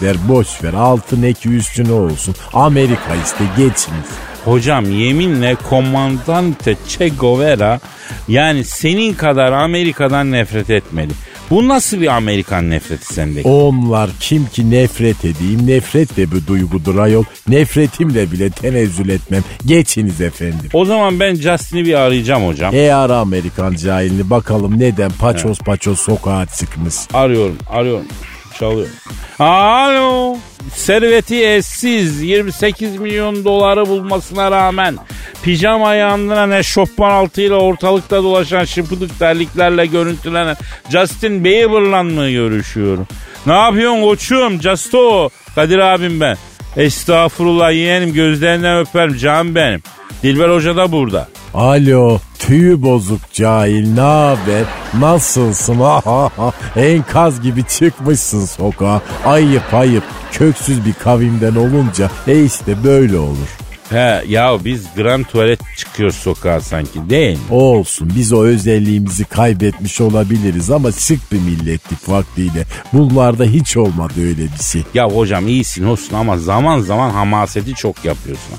der 0.00 0.16
boş 0.28 0.64
ver 0.64 0.74
altın 0.74 1.22
eki 1.22 1.48
üstüne 1.48 1.92
olsun. 1.92 2.34
Amerika 2.52 3.14
işte 3.24 3.44
geçiniz. 3.56 4.08
Hocam 4.44 4.90
yeminle 4.90 5.54
komandante 5.54 6.76
Che 6.88 7.08
Guevara 7.08 7.80
yani 8.28 8.64
senin 8.64 9.14
kadar 9.14 9.52
Amerika'dan 9.52 10.32
nefret 10.32 10.70
etmedi. 10.70 11.12
Bu 11.50 11.68
nasıl 11.68 12.00
bir 12.00 12.06
Amerikan 12.16 12.70
nefreti 12.70 13.14
sendeki? 13.14 13.48
Onlar 13.48 14.10
kim 14.20 14.46
ki 14.46 14.70
nefret 14.70 15.24
edeyim 15.24 15.66
nefret 15.66 16.16
de 16.16 16.30
bir 16.32 16.46
duygudur 16.46 16.98
ayol. 16.98 17.24
Nefretimle 17.48 18.32
bile 18.32 18.50
tenezzül 18.50 19.08
etmem. 19.08 19.42
Geçiniz 19.66 20.20
efendim. 20.20 20.70
O 20.72 20.84
zaman 20.84 21.20
ben 21.20 21.34
Justin'i 21.34 21.84
bir 21.84 21.94
arayacağım 21.94 22.46
hocam. 22.46 22.74
E 22.74 22.92
ara 22.92 23.16
Amerikan 23.16 23.74
cahilini 23.74 24.30
bakalım 24.30 24.78
neden 24.78 25.10
paçoz 25.10 25.58
paçoz 25.58 25.98
sokağa 25.98 26.46
çıkmış. 26.58 26.94
Arıyorum, 27.14 27.58
arıyorum. 27.70 28.04
Çalıyor. 28.58 28.88
Alo. 29.38 30.36
Serveti 30.74 31.48
eşsiz 31.48 32.22
28 32.22 32.96
milyon 32.96 33.44
doları 33.44 33.86
bulmasına 33.86 34.50
rağmen 34.50 34.96
pijama 35.42 35.94
yandıran 35.94 36.50
eşofman 36.50 37.10
altıyla 37.10 37.56
ortalıkta 37.56 38.22
dolaşan 38.22 38.64
şıpıdık 38.64 39.18
terliklerle 39.18 39.86
görüntülenen 39.86 40.56
Justin 40.90 41.44
Bieber'la 41.44 42.02
mı 42.02 42.30
görüşüyorum? 42.30 43.06
Ne 43.46 43.52
yapıyorsun 43.52 44.02
koçum 44.02 44.62
Justo? 44.62 45.28
Kadir 45.54 45.78
abim 45.78 46.20
ben. 46.20 46.36
Estağfurullah 46.76 47.72
yeğenim 47.72 48.12
gözlerinden 48.12 48.78
öperim 48.78 49.16
can 49.16 49.54
benim. 49.54 49.82
Dilber 50.22 50.48
Hoca 50.48 50.76
da 50.76 50.92
burada. 50.92 51.28
Alo 51.54 52.18
tüyü 52.38 52.82
bozuk 52.82 53.20
cahil 53.32 53.94
ne 53.94 54.00
haber 54.00 54.64
nasılsın 55.00 55.80
enkaz 56.76 57.40
gibi 57.40 57.64
çıkmışsın 57.64 58.44
sokağa 58.44 59.02
ayıp 59.24 59.74
ayıp 59.74 60.04
köksüz 60.32 60.86
bir 60.86 60.92
kavimden 60.92 61.54
olunca 61.54 62.10
e 62.26 62.44
işte 62.44 62.84
böyle 62.84 63.18
olur. 63.18 63.48
He 63.90 64.22
ya 64.28 64.58
biz 64.64 64.86
grand 64.96 65.24
tuvalet 65.24 65.60
çıkıyoruz 65.76 66.16
sokağa 66.16 66.60
sanki 66.60 67.10
değil 67.10 67.38
mi? 67.38 67.42
Olsun 67.50 68.12
biz 68.16 68.32
o 68.32 68.44
özelliğimizi 68.44 69.24
kaybetmiş 69.24 70.00
olabiliriz 70.00 70.70
ama 70.70 70.92
sık 70.92 71.32
bir 71.32 71.40
millettik 71.40 72.08
vaktiyle. 72.08 72.64
Bunlarda 72.92 73.44
hiç 73.44 73.76
olmadı 73.76 74.12
öyle 74.18 74.42
bir 74.42 74.64
şey. 74.64 74.82
Ya 74.94 75.10
hocam 75.10 75.48
iyisin 75.48 75.84
olsun 75.84 76.14
ama 76.14 76.38
zaman 76.38 76.80
zaman 76.80 77.10
hamaseti 77.10 77.74
çok 77.74 78.04
yapıyorsun. 78.04 78.54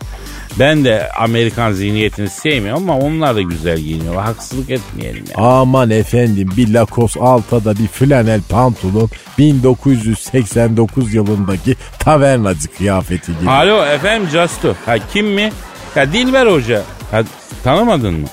Ben 0.59 0.85
de 0.85 1.09
Amerikan 1.11 1.71
zihniyetini 1.71 2.29
sevmiyorum 2.29 2.89
ama 2.89 2.99
onlar 3.05 3.35
da 3.35 3.41
güzel 3.41 3.77
giyiniyorlar. 3.79 4.25
Haksızlık 4.25 4.69
etmeyelim 4.69 5.23
ya. 5.29 5.43
Aman 5.43 5.89
efendim 5.89 6.49
bir 6.57 6.73
Lakos 6.73 7.17
altada 7.17 7.73
bir 7.77 7.87
flanel 7.87 8.41
pantolon 8.49 9.09
1989 9.37 11.13
yılındaki 11.13 11.75
tavernacı 11.99 12.67
kıyafeti 12.77 13.31
gibi. 13.39 13.49
Alo 13.49 13.85
efendim 13.85 14.29
Justo. 14.31 14.73
Ha 14.85 14.95
kim 15.13 15.27
mi? 15.27 15.51
Ya 15.95 16.13
Dilber 16.13 16.47
Hoca. 16.47 16.81
Ha, 17.11 17.21
tanımadın 17.63 18.13
mı? 18.13 18.27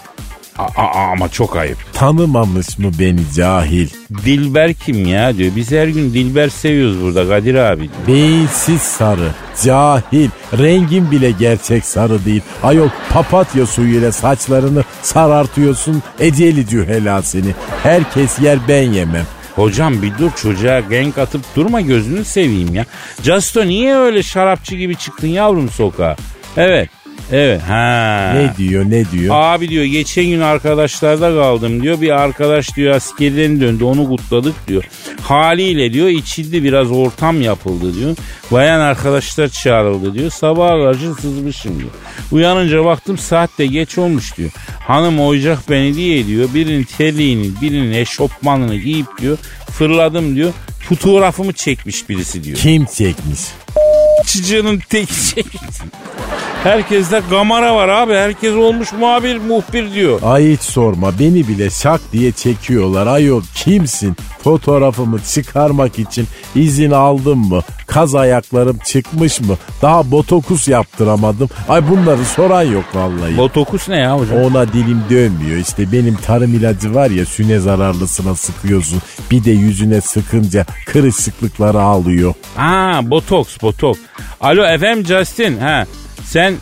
A- 0.58 0.82
a- 0.82 1.10
ama 1.12 1.28
çok 1.28 1.56
ayıp. 1.56 1.78
Tanımamış 1.92 2.78
mı 2.78 2.90
beni 2.98 3.20
cahil? 3.36 3.88
Dilber 4.24 4.74
kim 4.74 5.06
ya 5.06 5.36
diyor. 5.36 5.52
Biz 5.56 5.70
her 5.72 5.88
gün 5.88 6.14
Dilber 6.14 6.48
seviyoruz 6.48 7.02
burada 7.02 7.28
Kadir 7.28 7.54
abi. 7.54 7.80
diyor. 7.80 7.90
Beyinsiz 8.06 8.82
sarı, 8.82 9.28
cahil, 9.64 10.28
rengin 10.58 11.10
bile 11.10 11.30
gerçek 11.30 11.84
sarı 11.84 12.24
değil. 12.24 12.42
Ayol 12.62 12.88
papatya 13.12 13.66
suyuyla 13.66 14.12
saçlarını 14.12 14.84
sarartıyorsun, 15.02 16.02
eceli 16.20 16.66
cühela 16.68 17.22
seni. 17.22 17.54
Herkes 17.82 18.38
yer 18.40 18.58
ben 18.68 18.92
yemem. 18.92 19.24
Hocam 19.56 20.02
bir 20.02 20.18
dur 20.18 20.30
çocuğa 20.42 20.80
genk 20.80 21.18
atıp 21.18 21.40
durma 21.56 21.80
gözünü 21.80 22.24
seveyim 22.24 22.74
ya. 22.74 22.84
Justo 23.22 23.66
niye 23.66 23.96
öyle 23.96 24.22
şarapçı 24.22 24.76
gibi 24.76 24.96
çıktın 24.96 25.28
yavrum 25.28 25.68
sokağa? 25.70 26.16
Evet. 26.56 26.88
Evet. 27.32 27.62
Ha. 27.62 28.32
Ne 28.34 28.52
diyor 28.58 28.84
ne 28.90 29.10
diyor? 29.10 29.34
Abi 29.38 29.68
diyor 29.68 29.84
geçen 29.84 30.24
gün 30.24 30.40
arkadaşlarda 30.40 31.30
kaldım 31.42 31.82
diyor. 31.82 32.00
Bir 32.00 32.10
arkadaş 32.10 32.76
diyor 32.76 32.94
askerden 32.94 33.60
döndü 33.60 33.84
onu 33.84 34.08
kutladık 34.08 34.54
diyor. 34.68 34.84
Haliyle 35.20 35.92
diyor 35.92 36.08
içildi 36.08 36.64
biraz 36.64 36.90
ortam 36.90 37.42
yapıldı 37.42 37.94
diyor. 37.94 38.16
Bayan 38.50 38.80
arkadaşlar 38.80 39.48
çağrıldı 39.48 40.14
diyor. 40.14 40.30
Sabah 40.30 40.68
karşı 40.68 41.14
sızmışım 41.14 41.78
diyor. 41.78 41.90
Uyanınca 42.32 42.84
baktım 42.84 43.18
saat 43.18 43.58
de 43.58 43.66
geç 43.66 43.98
olmuş 43.98 44.36
diyor. 44.36 44.50
Hanım 44.86 45.20
oyacak 45.20 45.58
beni 45.70 45.94
diye 45.94 46.26
diyor. 46.26 46.48
Birinin 46.54 46.84
terliğini 46.84 47.50
birinin 47.62 47.92
eşofmanını 47.92 48.76
giyip 48.76 49.06
diyor. 49.20 49.38
Fırladım 49.70 50.36
diyor. 50.36 50.52
Fotoğrafımı 50.88 51.52
çekmiş 51.52 52.08
birisi 52.08 52.44
diyor. 52.44 52.56
Kim 52.56 52.84
çekmiş? 52.84 53.40
Çıcığının 54.26 54.78
tek 54.88 55.08
çekmiş. 55.08 55.76
Herkeste 56.64 57.22
kamera 57.30 57.76
var 57.76 57.88
abi. 57.88 58.14
Herkes 58.14 58.54
olmuş 58.54 58.92
muhabir, 58.92 59.36
muhbir 59.36 59.94
diyor. 59.94 60.20
Ay 60.24 60.52
hiç 60.52 60.60
sorma 60.60 61.18
beni 61.18 61.48
bile 61.48 61.70
şak 61.70 62.00
diye 62.12 62.32
çekiyorlar. 62.32 63.06
Ayol 63.06 63.42
kimsin? 63.54 64.16
Fotoğrafımı 64.44 65.18
çıkarmak 65.22 65.98
için 65.98 66.26
izin 66.54 66.90
aldım 66.90 67.38
mı? 67.38 67.62
Kaz 67.86 68.14
ayaklarım 68.14 68.78
çıkmış 68.84 69.40
mı? 69.40 69.56
Daha 69.82 70.10
botokus 70.10 70.68
yaptıramadım. 70.68 71.48
Ay 71.68 71.88
bunları 71.90 72.24
soran 72.24 72.62
yok 72.62 72.84
vallahi. 72.94 73.36
Botokus 73.36 73.88
ne 73.88 73.98
ya 73.98 74.18
hocam? 74.18 74.38
Ona 74.38 74.72
dilim 74.72 75.02
dönmüyor. 75.10 75.56
İşte 75.56 75.92
benim 75.92 76.16
tarım 76.16 76.54
ilacı 76.54 76.94
var 76.94 77.10
ya 77.10 77.26
süne 77.26 77.58
zararlısına 77.58 78.34
sıkıyorsun. 78.34 79.02
Bir 79.30 79.44
de 79.44 79.50
yüzüne 79.50 80.00
sıkınca 80.00 80.66
kırışıklıkları 80.86 81.80
alıyor. 81.80 82.34
Ha 82.56 83.00
botoks 83.02 83.62
botoks. 83.62 83.98
Alo 84.40 84.64
efendim 84.66 85.06
Justin. 85.06 85.58
Ha 85.58 85.86
sen 86.24 86.54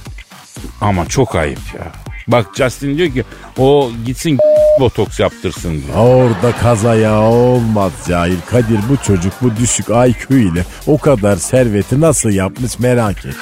ama 0.81 1.07
çok 1.09 1.35
ayıp 1.35 1.75
ya. 1.75 1.93
Bak 2.29 2.47
Justin 2.57 2.99
diyor 2.99 3.13
ki 3.13 3.25
o 3.59 3.91
gitsin 4.07 4.39
botoks 4.81 5.21
yaptırsın 5.21 5.83
diyor. 5.87 5.97
Orada 5.97 6.57
kazaya 6.57 7.21
olmaz 7.21 7.93
cahil. 8.09 8.37
Kadir 8.51 8.79
bu 8.89 8.97
çocuk 9.07 9.33
bu 9.43 9.57
düşük 9.57 9.87
IQ 9.89 10.39
ile 10.39 10.65
o 10.87 10.99
kadar 10.99 11.37
serveti 11.37 12.01
nasıl 12.01 12.31
yapmış 12.31 12.79
merak 12.79 13.27
et. 13.27 13.35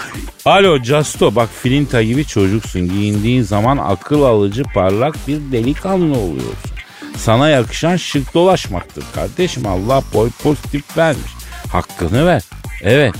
Alo 0.44 0.82
Justo 0.82 1.34
bak 1.34 1.48
filinta 1.62 2.02
gibi 2.02 2.24
çocuksun. 2.24 2.88
Giyindiğin 2.88 3.42
zaman 3.42 3.76
akıl 3.76 4.22
alıcı 4.22 4.62
parlak 4.74 5.28
bir 5.28 5.52
delikanlı 5.52 6.18
oluyorsun. 6.18 6.70
Sana 7.16 7.48
yakışan 7.48 7.96
şık 7.96 8.34
dolaşmaktır 8.34 9.04
kardeşim. 9.14 9.66
Allah 9.66 10.02
boy 10.14 10.30
pozitif 10.42 10.96
vermiş. 10.96 11.32
Hakkını 11.72 12.26
ver. 12.26 12.42
Evet. 12.82 13.14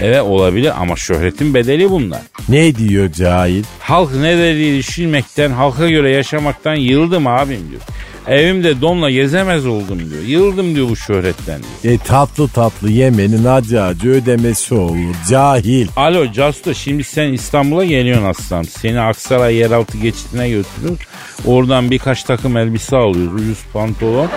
Evet 0.00 0.22
olabilir 0.22 0.72
ama 0.80 0.96
şöhretin 0.96 1.54
bedeli 1.54 1.90
bunlar. 1.90 2.20
Ne 2.48 2.76
diyor 2.76 3.12
cahil? 3.12 3.64
Halk 3.80 4.14
ne 4.14 4.38
dediği 4.38 4.78
düşünmekten, 4.78 5.50
halka 5.50 5.88
göre 5.90 6.10
yaşamaktan 6.10 6.74
yıldım 6.74 7.26
abim 7.26 7.70
diyor. 7.70 7.82
Evimde 8.28 8.80
donla 8.80 9.10
gezemez 9.10 9.66
oldum 9.66 9.98
diyor. 10.10 10.22
Yıldım 10.22 10.74
diyor 10.74 10.88
bu 10.88 10.96
şöhretten 10.96 11.60
diyor. 11.82 11.94
E 11.94 11.98
tatlı 11.98 12.48
tatlı 12.48 12.90
yemenin 12.90 13.44
acı 13.44 13.82
acı 13.82 14.08
ödemesi 14.08 14.74
olur. 14.74 15.14
Cahil. 15.30 15.88
Alo 15.96 16.32
Casto 16.32 16.74
şimdi 16.74 17.04
sen 17.04 17.32
İstanbul'a 17.32 17.84
geliyorsun 17.84 18.24
aslan. 18.24 18.62
Seni 18.62 19.00
Aksaray 19.00 19.54
yeraltı 19.54 19.98
geçidine 19.98 20.48
götürüyoruz. 20.50 20.98
Oradan 21.44 21.90
birkaç 21.90 22.24
takım 22.24 22.56
elbise 22.56 22.96
alıyoruz. 22.96 23.34
Ucuz 23.42 23.58
pantolon. 23.72 24.28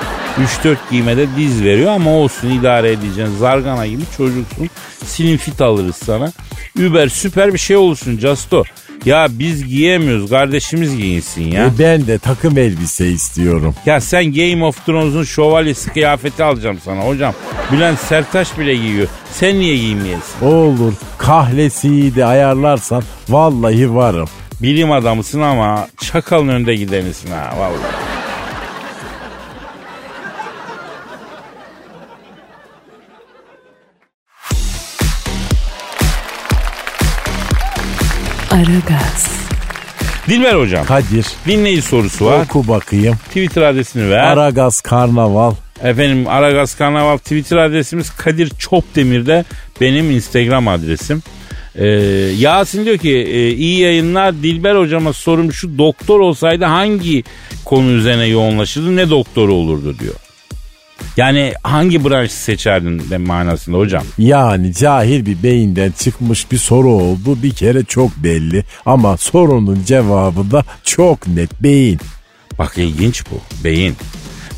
3-4 0.63 0.75
giymede 0.91 1.27
diz 1.38 1.63
veriyor 1.63 1.91
ama 1.91 2.12
olsun 2.12 2.49
idare 2.49 2.91
edeceksin. 2.91 3.38
Zargana 3.38 3.88
gibi 3.88 4.01
çocuksun. 4.17 4.69
Slim 5.05 5.38
fit 5.38 5.62
alırız 5.62 5.95
sana. 5.95 6.31
Über 6.77 7.07
süper 7.07 7.53
bir 7.53 7.59
şey 7.59 7.75
olursun 7.77 8.17
Casto. 8.17 8.63
Ya 9.05 9.27
biz 9.31 9.67
giyemiyoruz 9.67 10.29
kardeşimiz 10.29 10.97
giyinsin 10.97 11.43
ya. 11.51 11.65
E 11.65 11.69
ben 11.79 12.07
de 12.07 12.17
takım 12.17 12.57
elbise 12.57 13.07
istiyorum. 13.09 13.75
Ya 13.85 14.01
sen 14.01 14.33
Game 14.33 14.63
of 14.65 14.85
Thrones'un 14.85 15.23
şövalyesi 15.23 15.89
kıyafeti 15.93 16.43
alacağım 16.43 16.77
sana 16.85 17.01
hocam. 17.01 17.33
Bülent 17.71 17.99
Sertaş 17.99 18.57
bile 18.59 18.75
giyiyor. 18.75 19.07
Sen 19.31 19.59
niye 19.59 19.77
giymeyesin? 19.77 20.45
Olur 20.45 20.93
kahlesiyi 21.17 22.15
de 22.15 22.25
ayarlarsan 22.25 23.03
vallahi 23.29 23.95
varım. 23.95 24.29
Bilim 24.62 24.91
adamısın 24.91 25.41
ama 25.41 25.88
çakalın 26.02 26.48
önde 26.48 26.76
gidenisin 26.76 27.32
ha 27.32 27.54
vallahi. 27.58 27.95
Aragaz, 38.52 39.30
Dilber 40.28 40.54
hocam. 40.56 40.86
Kadir 40.86 41.26
Dinleyici 41.48 41.82
sorusu 41.82 42.26
var. 42.26 42.43
oku 42.45 42.67
bakayım. 42.67 43.15
Twitter 43.28 43.62
adresini 43.62 44.10
ver. 44.10 44.17
Aragaz 44.19 44.82
Karnaval. 44.82 45.54
Efendim 45.84 46.28
Aragaz 46.28 46.76
Karnaval 46.78 47.17
Twitter 47.17 47.58
adresimiz 47.58 48.10
Kadir 48.10 48.50
Çopdemir'de 48.60 49.45
benim 49.82 50.12
Instagram 50.12 50.67
adresim. 50.67 51.24
Ee, 51.79 51.85
Yasin 52.37 52.85
diyor 52.85 52.97
ki 52.97 53.11
e, 53.11 53.51
iyi 53.51 53.79
yayınlar 53.79 54.33
Dilber 54.43 54.75
hocama 54.75 55.13
sorum 55.13 55.53
şu 55.53 55.77
doktor 55.77 56.19
olsaydı 56.19 56.65
hangi 56.65 57.23
konu 57.65 57.91
üzerine 57.91 58.25
yoğunlaşırdı 58.25 58.95
ne 58.95 59.09
doktoru 59.09 59.53
olurdu 59.53 59.95
diyor. 59.99 60.15
Yani 61.17 61.53
hangi 61.63 62.05
branşı 62.05 62.33
seçerdin 62.33 63.09
de 63.09 63.17
manasında 63.17 63.77
hocam. 63.77 64.03
Yani 64.17 64.73
cahil 64.73 65.25
bir 65.25 65.43
beyinden 65.43 65.91
çıkmış 65.91 66.51
bir 66.51 66.57
soru 66.57 66.89
oldu 66.89 67.43
bir 67.43 67.51
kere 67.51 67.83
çok 67.83 68.17
belli. 68.17 68.63
Ama 68.85 69.17
sorunun 69.17 69.83
cevabı 69.85 70.51
da 70.51 70.63
çok 70.83 71.27
net 71.27 71.63
beyin. 71.63 71.99
Bak 72.59 72.77
ilginç 72.77 73.23
bu 73.31 73.63
beyin. 73.63 73.95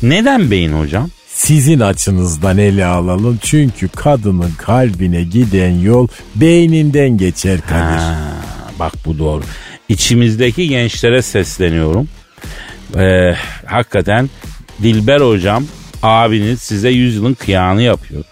Neden 0.02 0.50
beyin 0.50 0.72
hocam? 0.72 1.08
Sizin 1.42 1.80
açınızdan 1.80 2.58
ele 2.58 2.84
alalım 2.84 3.38
çünkü 3.42 3.88
kadının 3.88 4.52
kalbine 4.58 5.22
giden 5.22 5.70
yol 5.70 6.08
beyninden 6.34 7.08
geçer 7.08 7.60
Kadir. 7.60 7.98
Ha, 7.98 8.16
bak 8.78 8.92
bu 9.06 9.18
doğru. 9.18 9.42
İçimizdeki 9.88 10.68
gençlere 10.68 11.22
sesleniyorum. 11.22 12.08
Ee, 12.96 13.34
hakikaten 13.66 14.30
Dilber 14.82 15.20
hocam 15.20 15.64
abiniz 16.02 16.60
size 16.60 16.90
yüzyılın 16.90 17.34
kıyağını 17.34 17.82
yapıyor. 17.82 18.24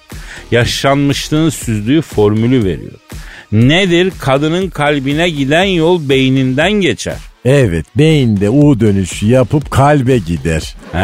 Yaşanmışlığın 0.51 1.51
süzdüğü 1.51 2.03
formülü 2.03 2.65
veriyor. 2.65 2.99
Nedir? 3.53 4.13
Kadının 4.21 4.71
kalbine 4.71 5.31
giden 5.31 5.65
yol 5.65 6.09
beyninden 6.09 6.73
geçer. 6.73 7.17
Evet 7.45 7.87
beyinde 7.97 8.51
U 8.51 8.81
dönüşü 8.81 9.27
yapıp 9.27 9.71
kalbe 9.71 10.19
gider. 10.19 10.75
Ha, 10.93 10.99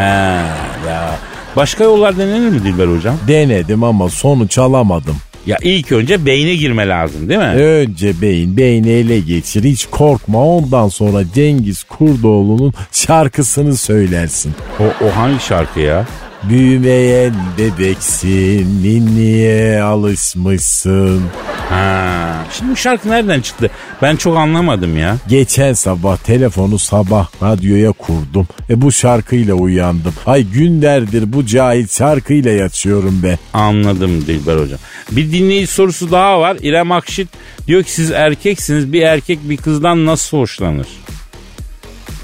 ya. 0.87 1.19
Başka 1.57 1.83
yollar 1.83 2.17
denenir 2.17 2.49
mi 2.49 2.63
Dilber 2.63 2.87
hocam? 2.87 3.15
Denedim 3.27 3.83
ama 3.83 4.09
sonuç 4.09 4.57
alamadım. 4.57 5.15
Ya 5.45 5.57
ilk 5.61 5.91
önce 5.91 6.25
beyne 6.25 6.55
girme 6.55 6.87
lazım 6.87 7.29
değil 7.29 7.39
mi? 7.39 7.45
Önce 7.45 8.21
beyin 8.21 8.57
beyni 8.57 8.89
ele 8.89 9.19
geçir 9.19 9.63
hiç 9.63 9.85
korkma 9.85 10.45
ondan 10.45 10.87
sonra 10.87 11.23
Cengiz 11.35 11.83
Kurdoğlu'nun 11.83 12.73
şarkısını 12.91 13.77
söylersin. 13.77 14.53
O, 14.79 14.83
o 15.05 15.15
hangi 15.15 15.43
şarkı 15.43 15.79
ya? 15.79 16.05
Büyümeyen 16.43 17.33
bebeksin 17.57 18.83
ninniye 18.83 19.81
alışmışsın. 19.81 21.21
Ha. 21.69 22.33
Şimdi 22.57 22.71
bu 22.71 22.75
şarkı 22.75 23.09
nereden 23.09 23.41
çıktı? 23.41 23.69
Ben 24.01 24.15
çok 24.15 24.37
anlamadım 24.37 24.97
ya. 24.97 25.17
Geçen 25.27 25.73
sabah 25.73 26.17
telefonu 26.17 26.79
sabah 26.79 27.27
radyoya 27.43 27.91
kurdum. 27.91 28.47
E 28.69 28.81
bu 28.81 28.91
şarkıyla 28.91 29.53
uyandım. 29.53 30.13
Ay 30.25 30.43
günlerdir 30.43 31.33
bu 31.33 31.45
cahil 31.45 31.87
şarkıyla 31.87 32.51
yatıyorum 32.51 33.23
be. 33.23 33.37
Anladım 33.53 34.21
Dilber 34.27 34.55
hocam. 34.57 34.79
Bir 35.11 35.31
dinleyici 35.31 35.67
sorusu 35.73 36.11
daha 36.11 36.41
var. 36.41 36.57
İrem 36.61 36.91
Akşit 36.91 37.27
diyor 37.67 37.83
ki 37.83 37.91
siz 37.91 38.11
erkeksiniz. 38.11 38.93
Bir 38.93 39.01
erkek 39.01 39.39
bir 39.49 39.57
kızdan 39.57 40.05
nasıl 40.05 40.37
hoşlanır? 40.37 40.87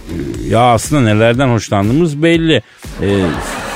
Ee, 0.10 0.48
Ya 0.50 0.60
aslında 0.62 1.02
nelerden 1.02 1.48
hoşlandığımız 1.50 2.24
belli. 2.24 2.62
Ee, 3.02 3.20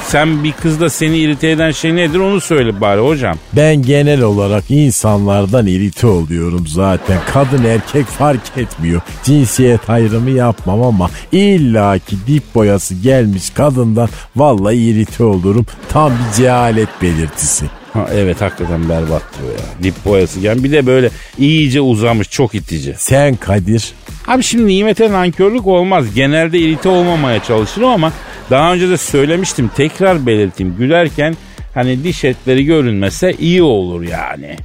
sen 0.08 0.44
bir 0.44 0.52
kızda 0.52 0.90
seni 0.90 1.18
irite 1.18 1.50
eden 1.50 1.72
şey 1.72 1.96
nedir 1.96 2.20
onu 2.20 2.42
söyle 2.42 2.82
bari 2.82 3.02
hocam. 3.02 3.38
Ben 3.54 3.82
genel 3.82 4.22
olarak 4.22 4.72
insanlardan 4.72 5.68
irite 5.68 6.08
oluyorum 6.08 6.68
zaten. 6.68 7.18
Kadın 7.34 7.64
erkek 7.64 8.06
fark 8.06 8.58
etmiyor. 8.58 9.02
Cinsiyet 9.24 9.90
ayrımı 9.90 10.30
yapmam 10.30 10.82
ama 10.84 11.10
illaki 11.32 12.16
dip 12.28 12.56
boyası 12.56 12.96
gelmiş 12.96 13.50
kadından 13.50 14.10
vallahi 14.36 14.76
irite 14.76 15.24
olurum. 15.24 15.66
Tam 15.90 16.12
bir 16.12 16.38
cehalet 16.38 16.90
belirtisi. 17.02 17.66
Ha, 17.94 18.08
evet 18.14 18.42
hakikaten 18.42 18.90
berbat 18.90 19.24
diyor 19.40 19.52
ya. 19.54 19.84
Dip 19.84 20.06
boyası 20.06 20.40
yani 20.40 20.64
bir 20.64 20.72
de 20.72 20.86
böyle 20.86 21.10
iyice 21.38 21.82
uzamış 21.82 22.30
çok 22.30 22.56
itici. 22.56 22.96
Sen 22.98 23.36
Kadir 23.36 23.94
Abi 24.28 24.44
şimdi 24.44 24.68
nimete 24.68 25.12
nankörlük 25.12 25.68
olmaz. 25.68 26.06
Genelde 26.16 26.60
irite 26.60 26.90
olmamaya 26.90 27.44
çalışırım 27.44 27.90
ama 27.90 28.14
daha 28.50 28.74
önce 28.74 28.90
de 28.90 28.98
söylemiştim. 28.98 29.72
Tekrar 29.76 30.26
belirteyim. 30.26 30.76
Gülerken 30.78 31.36
hani 31.74 32.04
diş 32.04 32.24
etleri 32.24 32.66
görünmese 32.66 33.34
iyi 33.40 33.64
olur 33.64 34.04
yani. 34.04 34.56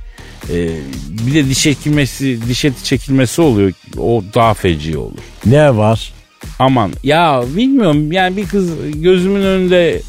Ee, 0.51 0.69
bir 1.09 1.35
de 1.35 1.49
diş 1.49 1.63
çekilmesi, 1.63 2.39
diş 2.49 2.65
eti 2.65 2.85
çekilmesi 2.85 3.43
oluyor. 3.43 3.73
O 3.99 4.23
daha 4.35 4.55
feci 4.55 4.99
olur. 4.99 5.19
ne 5.47 5.77
var? 5.77 6.13
Aman 6.59 6.91
ya 7.03 7.45
bilmiyorum 7.57 8.13
yani 8.13 8.37
bir 8.37 8.47
kız 8.47 8.71
gözümün 8.95 9.43
önünde 9.43 10.03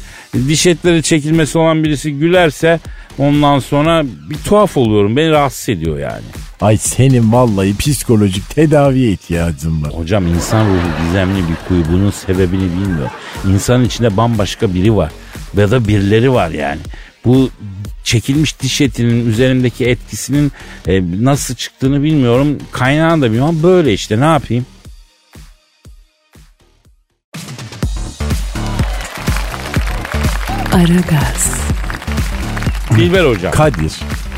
diş 0.48 0.66
etleri 0.66 1.02
çekilmesi 1.02 1.58
olan 1.58 1.84
birisi 1.84 2.12
gülerse 2.18 2.80
ondan 3.18 3.58
sonra 3.58 4.04
bir 4.30 4.38
tuhaf 4.44 4.76
oluyorum. 4.76 5.16
Beni 5.16 5.30
rahatsız 5.30 5.68
ediyor 5.68 5.98
yani. 5.98 6.24
Ay 6.60 6.76
senin 6.76 7.32
vallahi 7.32 7.76
psikolojik 7.76 8.50
tedaviye 8.50 9.10
ihtiyacın 9.10 9.82
var. 9.82 9.92
Hocam 9.92 10.26
insan 10.26 10.66
ruhu 10.66 11.06
gizemli 11.06 11.38
bir 11.38 11.68
kuyu. 11.68 11.84
Bunun 11.92 12.10
sebebini 12.10 12.62
bilmiyor. 12.62 13.10
İnsanın 13.48 13.84
içinde 13.84 14.16
bambaşka 14.16 14.74
biri 14.74 14.96
var. 14.96 15.12
Ya 15.56 15.70
da 15.70 15.88
birileri 15.88 16.32
var 16.32 16.50
yani. 16.50 16.80
Bu 17.24 17.50
çekilmiş 18.04 18.60
diş 18.60 18.80
etinin 18.80 19.30
üzerindeki 19.30 19.86
etkisinin 19.86 20.52
e, 20.86 21.02
nasıl 21.24 21.54
çıktığını 21.54 22.02
bilmiyorum. 22.02 22.58
Kaynağını 22.72 23.22
da 23.22 23.26
bilmiyorum. 23.26 23.60
Böyle 23.62 23.92
işte 23.92 24.20
ne 24.20 24.24
yapayım? 24.24 24.66
Aragaz, 30.74 31.60
Dilber 32.96 33.24
hocam. 33.24 33.52
Kadir 33.52 33.92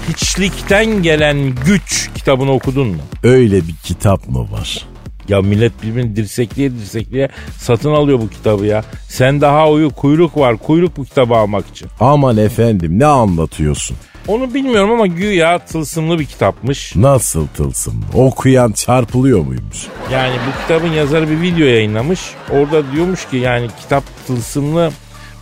Hiçlikten 0.09 1.03
gelen 1.03 1.55
güç 1.67 2.11
kitabını 2.15 2.53
okudun 2.53 2.89
mu? 2.89 3.03
öyle 3.23 3.57
bir 3.57 3.75
kitap 3.83 4.29
mı 4.29 4.53
var? 4.53 4.85
Ya 5.29 5.43
millet 5.43 5.83
birbirini 5.83 6.17
dirsekliye 6.17 6.73
dirsekliye 6.73 7.29
satın 7.59 7.91
alıyor 7.91 8.19
bu 8.21 8.29
kitabı 8.31 8.67
ya. 8.67 8.85
Sen 9.09 9.41
daha 9.41 9.71
uyu 9.71 9.91
kuyruk 9.91 10.37
var. 10.37 10.57
Kuyruk 10.57 10.97
bu 10.97 11.05
kitabı 11.05 11.35
almak 11.35 11.69
için. 11.69 11.89
Aman 12.01 12.37
efendim 12.37 12.99
ne 12.99 13.07
anlatıyorsun? 13.07 13.97
Onu 14.29 14.55
bilmiyorum 14.55 14.91
ama 14.91 15.07
güya 15.07 15.59
tılsımlı 15.59 16.19
bir 16.19 16.25
kitapmış. 16.25 16.97
Nasıl 16.97 17.47
tılsım? 17.47 18.05
Okuyan 18.15 18.73
çarpılıyor 18.73 19.41
muymuş? 19.41 19.87
Yani 20.13 20.35
bu 20.47 20.63
kitabın 20.63 20.93
yazarı 20.93 21.31
bir 21.31 21.41
video 21.41 21.67
yayınlamış. 21.67 22.21
Orada 22.51 22.93
diyormuş 22.93 23.29
ki 23.29 23.37
yani 23.37 23.69
kitap 23.83 24.05
tılsımlı 24.27 24.91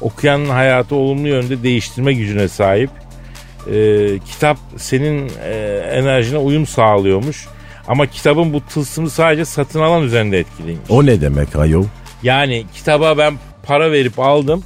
okuyanın 0.00 0.48
hayatı 0.48 0.94
olumlu 0.94 1.28
yönde 1.28 1.62
değiştirme 1.62 2.12
gücüne 2.12 2.48
sahip. 2.48 2.90
Ee, 3.72 4.18
kitap 4.32 4.56
senin 4.76 5.32
e, 5.44 5.82
enerjine 5.92 6.38
uyum 6.38 6.66
sağlıyormuş. 6.66 7.46
Ama 7.88 8.06
kitabın 8.06 8.52
bu 8.52 8.60
tılsımı 8.60 9.10
sadece 9.10 9.44
satın 9.44 9.80
alan 9.80 10.02
üzerinde 10.02 10.38
etkiliymiş. 10.38 10.90
O 10.90 11.06
ne 11.06 11.20
demek 11.20 11.56
ayol? 11.56 11.84
Yani 12.22 12.64
kitaba 12.74 13.18
ben 13.18 13.34
para 13.62 13.92
verip 13.92 14.18
aldım. 14.18 14.62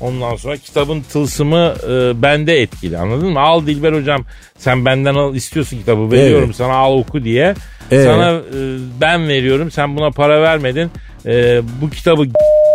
Ondan 0.00 0.36
sonra 0.36 0.56
kitabın 0.56 1.00
tılsımı 1.00 1.74
e, 1.90 2.22
bende 2.22 2.62
etkili 2.62 2.98
anladın 2.98 3.28
mı? 3.32 3.40
Al 3.40 3.66
Dilber 3.66 3.92
hocam 3.92 4.24
sen 4.58 4.84
benden 4.84 5.14
al 5.14 5.34
istiyorsun 5.34 5.78
kitabı 5.78 6.10
veriyorum 6.10 6.44
Evet. 6.46 6.56
sana 6.56 6.74
al 6.74 6.98
oku 6.98 7.24
diye. 7.24 7.54
Ee? 7.90 8.04
Sana 8.04 8.30
e, 8.32 8.40
ben 9.00 9.28
veriyorum 9.28 9.70
sen 9.70 9.96
buna 9.96 10.10
para 10.10 10.42
vermedin. 10.42 10.90
E, 11.26 11.62
bu 11.80 11.90
kitabı 11.90 12.26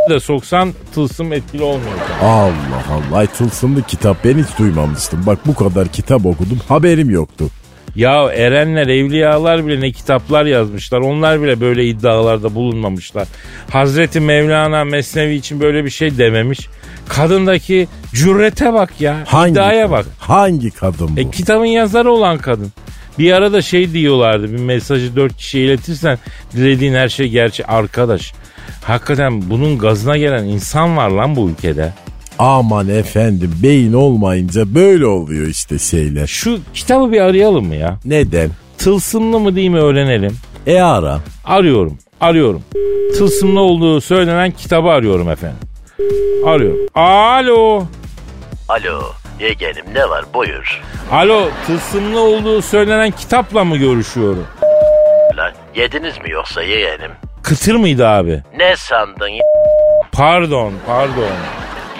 de 0.09 0.19
soksan 0.19 0.73
tılsım 0.93 1.33
etkili 1.33 1.63
olmuyor. 1.63 1.91
Allah 2.21 2.83
Allah 2.91 3.25
tılsımlı 3.25 3.83
kitap 3.83 4.17
ben 4.25 4.37
hiç 4.43 4.59
duymamıştım. 4.59 5.25
Bak 5.25 5.39
bu 5.45 5.55
kadar 5.55 5.87
kitap 5.87 6.25
okudum 6.25 6.59
haberim 6.67 7.09
yoktu. 7.09 7.49
Ya 7.95 8.31
erenler, 8.31 8.87
evliyalar 8.87 9.67
bile 9.67 9.81
ne 9.81 9.91
kitaplar 9.91 10.45
yazmışlar. 10.45 10.99
Onlar 10.99 11.41
bile 11.41 11.61
böyle 11.61 11.85
iddialarda 11.85 12.55
bulunmamışlar. 12.55 13.27
Hazreti 13.69 14.19
Mevlana 14.19 14.83
Mesnevi 14.83 15.35
için 15.35 15.59
böyle 15.59 15.85
bir 15.85 15.89
şey 15.89 16.17
dememiş. 16.17 16.59
Kadındaki 17.07 17.87
cürete 18.13 18.73
bak 18.73 19.01
ya. 19.01 19.23
Hangi 19.27 19.51
iddiaya 19.51 19.91
bak. 19.91 20.05
Hangi 20.19 20.71
kadın 20.71 21.15
bu? 21.15 21.19
E, 21.19 21.31
kitabın 21.31 21.65
yazarı 21.65 22.11
olan 22.11 22.37
kadın. 22.37 22.71
Bir 23.19 23.31
arada 23.31 23.61
şey 23.61 23.93
diyorlardı 23.93 24.53
bir 24.53 24.59
mesajı 24.59 25.15
dört 25.15 25.37
kişiye 25.37 25.65
iletirsen 25.65 26.19
dilediğin 26.55 26.93
her 26.93 27.09
şey 27.09 27.29
gerçek 27.29 27.69
arkadaş. 27.69 28.33
Hakikaten 28.83 29.49
bunun 29.49 29.77
gazına 29.77 30.17
gelen 30.17 30.43
insan 30.43 30.97
var 30.97 31.09
lan 31.09 31.35
bu 31.35 31.49
ülkede. 31.49 31.93
Aman 32.39 32.89
efendim 32.89 33.51
beyin 33.63 33.93
olmayınca 33.93 34.75
böyle 34.75 35.05
oluyor 35.05 35.47
işte 35.47 35.79
şeyler. 35.79 36.27
Şu 36.27 36.59
kitabı 36.73 37.11
bir 37.11 37.21
arayalım 37.21 37.65
mı 37.67 37.75
ya? 37.75 37.99
Neden? 38.05 38.49
Tılsımlı 38.77 39.39
mı 39.39 39.55
değil 39.55 39.69
mi 39.69 39.79
öğrenelim. 39.79 40.37
E 40.67 40.81
ara. 40.81 41.19
Arıyorum, 41.45 41.97
arıyorum. 42.21 42.61
Tılsımlı 43.17 43.59
olduğu 43.59 44.01
söylenen 44.01 44.51
kitabı 44.51 44.87
arıyorum 44.89 45.29
efendim. 45.29 45.57
Arıyorum. 46.45 46.79
Alo. 46.95 47.83
Alo, 48.69 49.01
yeğenim 49.39 49.85
ne 49.93 50.09
var 50.09 50.25
buyur. 50.33 50.81
Alo, 51.11 51.49
tılsımlı 51.67 52.19
olduğu 52.19 52.61
söylenen 52.61 53.11
kitapla 53.11 53.63
mı 53.63 53.77
görüşüyorum? 53.77 54.47
Lan 55.37 55.51
yediniz 55.75 56.17
mi 56.17 56.29
yoksa 56.31 56.63
yeğenim? 56.63 57.11
Kıtır 57.45 57.75
mıydı 57.75 58.07
abi? 58.07 58.43
Ne 58.57 58.75
sandın 58.75 59.29
Pardon, 60.11 60.73
pardon. 60.87 61.31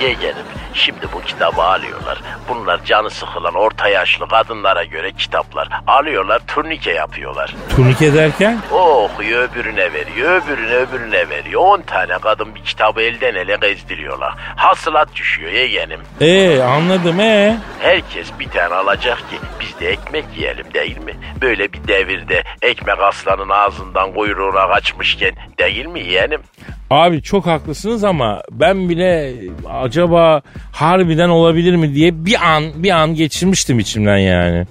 yeğenim? 0.01 0.35
Şimdi 0.75 1.07
bu 1.13 1.21
kitabı 1.21 1.61
alıyorlar. 1.61 2.21
Bunlar 2.49 2.85
canı 2.85 3.09
sıkılan 3.09 3.53
orta 3.53 3.87
yaşlı 3.87 4.27
kadınlara 4.27 4.83
göre 4.83 5.11
kitaplar. 5.11 5.69
Alıyorlar 5.87 6.41
turnike 6.47 6.91
yapıyorlar. 6.91 7.55
Turnike 7.75 8.13
derken? 8.13 8.59
O 8.71 9.03
okuyor 9.03 9.49
öbürüne 9.49 9.93
veriyor, 9.93 10.41
öbürüne 10.41 10.73
öbürüne 10.75 11.29
veriyor. 11.29 11.61
10 11.61 11.81
tane 11.81 12.17
kadın 12.17 12.55
bir 12.55 12.63
kitabı 12.63 13.01
elden 13.01 13.35
ele 13.35 13.55
gezdiriyorlar. 13.61 14.33
Hasılat 14.55 15.15
düşüyor 15.15 15.51
yeğenim. 15.51 15.99
Ee 16.21 16.61
anladım 16.61 17.19
ee. 17.19 17.57
Herkes 17.81 18.27
bir 18.39 18.49
tane 18.49 18.73
alacak 18.75 19.17
ki 19.17 19.37
biz 19.61 19.79
de 19.79 19.89
ekmek 19.89 20.25
yiyelim 20.37 20.73
değil 20.73 20.97
mi? 20.97 21.13
Böyle 21.41 21.73
bir 21.73 21.87
devirde 21.87 22.43
ekmek 22.61 22.99
aslanın 22.99 23.49
ağzından 23.49 24.13
kuyruğuna 24.13 24.67
kaçmışken 24.67 25.31
değil 25.59 25.85
mi 25.85 25.99
yeğenim? 25.99 26.41
Abi 26.89 27.21
çok 27.21 27.45
haklısınız 27.45 28.03
ama 28.03 28.41
ben 28.51 28.89
bile 28.89 29.33
acaba 29.69 30.41
harbiden 30.71 31.29
olabilir 31.29 31.75
mi 31.75 31.95
diye 31.95 32.25
bir 32.25 32.55
an 32.55 32.63
bir 32.83 32.89
an 32.91 33.15
geçirmiştim 33.15 33.79
içimden 33.79 34.17
yani. 34.17 34.65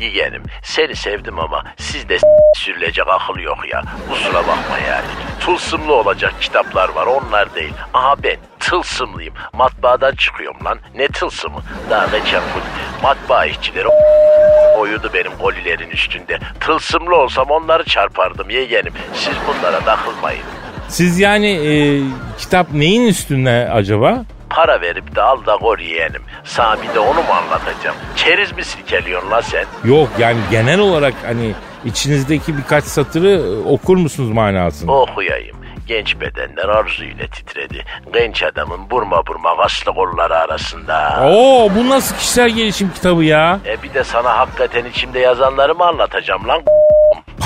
Yeğenim 0.00 0.42
seni 0.62 0.96
sevdim 0.96 1.38
ama 1.38 1.64
sizde 1.76 2.18
sürülecek 2.56 3.04
akıl 3.08 3.40
yok 3.40 3.58
ya. 3.72 3.82
Kusura 4.10 4.38
bakma 4.38 4.78
yani. 4.88 5.06
Tılsımlı 5.40 5.94
olacak 5.94 6.34
kitaplar 6.40 6.88
var 6.88 7.06
onlar 7.06 7.54
değil. 7.54 7.72
Aha 7.94 8.14
ben 8.22 8.36
tılsımlıyım. 8.60 9.34
Matbaadan 9.52 10.14
çıkıyorum 10.14 10.64
lan. 10.64 10.78
Ne 10.96 11.08
tılsımı? 11.08 11.60
Daha 11.90 12.06
geçen 12.06 12.42
gün 12.42 12.62
matbaa 13.02 13.46
işçileri 13.46 13.88
oyudu 14.78 15.10
benim 15.14 15.32
kolilerin 15.38 15.90
üstünde. 15.90 16.38
Tılsımlı 16.60 17.16
olsam 17.16 17.50
onları 17.50 17.84
çarpardım 17.84 18.50
yeğenim. 18.50 18.92
Siz 19.14 19.34
bunlara 19.48 19.80
takılmayın. 19.80 20.44
Siz 20.92 21.18
yani 21.20 21.46
e, 21.50 22.00
kitap 22.38 22.72
neyin 22.72 23.06
üstünde 23.08 23.70
acaba? 23.72 24.24
Para 24.50 24.80
verip 24.80 25.16
de 25.16 25.22
al 25.22 25.46
da 25.46 25.56
gor 25.56 25.78
yeğenim. 25.78 26.22
Sana 26.44 26.82
bir 26.82 26.94
de 26.94 26.98
onu 27.00 27.14
mu 27.22 27.32
anlatacağım? 27.42 27.96
Çeriz 28.16 28.52
mi 28.52 28.64
silkeliyorsun 28.64 29.30
lan 29.30 29.40
sen? 29.40 29.64
Yok 29.84 30.08
yani 30.18 30.38
genel 30.50 30.78
olarak 30.80 31.14
hani 31.26 31.54
içinizdeki 31.84 32.58
birkaç 32.58 32.84
satırı 32.84 33.28
e, 33.30 33.68
okur 33.68 33.96
musunuz 33.96 34.30
manasını? 34.30 34.92
Okuyayım. 35.00 35.56
Genç 35.86 36.20
bedenler 36.20 36.68
arzu 36.68 37.04
ile 37.04 37.26
titredi. 37.28 37.84
Genç 38.14 38.42
adamın 38.42 38.90
burma 38.90 39.26
burma 39.26 39.56
kaslı 39.56 39.94
kolları 39.94 40.36
arasında. 40.38 41.20
Oo 41.30 41.70
bu 41.76 41.88
nasıl 41.88 42.16
kişisel 42.16 42.50
gelişim 42.50 42.90
kitabı 42.94 43.24
ya? 43.24 43.58
E 43.66 43.82
bir 43.82 43.94
de 43.94 44.04
sana 44.04 44.38
hakikaten 44.38 44.84
içimde 44.84 45.18
yazanları 45.18 45.74
mı 45.74 45.84
anlatacağım 45.84 46.48
lan? 46.48 46.62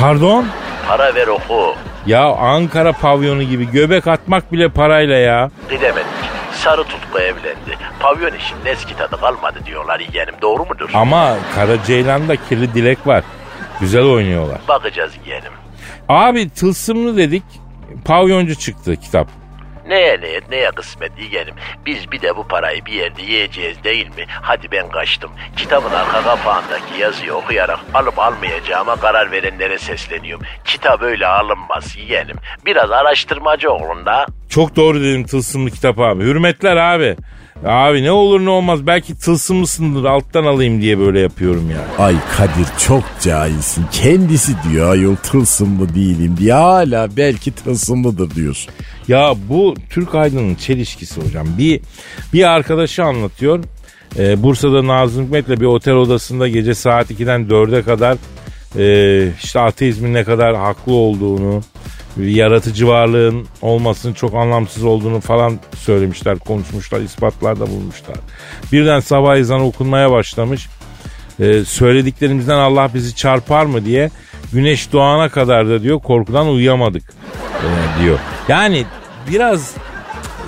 Pardon? 0.00 0.46
Para 0.88 1.14
ver 1.14 1.26
oku. 1.26 1.74
Ya 2.06 2.24
Ankara 2.24 2.92
pavyonu 2.92 3.42
gibi 3.42 3.70
göbek 3.70 4.06
atmak 4.06 4.52
bile 4.52 4.68
parayla 4.68 5.16
ya. 5.16 5.50
Gidemedik. 5.70 6.06
Sarı 6.52 6.84
tutku 6.84 7.18
evlendi. 7.18 7.78
Pavyon 8.00 8.32
işinin 8.32 8.64
eski 8.66 8.96
tadı 8.96 9.20
kalmadı 9.20 9.58
diyorlar 9.66 10.00
yeğenim. 10.00 10.34
Doğru 10.42 10.64
mudur? 10.64 10.90
Ama 10.94 11.36
Kara 11.54 11.82
Ceylan'da 11.84 12.36
kirli 12.36 12.74
dilek 12.74 13.06
var. 13.06 13.24
Güzel 13.80 14.04
oynuyorlar. 14.04 14.58
Bakacağız 14.68 15.12
yeğenim. 15.26 15.52
Abi 16.08 16.48
tılsımlı 16.50 17.16
dedik. 17.16 17.44
Pavyoncu 18.04 18.54
çıktı 18.54 18.96
kitap. 18.96 19.28
Neye 19.88 20.20
niyet 20.20 20.50
neye 20.50 20.70
kısmet 20.70 21.12
yeğenim. 21.18 21.54
Biz 21.86 22.12
bir 22.12 22.20
de 22.22 22.36
bu 22.36 22.48
parayı 22.48 22.86
bir 22.86 22.92
yerde 22.92 23.22
yiyeceğiz 23.22 23.84
değil 23.84 24.06
mi? 24.06 24.24
Hadi 24.28 24.70
ben 24.72 24.88
kaçtım. 24.88 25.30
Kitabın 25.56 25.90
arka 25.90 26.22
kapağındaki 26.22 27.00
yazıyı 27.00 27.34
okuyarak 27.34 27.78
alıp 27.94 28.18
almayacağıma 28.18 28.96
karar 28.96 29.30
verenlere 29.32 29.78
sesleniyorum. 29.78 30.46
Kitap 30.64 31.02
öyle 31.02 31.26
alınmaz 31.26 31.96
yeğenim. 31.96 32.36
Biraz 32.66 32.90
araştırmacı 32.90 33.70
olun 33.72 34.06
da. 34.06 34.26
Çok 34.48 34.76
doğru 34.76 35.00
dedim 35.00 35.24
tılsımlı 35.26 35.70
kitap 35.70 35.98
abi. 36.00 36.24
Hürmetler 36.24 36.76
abi. 36.76 37.16
Abi 37.64 38.02
ne 38.02 38.10
olur 38.10 38.40
ne 38.44 38.50
olmaz 38.50 38.86
belki 38.86 39.18
tılsımlısındır 39.18 40.04
alttan 40.04 40.44
alayım 40.44 40.80
diye 40.80 40.98
böyle 40.98 41.20
yapıyorum 41.20 41.70
ya. 41.70 42.04
Ay 42.04 42.14
Kadir 42.36 42.66
çok 42.86 43.04
cahilsin. 43.20 43.84
Kendisi 43.92 44.52
diyor 44.70 44.90
ayol 44.90 45.16
tılsımlı 45.16 45.94
değilim 45.94 46.36
diye 46.38 46.52
hala 46.52 47.16
belki 47.16 47.52
tılsımlıdır 47.52 48.34
diyorsun. 48.34 48.74
Ya 49.08 49.34
bu 49.48 49.74
Türk 49.90 50.14
aydının 50.14 50.54
çelişkisi 50.54 51.20
hocam. 51.20 51.46
Bir 51.58 51.80
bir 52.32 52.44
arkadaşı 52.44 53.04
anlatıyor. 53.04 53.64
Ee, 54.18 54.42
Bursa'da 54.42 54.86
Nazım 54.86 55.24
Hikmet'le 55.24 55.60
bir 55.60 55.66
otel 55.66 55.94
odasında 55.94 56.48
gece 56.48 56.74
saat 56.74 57.10
2'den 57.10 57.40
4'e 57.48 57.82
kadar 57.82 58.16
e, 58.78 59.32
işte 59.44 59.60
ateizmin 59.60 60.14
ne 60.14 60.24
kadar 60.24 60.56
haklı 60.56 60.92
olduğunu, 60.92 61.62
yaratıcı 62.18 62.88
varlığın 62.88 63.46
olmasının 63.62 64.12
çok 64.12 64.34
anlamsız 64.34 64.84
olduğunu 64.84 65.20
falan 65.20 65.58
söylemişler, 65.76 66.38
konuşmuşlar, 66.38 67.00
ispatlarda 67.00 67.66
bulmuşlar. 67.70 68.16
Birden 68.72 69.00
sabah 69.00 69.36
ezanı 69.36 69.64
okunmaya 69.64 70.10
başlamış. 70.10 70.68
Ee, 71.40 71.64
söylediklerimizden 71.64 72.58
Allah 72.58 72.90
bizi 72.94 73.14
çarpar 73.14 73.64
mı 73.64 73.84
diye 73.84 74.10
güneş 74.52 74.92
doğana 74.92 75.28
kadar 75.28 75.68
da 75.68 75.82
diyor 75.82 76.00
korkudan 76.00 76.48
uyuyamadık 76.48 77.14
e, 77.42 78.02
diyor. 78.02 78.18
Yani 78.48 78.84
biraz 79.30 79.74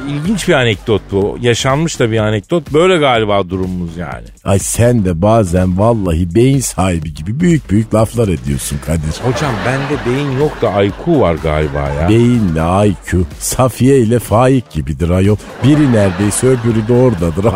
ilginç 0.09 0.49
bir 0.49 0.55
anekdot 0.55 1.03
bu. 1.13 1.39
Yaşanmış 1.41 2.01
da 2.01 2.11
bir 2.11 2.19
anekdot. 2.19 2.73
Böyle 2.73 2.97
galiba 2.97 3.51
durumumuz 3.51 3.97
yani. 3.97 4.25
Ay 4.45 4.59
sen 4.59 5.05
de 5.05 5.23
bazen 5.23 5.79
vallahi 5.79 6.35
beyin 6.35 6.61
sahibi 6.61 7.15
gibi 7.15 7.41
büyük 7.41 7.71
büyük 7.71 7.95
laflar 7.95 8.29
ediyorsun 8.29 8.79
Kadir. 8.87 9.33
Hocam 9.33 9.53
bende 9.67 10.01
beyin 10.07 10.39
yok 10.39 10.63
da 10.63 10.83
IQ 10.83 11.21
var 11.21 11.35
galiba 11.35 11.89
ya. 11.89 12.09
Beyinle 12.09 12.89
IQ 12.89 13.25
Safiye 13.39 13.99
ile 13.99 14.19
Faik 14.19 14.71
gibidir 14.71 15.11
ayol. 15.11 15.37
Biri 15.65 15.93
neredeyse 15.93 16.47
öbürü 16.47 16.89
de 16.89 16.93
oradadır. 16.93 17.45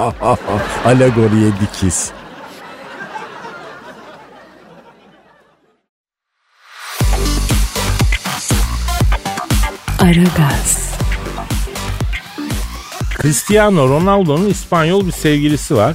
Alegoriye 0.84 1.50
dikiz. 1.60 2.12
Aragaz, 10.02 10.81
Cristiano 13.22 13.88
Ronaldo'nun 13.88 14.48
İspanyol 14.50 15.06
bir 15.06 15.12
sevgilisi 15.12 15.76
var. 15.76 15.94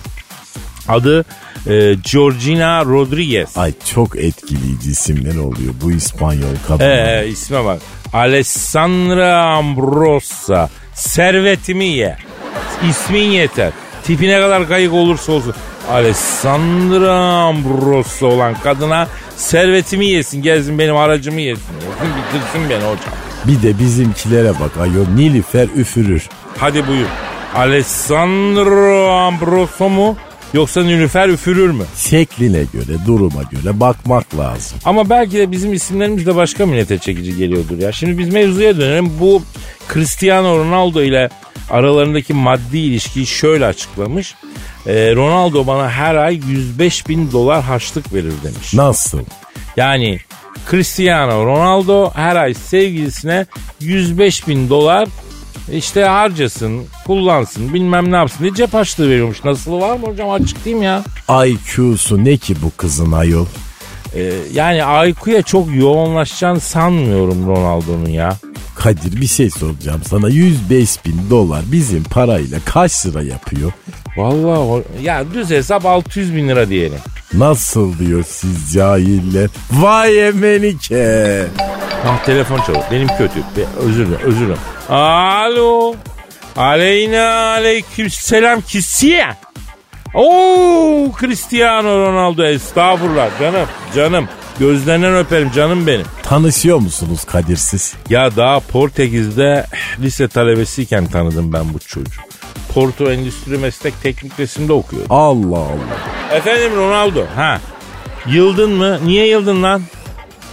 Adı 0.88 1.26
e, 1.68 1.95
Georgina 2.13 2.86
Rodriguez. 2.86 3.57
Ay 3.57 3.74
çok 3.93 4.15
etkileyici 4.18 4.91
isimler 4.91 5.36
oluyor 5.36 5.74
bu 5.82 5.91
İspanyol 5.91 6.55
kadın. 6.68 6.86
Ee, 6.86 7.26
isme 7.28 7.65
bak. 7.65 7.82
Alessandra 8.13 9.41
Ambrosa. 9.43 10.70
Servetimi 10.93 11.86
ye. 11.86 12.18
İsmin 12.89 13.24
yeter. 13.30 13.72
Tipine 14.03 14.39
kadar 14.39 14.68
kayık 14.68 14.93
olursa 14.93 15.32
olsun. 15.32 15.53
Alessandra 15.91 17.13
Ambrosa 17.20 18.26
olan 18.26 18.55
kadına 18.63 19.07
servetimi 19.36 20.05
yesin. 20.05 20.41
Gelsin 20.41 20.80
benim 20.80 20.95
aracımı 20.97 21.41
yesin. 21.41 21.63
yesin 21.74 22.15
bitirsin 22.18 22.70
beni 22.70 22.78
hocam. 22.84 23.13
Bir 23.47 23.61
de 23.61 23.80
bizimkilere 23.80 24.49
bak 24.59 24.78
ayol 24.82 25.07
Nilüfer 25.15 25.68
üfürür. 25.76 26.30
Hadi 26.60 26.88
buyur. 26.88 27.08
Alessandro 27.55 29.10
Ambroso 29.12 29.89
mu? 29.89 30.18
Yoksa 30.53 30.84
Nilüfer 30.84 31.30
üfürür 31.30 31.72
mü? 31.72 31.84
Şekline 31.97 32.64
göre 32.74 32.97
duruma 33.08 33.43
göre 33.43 33.80
bakmak 33.80 34.38
lazım. 34.38 34.78
Ama 34.86 35.10
belki 35.10 35.38
de 35.38 35.51
bizim 35.51 35.74
isimlerimiz 35.74 36.26
de 36.26 36.36
başka 36.36 36.66
millete 36.66 36.97
çekici 36.97 37.38
geliyordur 37.38 37.78
ya. 37.78 37.91
Şimdi 37.91 38.18
biz 38.18 38.34
mevzuya 38.34 38.78
dönelim. 38.78 39.12
Bu 39.20 39.41
Cristiano 39.93 40.58
Ronaldo 40.58 41.01
ile 41.01 41.30
aralarındaki 41.70 42.34
maddi 42.34 42.78
ilişkiyi 42.78 43.28
şöyle 43.28 43.66
açıklamış. 43.66 44.36
Ee, 44.88 45.16
Ronaldo 45.16 45.68
bana 45.68 45.89
her 45.89 46.16
ay 46.16 46.36
105 46.47 47.08
bin 47.08 47.32
dolar 47.32 47.64
harçlık 47.64 48.14
verir 48.14 48.34
demiş. 48.43 48.74
Nasıl? 48.74 49.20
Yani 49.78 50.20
Cristiano 50.72 51.45
Ronaldo 51.45 52.12
her 52.16 52.36
ay 52.36 52.53
sevgilisine 52.53 53.45
105 53.80 54.47
bin 54.47 54.70
dolar 54.70 55.08
işte 55.72 56.03
harcasın, 56.03 56.82
kullansın, 57.05 57.74
bilmem 57.74 58.11
ne 58.11 58.15
yapsın 58.15 58.39
diye 58.43 58.53
cep 58.53 58.74
harçlığı 58.74 59.09
veriyormuş. 59.09 59.43
Nasıl 59.43 59.82
var 59.82 59.97
mı 59.97 60.07
hocam 60.07 60.30
açıklayayım 60.30 60.84
ya. 60.84 61.03
IQ'su 61.45 62.26
ne 62.26 62.38
ki 62.38 62.55
bu 62.63 62.72
kızın 62.78 63.11
ayol? 63.11 63.45
Ee, 64.15 64.34
yani 64.53 65.09
IQ'ya 65.09 65.41
çok 65.41 65.76
yoğunlaşacağını 65.76 66.59
sanmıyorum 66.59 67.47
Ronaldo'nun 67.47 68.09
ya. 68.09 68.38
Kadir 68.80 69.22
bir 69.22 69.28
şey 69.28 69.50
soracağım 69.50 70.02
sana 70.10 70.30
105 70.30 71.06
bin 71.06 71.30
dolar 71.30 71.62
bizim 71.72 72.04
parayla 72.04 72.60
kaç 72.66 73.06
lira 73.06 73.24
yapıyor? 73.24 73.72
Vallahi 74.18 74.84
ya 75.04 75.24
düz 75.34 75.50
hesap 75.50 75.86
600 75.86 76.36
bin 76.36 76.48
lira 76.50 76.70
diyelim. 76.70 77.00
Nasıl 77.34 78.00
diyor 78.00 78.24
siz 78.28 78.74
cahiller? 78.74 79.50
Vay 79.72 80.28
emenike. 80.28 81.46
Ah 82.06 82.24
telefon 82.26 82.58
çalıyor. 82.62 82.84
Benim 82.92 83.08
kötü. 83.08 83.40
Be, 83.40 83.66
özür 83.80 84.08
dilerim. 84.08 84.26
Özür 84.26 84.46
dilerim. 84.46 84.62
Alo. 84.90 85.96
Aleyna 86.56 87.30
aleyküm 87.30 88.10
selam 88.10 88.62
kisiye. 88.62 89.28
Oo 90.14 91.12
Cristiano 91.20 91.98
Ronaldo 91.98 92.46
estağfurullah 92.46 93.40
canım 93.40 93.68
canım. 93.96 94.28
Gözlerinden 94.60 95.16
öperim 95.16 95.51
canım 95.51 95.88
benim. 95.88 96.05
Tanışıyor 96.24 96.78
musunuz 96.78 97.24
Kadir 97.26 97.58
siz? 97.58 97.93
Ya 98.10 98.36
daha 98.36 98.60
Portekiz'de 98.60 99.66
lise 99.99 100.28
talebesiyken 100.28 101.05
tanıdım 101.05 101.53
ben 101.53 101.74
bu 101.74 101.80
çocuğu. 101.80 102.22
Porto 102.74 103.12
Endüstri 103.12 103.58
Meslek 103.58 104.01
Teknik 104.03 104.39
Resim'de 104.39 104.74
okuyor. 104.74 105.05
Allah 105.10 105.58
Allah. 105.58 106.36
Efendim 106.36 106.76
Ronaldo. 106.76 107.26
Ha. 107.36 107.62
Yıldın 108.28 108.72
mı? 108.72 108.99
Niye 109.05 109.28
yıldın 109.28 109.64
lan? 109.64 109.82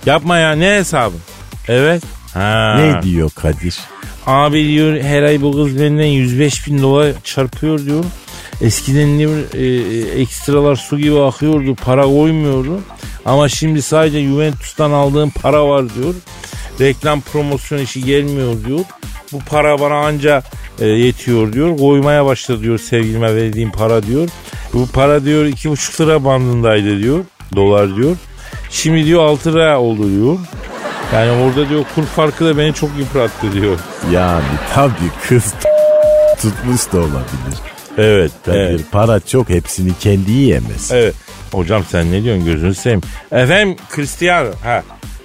Yapma 0.07 0.39
ya 0.39 0.53
ne 0.53 0.71
hesabı? 0.75 1.15
Evet. 1.69 2.03
Ha. 2.35 2.77
Ne 2.79 3.03
diyor 3.03 3.31
Kadir? 3.31 3.79
Abi 4.27 4.69
diyor 4.69 5.01
her 5.01 5.23
ay 5.23 5.43
bu 5.43 5.53
kız 5.53 5.81
benden 5.81 6.05
105 6.05 6.67
bin 6.67 6.83
dolar 6.83 7.13
çarpıyor 7.25 7.85
diyor. 7.85 8.05
Eskiden 8.61 9.19
diyor 9.19 9.37
e, 9.55 9.67
e, 9.67 10.21
ekstralar 10.21 10.77
su 10.77 10.99
gibi 10.99 11.21
akıyordu 11.21 11.75
para 11.75 12.03
koymuyordu. 12.03 12.81
Ama 13.25 13.49
şimdi 13.49 13.83
sadece 13.83 14.25
Juventus'tan 14.25 14.91
aldığım 14.91 15.31
para 15.31 15.69
var 15.69 15.95
diyor. 15.95 16.15
Reklam 16.81 17.21
promosyon 17.21 17.79
işi 17.79 18.05
gelmiyor 18.05 18.65
diyor. 18.65 18.81
Bu 19.33 19.39
para 19.39 19.81
bana 19.81 19.95
anca 19.95 20.43
e, 20.81 20.87
yetiyor 20.87 21.53
diyor. 21.53 21.79
Koymaya 21.79 22.27
başladı 22.27 22.63
diyor 22.63 22.79
sevgilime 22.79 23.37
verdiğim 23.37 23.71
para 23.71 24.03
diyor. 24.03 24.29
Bu 24.73 24.87
para 24.87 25.25
diyor 25.25 25.45
iki 25.45 25.71
buçuk 25.71 26.01
lira 26.01 26.25
bandındaydı 26.25 27.03
diyor. 27.03 27.25
Dolar 27.57 27.97
diyor. 27.97 28.17
Şimdi 28.71 29.05
diyor 29.05 29.25
6 29.25 29.53
lira 29.53 29.81
oldu 29.81 30.11
diyor. 30.11 30.39
Yani 31.13 31.31
orada 31.43 31.69
diyor 31.69 31.85
kur 31.95 32.03
farkı 32.03 32.45
da 32.45 32.59
beni 32.59 32.75
çok 32.75 32.91
yıprattı 32.99 33.53
diyor. 33.53 33.79
Yani 34.13 34.45
tabii 34.75 35.11
kız 35.29 35.55
tutmuş 36.43 36.93
da 36.93 36.99
olabilir. 36.99 37.74
Evet, 37.99 38.31
Kadir 38.45 38.59
evet. 38.59 38.81
para 38.93 39.21
çok 39.21 39.49
hepsini 39.49 39.93
kendi 40.01 40.33
yiyemez. 40.33 40.91
Evet. 40.93 41.15
Hocam 41.53 41.85
sen 41.91 42.13
ne 42.13 42.23
diyorsun 42.25 42.45
gözünü 42.45 42.75
seveyim. 42.75 43.01
Efendim 43.33 43.77
Cristiano 43.95 44.49
ha. 44.63 44.83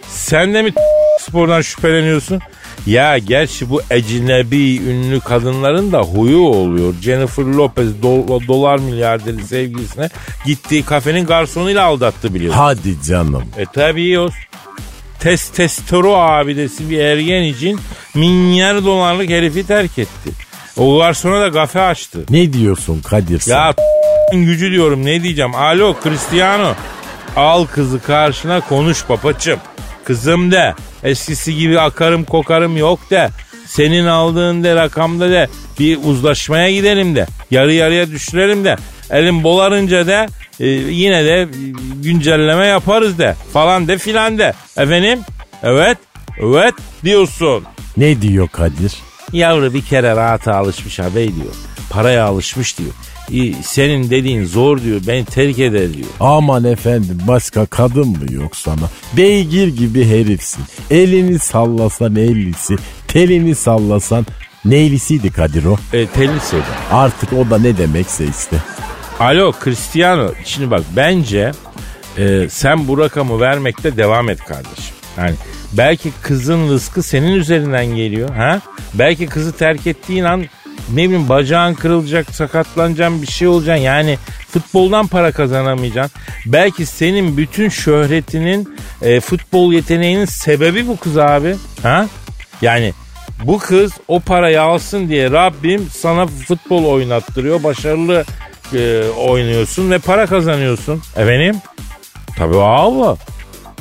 Sen 0.08 0.54
de 0.54 0.62
mi 0.62 0.74
spordan 1.22 1.62
şüpheleniyorsun? 1.62 2.40
Ya 2.86 3.18
gerçi 3.18 3.70
bu 3.70 3.82
ecnebi 3.92 4.78
ünlü 4.78 5.20
kadınların 5.20 5.92
da 5.92 6.02
huyu 6.02 6.40
oluyor. 6.40 6.94
Jennifer 7.02 7.44
Lopez 7.44 7.88
do- 8.04 8.48
dolar 8.48 8.80
milyarderi 8.80 9.44
sevgilisine 9.44 10.10
gittiği 10.46 10.84
kafenin 10.86 11.26
garsonuyla 11.26 11.86
aldattı 11.86 12.34
biliyorsun. 12.34 12.60
Hadi 12.60 13.02
canım. 13.08 13.44
E 13.58 13.66
tabi 13.66 14.02
yiyoruz. 14.02 14.34
Testestero 15.20 16.16
abidesi 16.16 16.90
bir 16.90 17.00
ergen 17.00 17.44
için 17.44 17.80
milyar 18.16 18.86
dolarlık 18.86 19.30
herifi 19.30 19.68
terk 19.68 20.00
etti. 20.00 20.30
O 20.78 20.98
garsona 20.98 21.42
da 21.42 21.52
kafe 21.52 21.82
açtı. 21.82 22.26
Ne 22.30 22.54
diyorsun 22.54 23.02
Kadir 23.02 23.40
sen? 23.40 23.56
Ya 23.56 23.74
gücü 24.32 24.72
diyorum 24.72 25.06
ne 25.06 25.24
diyeceğim. 25.24 25.56
Alo 25.56 25.96
Cristiano. 26.04 26.74
Al 27.36 27.66
kızı 27.66 28.02
karşına 28.02 28.62
konuş 28.62 29.06
papaçım. 29.06 29.60
Kızım 30.04 30.52
de. 30.52 30.74
Eskisi 31.04 31.56
gibi 31.56 31.80
akarım 31.80 32.24
kokarım 32.24 32.78
yok 32.78 33.10
de. 33.10 33.30
Senin 33.66 34.06
aldığın 34.06 34.64
de 34.64 34.76
rakamda 34.76 35.30
de 35.30 35.48
bir 35.80 36.00
uzlaşmaya 36.04 36.72
gidelim 36.72 37.16
de. 37.16 37.26
Yarı 37.52 37.74
yarıya 37.74 38.08
düşürelim 38.12 38.66
de. 38.66 38.76
Elim 39.12 39.44
bolarınca 39.44 40.08
de 40.08 40.28
e, 40.60 40.68
yine 40.68 41.26
de 41.26 41.48
güncelleme 42.04 42.66
yaparız 42.68 43.20
de. 43.20 43.36
Falan 43.54 43.88
de 43.88 43.98
filan 43.98 44.38
de. 44.38 44.54
Efendim? 44.78 45.20
Evet. 45.64 45.98
Evet 46.42 46.74
diyorsun. 47.04 47.64
Ne 47.98 48.22
diyor 48.22 48.48
Kadir? 48.48 48.94
Yavru 49.34 49.74
bir 49.74 49.82
kere 49.82 50.16
rahata 50.16 50.56
alışmış 50.56 51.00
abi 51.00 51.14
diyor. 51.36 51.54
Paraya 51.90 52.26
alışmış 52.26 52.78
diyor. 52.78 52.92
"İ- 53.32 53.56
Senin 53.64 54.10
dediğin 54.10 54.46
zor 54.46 54.82
diyor. 54.82 55.02
Beni 55.08 55.26
terk 55.26 55.60
eder 55.60 55.94
diyor. 55.94 56.08
Aman 56.20 56.64
efendim 56.64 57.18
başka 57.28 57.66
kadın 57.66 58.08
mı 58.08 58.32
yok 58.34 58.56
sana? 58.56 58.90
Beygir 59.18 59.68
gibi 59.68 60.06
herifsin. 60.06 60.64
Elini 60.92 61.40
sallasan 61.40 62.16
ellisi, 62.16 62.76
telini 63.08 63.56
sallasan 63.56 64.26
neylisiydi 64.66 65.32
Kadir 65.32 65.66
o? 65.66 65.78
E, 65.94 66.06
hocam. 66.06 66.62
Artık 66.92 67.34
o 67.34 67.50
da 67.50 67.58
ne 67.60 67.78
demekse 67.78 68.26
işte. 68.26 68.56
Alo 69.20 69.54
Cristiano. 69.64 70.32
Şimdi 70.46 70.72
bak 70.72 70.82
bence 70.96 71.52
e, 72.18 72.48
sen 72.50 72.88
bu 72.88 72.98
rakamı 72.98 73.40
vermekte 73.40 73.98
devam 73.98 74.30
et 74.30 74.40
kardeşim. 74.46 74.96
Yani 75.18 75.36
belki 75.74 76.12
kızın 76.22 76.70
rızkı 76.70 77.04
senin 77.04 77.32
üzerinden 77.32 77.86
geliyor. 77.86 78.30
ha? 78.30 78.62
Belki 78.94 79.28
kızı 79.28 79.52
terk 79.58 79.88
ettiğin 79.88 80.24
an 80.24 80.46
ne 80.94 81.04
bileyim 81.04 81.30
bacağın 81.30 81.74
kırılacak, 81.74 82.36
sakatlanacaksın 82.36 83.22
bir 83.22 83.28
şey 83.28 83.48
olacaksın. 83.48 83.84
Yani 83.84 84.18
futboldan 84.50 85.08
para 85.08 85.32
kazanamayacaksın. 85.32 86.22
Belki 86.46 86.86
senin 86.86 87.38
bütün 87.38 87.70
şöhretinin, 87.70 88.78
e, 89.02 89.20
futbol 89.20 89.74
yeteneğinin 89.74 90.26
sebebi 90.26 90.88
bu 90.88 90.98
kız 90.98 91.18
abi. 91.18 91.56
Ha? 91.84 92.08
Yani 92.62 92.94
bu 93.44 93.60
kız 93.60 93.92
o 94.08 94.20
parayı 94.20 94.62
alsın 94.62 95.10
diye 95.10 95.32
Rabbim 95.32 95.88
sana 95.94 96.28
futbol 96.28 96.86
oynattırıyor. 96.86 97.64
Başarılı 97.64 98.26
e, 98.74 99.04
oynuyorsun 99.10 99.92
ve 99.92 100.00
para 100.00 100.26
kazanıyorsun. 100.26 101.02
Efendim? 101.16 101.56
Tabii 102.38 102.58
Allah. 102.58 103.18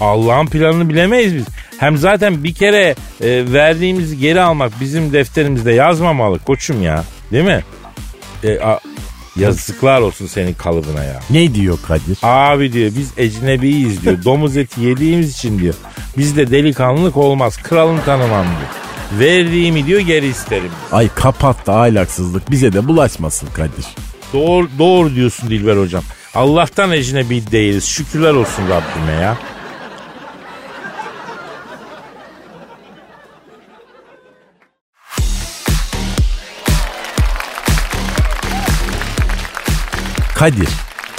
Allah'ın 0.01 0.47
planını 0.47 0.89
bilemeyiz 0.89 1.35
biz. 1.35 1.45
Hem 1.79 1.97
zaten 1.97 2.45
bir 2.45 2.55
kere 2.55 2.95
e, 3.21 3.53
verdiğimizi 3.53 4.19
geri 4.19 4.41
almak 4.41 4.73
bizim 4.81 5.13
defterimizde 5.13 5.73
yazmamalı 5.73 6.39
koçum 6.39 6.83
ya. 6.83 7.05
Değil 7.33 7.45
mi? 7.45 7.61
E, 8.45 8.61
a- 8.61 8.81
yazıklar 9.37 10.01
olsun 10.01 10.27
senin 10.27 10.55
kalıbına 10.55 11.05
ya. 11.05 11.21
Ne 11.31 11.55
diyor 11.55 11.79
Kadir? 11.89 12.19
Abi 12.23 12.73
diyor 12.73 12.91
biz 12.99 13.11
ecnebiyiz 13.17 14.03
diyor. 14.03 14.17
Domuz 14.25 14.57
eti 14.57 14.81
yediğimiz 14.81 15.35
için 15.35 15.59
diyor. 15.59 15.75
Bizde 16.19 16.51
delikanlılık 16.51 17.17
olmaz. 17.17 17.57
Kralını 17.63 18.05
tanımam 18.05 18.45
diyor. 18.47 18.71
Verdiğimi 19.21 19.87
diyor 19.87 20.01
geri 20.01 20.27
isterim. 20.27 20.71
Ay 20.93 21.09
kapat 21.15 21.67
da 21.67 21.81
ahlaksızlık 21.81 22.51
bize 22.51 22.73
de 22.73 22.89
bulaşmasın 22.89 23.49
Kadir. 23.55 23.85
Doğru, 24.33 24.69
doğru 24.79 25.15
diyorsun 25.15 25.51
Dilber 25.51 25.77
hocam. 25.77 26.03
Allah'tan 26.35 26.93
ecnebi 26.93 27.51
değiliz. 27.53 27.85
Şükürler 27.85 28.33
olsun 28.33 28.63
Rabbime 28.69 29.13
ya. 29.23 29.37
Kadir 40.39 40.69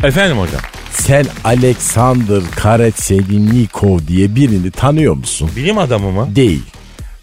Efendim 0.03 0.37
hocam. 0.37 0.61
sen 0.91 1.25
Alexander 1.43 2.41
Karatsevinikov 2.55 3.99
diye 4.07 4.35
birini 4.35 4.71
tanıyor 4.71 5.13
musun? 5.15 5.49
Bilim 5.55 5.77
adamı 5.77 6.11
mı? 6.11 6.27
Değil. 6.35 6.61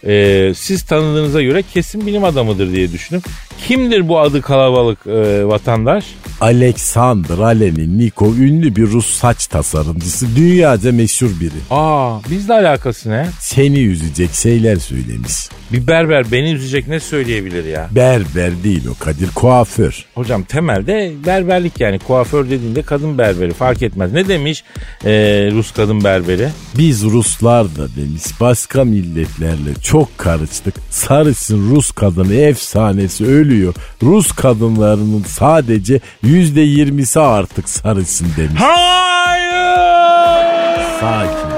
Ee, 0.07 0.53
siz 0.57 0.82
tanıdığınıza 0.82 1.42
göre 1.42 1.62
kesin 1.74 2.07
bilim 2.07 2.24
adamıdır 2.24 2.72
diye 2.72 2.92
düşünün. 2.92 3.22
Kimdir 3.68 4.09
bu 4.09 4.20
adı 4.20 4.42
kalabalık 4.42 5.07
e, 5.07 5.47
vatandaş? 5.47 6.05
Alexander 6.41 7.39
Aleninnikov 7.39 8.37
ünlü 8.37 8.76
bir 8.76 8.87
Rus 8.87 9.07
saç 9.07 9.47
tasarımcısı. 9.47 10.37
Dünyaca 10.37 10.93
meşhur 10.93 11.30
biri. 11.41 11.51
Aa 11.70 12.20
bizle 12.30 12.55
alakası 12.55 13.11
ne? 13.11 13.26
Seni 13.41 13.80
üzecek 13.80 14.34
şeyler 14.34 14.76
söylemiş. 14.76 15.49
Bir 15.72 15.87
berber 15.87 16.32
beni 16.32 16.53
üzecek 16.53 16.89
ne 16.89 17.01
söyleyebilir 17.01 17.64
ya? 17.64 17.89
Berber 17.91 18.51
değil 18.64 18.87
o 18.87 19.05
Kadir 19.05 19.30
kuaför. 19.34 20.05
Hocam 20.14 20.43
temelde 20.43 21.12
berberlik 21.26 21.80
yani 21.80 21.99
kuaför 21.99 22.51
dediğinde 22.51 22.82
kadın 22.82 23.18
berberi 23.18 23.53
fark 23.53 23.82
etmez. 23.82 24.12
Ne 24.12 24.28
demiş 24.28 24.64
e, 25.05 25.12
Rus 25.53 25.72
kadın 25.72 26.05
berberi? 26.05 26.49
Biz 26.78 27.05
Ruslar 27.05 27.64
da 27.64 27.89
demiş 27.97 28.22
başka 28.41 28.84
milletlerle 28.84 29.74
çok 29.82 30.18
karıştık. 30.18 30.74
Sarışın 30.91 31.70
Rus 31.70 31.91
kadını 31.91 32.34
efsanesi 32.34 33.26
ölüyor. 33.26 33.74
Rus 34.03 34.32
kadınlarının 34.32 35.24
sadece 35.28 36.01
yüzde 36.27 36.61
yirmisi 36.61 37.20
artık 37.20 37.68
sarışın 37.68 38.27
demiş. 38.37 38.62
Hayır! 38.62 39.97
Sakin 41.01 41.51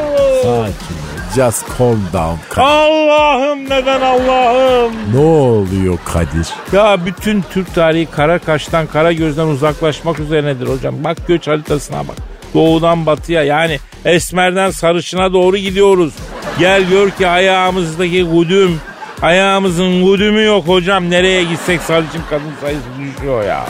sakin. 0.43 0.99
Just 1.35 1.79
calm 1.79 2.01
down 2.13 2.39
Kadir. 2.49 2.63
Allah'ım 2.69 3.65
neden 3.65 4.01
Allah'ım? 4.01 4.93
Ne 5.15 5.21
oluyor 5.21 5.99
Kadir? 6.05 6.49
Ya 6.73 7.07
bütün 7.07 7.45
Türk 7.53 7.75
tarihi 7.75 8.07
kara 8.07 8.39
kaştan 8.39 8.87
kara 8.87 9.13
gözden 9.13 9.47
uzaklaşmak 9.47 10.21
üzerinedir 10.21 10.67
hocam. 10.67 11.05
Bak 11.05 11.17
göç 11.29 11.49
haritasına 11.49 12.09
bak. 12.09 12.17
Doğudan 12.55 13.07
batıya 13.07 13.43
yani 13.43 13.79
esmerden 14.05 14.71
sarışına 14.71 15.33
doğru 15.33 15.57
gidiyoruz. 15.57 16.15
Gel 16.59 16.85
gör 16.91 17.11
ki 17.11 17.29
ayağımızdaki 17.29 18.25
gudüm, 18.25 18.81
ayağımızın 19.23 20.03
gudümü 20.05 20.45
yok 20.45 20.69
hocam. 20.69 21.11
Nereye 21.11 21.45
gitsek 21.45 21.81
sarışın 21.81 22.23
kadın 22.31 22.53
sayısı 22.61 22.85
düşüyor 22.99 23.45
ya. 23.45 23.65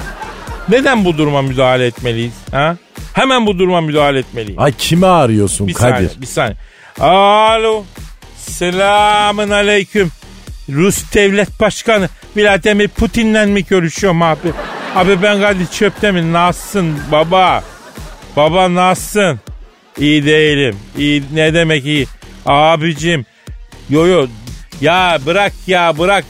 Neden 0.69 1.05
bu 1.05 1.19
duruma 1.19 1.43
müdahale 1.43 1.87
etmeliyiz? 1.87 2.33
Ha? 2.51 2.77
Hemen 3.13 3.47
bu 3.47 3.59
duruma 3.59 3.81
müdahale 3.81 4.19
etmeliyiz. 4.19 4.59
Ay 4.59 4.73
kimi 4.79 5.07
arıyorsun 5.07 5.67
Bir 5.67 5.75
Kadir? 5.75 5.93
saniye, 5.95 6.11
bir 6.21 6.27
saniye. 6.27 6.57
Alo. 7.01 7.85
Selamın 8.37 9.51
aleyküm. 9.51 10.11
Rus 10.73 11.15
devlet 11.15 11.61
başkanı 11.61 12.09
Vladimir 12.37 12.89
Putin'le 12.89 13.47
mi 13.49 13.65
görüşüyorum 13.65 14.23
abi? 14.23 14.53
Abi 14.95 15.23
ben 15.23 15.41
Kadir 15.41 15.67
Çöptemir. 15.67 16.23
Nasılsın 16.23 16.99
baba? 17.13 17.65
Baba 18.37 18.75
nasılsın? 18.75 19.41
İyi 19.99 20.25
değilim. 20.27 20.77
İyi 20.99 21.23
ne 21.35 21.55
demek 21.55 21.85
iyi? 21.85 22.07
Abicim. 22.47 23.27
Yo 23.91 24.07
yo. 24.07 24.27
Ya 24.81 25.19
bırak 25.27 25.53
ya 25.67 25.99
bırak. 25.99 26.25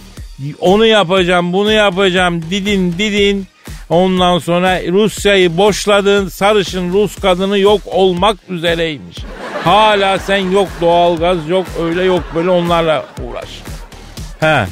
Onu 0.60 0.86
yapacağım 0.86 1.52
bunu 1.52 1.72
yapacağım. 1.72 2.42
Didin 2.50 2.92
didin. 2.98 3.46
Ondan 3.90 4.38
sonra 4.38 4.80
Rusya'yı 4.88 5.56
boşladın. 5.56 6.28
Sarışın 6.28 6.92
Rus 6.92 7.16
kadını 7.16 7.58
yok 7.58 7.80
olmak 7.86 8.36
üzereymiş. 8.48 9.16
Hala 9.64 10.18
sen 10.18 10.50
yok 10.50 10.68
doğalgaz 10.80 11.48
yok 11.48 11.66
öyle 11.82 12.02
yok 12.02 12.22
böyle 12.34 12.50
onlarla 12.50 13.04
uğraş. 13.24 13.48
He. 14.40 14.66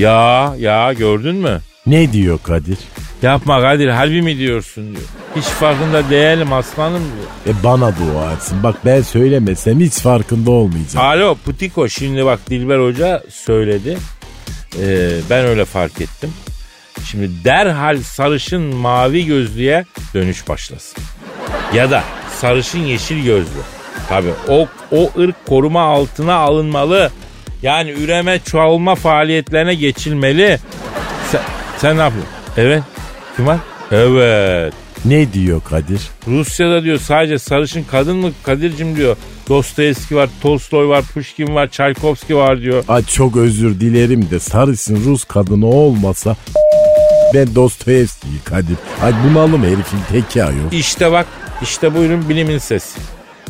Ya 0.00 0.54
ya 0.58 0.92
gördün 0.92 1.34
mü? 1.36 1.60
Ne 1.86 2.12
diyor 2.12 2.38
Kadir? 2.42 2.78
Yapma 3.22 3.60
Kadir 3.60 3.88
harbi 3.88 4.22
mi 4.22 4.38
diyorsun 4.38 4.84
diyor. 4.96 5.06
Hiç 5.36 5.44
farkında 5.44 6.10
değilim 6.10 6.52
aslanım 6.52 7.02
diyor. 7.02 7.56
E 7.56 7.64
bana 7.64 7.92
dua 7.96 8.32
etsin. 8.32 8.62
Bak 8.62 8.76
ben 8.84 9.02
söylemesem 9.02 9.80
hiç 9.80 9.92
farkında 9.92 10.50
olmayacağım. 10.50 11.06
Alo 11.06 11.34
Putiko 11.44 11.88
şimdi 11.88 12.24
bak 12.26 12.50
Dilber 12.50 12.78
Hoca 12.78 13.22
söyledi. 13.30 13.98
Ee, 14.82 15.10
ben 15.30 15.44
öyle 15.46 15.64
fark 15.64 16.00
ettim. 16.00 16.32
Şimdi 17.10 17.44
derhal 17.44 18.02
sarışın 18.02 18.62
mavi 18.62 19.26
gözlüye 19.26 19.84
dönüş 20.14 20.48
başlasın. 20.48 21.02
Ya 21.74 21.90
da 21.90 22.02
sarışın 22.40 22.78
yeşil 22.78 23.24
gözlü. 23.24 23.60
Tabi 24.08 24.28
o, 24.48 24.68
o 24.92 25.10
ırk 25.18 25.46
koruma 25.46 25.80
altına 25.80 26.34
alınmalı. 26.34 27.10
Yani 27.62 27.90
üreme 27.90 28.38
çoğalma 28.38 28.94
faaliyetlerine 28.94 29.74
geçilmeli. 29.74 30.58
Sen, 31.30 31.40
sen 31.78 31.96
ne 31.96 32.00
yapıyorsun? 32.00 32.32
Evet. 32.56 32.82
Kim 33.36 33.46
var? 33.46 33.58
Evet. 33.92 34.72
Ne 35.04 35.32
diyor 35.32 35.60
Kadir? 35.64 36.00
Rusya'da 36.26 36.82
diyor 36.82 36.98
sadece 36.98 37.38
sarışın 37.38 37.84
kadın 37.90 38.16
mı 38.16 38.30
Kadir'cim 38.42 38.96
diyor. 38.96 39.16
Dostoyevski 39.48 40.16
var, 40.16 40.28
Tolstoy 40.42 40.88
var, 40.88 41.04
Pushkin 41.14 41.54
var, 41.54 41.68
Çaykovski 41.70 42.36
var 42.36 42.60
diyor. 42.60 42.84
Ay 42.88 43.04
çok 43.04 43.36
özür 43.36 43.80
dilerim 43.80 44.30
de 44.30 44.38
sarışın 44.38 45.04
Rus 45.04 45.24
kadını 45.24 45.66
olmasa 45.66 46.36
ben 47.34 47.54
Dostoyevski'yi 47.54 48.40
Kadir. 48.44 48.76
Ay 49.02 49.12
bunalım 49.24 49.64
herifin 49.64 49.98
teki 50.12 50.44
ayol. 50.44 50.72
İşte 50.72 51.12
bak, 51.12 51.26
işte 51.62 51.94
buyurun 51.94 52.28
bilimin 52.28 52.58
sesi. 52.58 53.00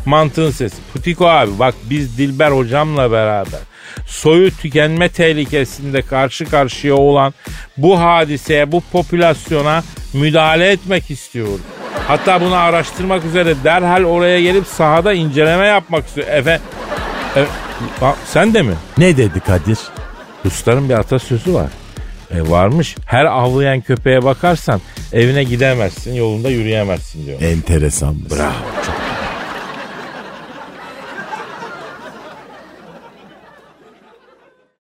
Mantığın 0.07 0.51
sesi. 0.51 0.77
Putiko 0.93 1.27
abi 1.27 1.59
bak 1.59 1.75
biz 1.91 2.19
Dilber 2.19 2.51
hocamla 2.51 3.11
beraber 3.13 3.61
soyu 4.07 4.51
tükenme 4.51 5.09
tehlikesinde 5.09 6.03
karşı 6.03 6.51
karşıya 6.51 6.95
olan 6.95 7.35
bu 7.77 8.01
hadiseye, 8.01 8.73
bu 8.73 8.83
popülasyona 8.93 9.83
müdahale 10.13 10.71
etmek 10.71 11.11
istiyoruz. 11.11 11.61
Hatta 12.09 12.41
bunu 12.41 12.55
araştırmak 12.55 13.25
üzere 13.25 13.55
derhal 13.65 14.05
oraya 14.05 14.41
gelip 14.41 14.67
sahada 14.67 15.13
inceleme 15.13 15.67
yapmak 15.67 16.07
istiyor. 16.07 16.27
Efe, 16.29 16.61
e, 17.37 17.45
sen 18.27 18.55
de 18.55 18.63
mi? 18.63 18.75
Ne 18.99 19.17
dedi 19.17 19.41
Kadir? 19.41 19.79
Rusların 20.45 20.89
bir 20.89 20.95
atasözü 20.95 21.55
var. 21.55 21.69
E 22.35 22.51
varmış. 22.51 22.97
Her 23.07 23.25
avlayan 23.25 23.81
köpeğe 23.81 24.23
bakarsan 24.23 24.81
evine 25.13 25.45
gidemezsin, 25.45 26.15
yolunda 26.15 26.51
yürüyemezsin 26.51 27.27
diyor. 27.27 27.41
Enteresan. 27.43 28.17
Bravo. 28.31 28.53
Çok 28.87 29.08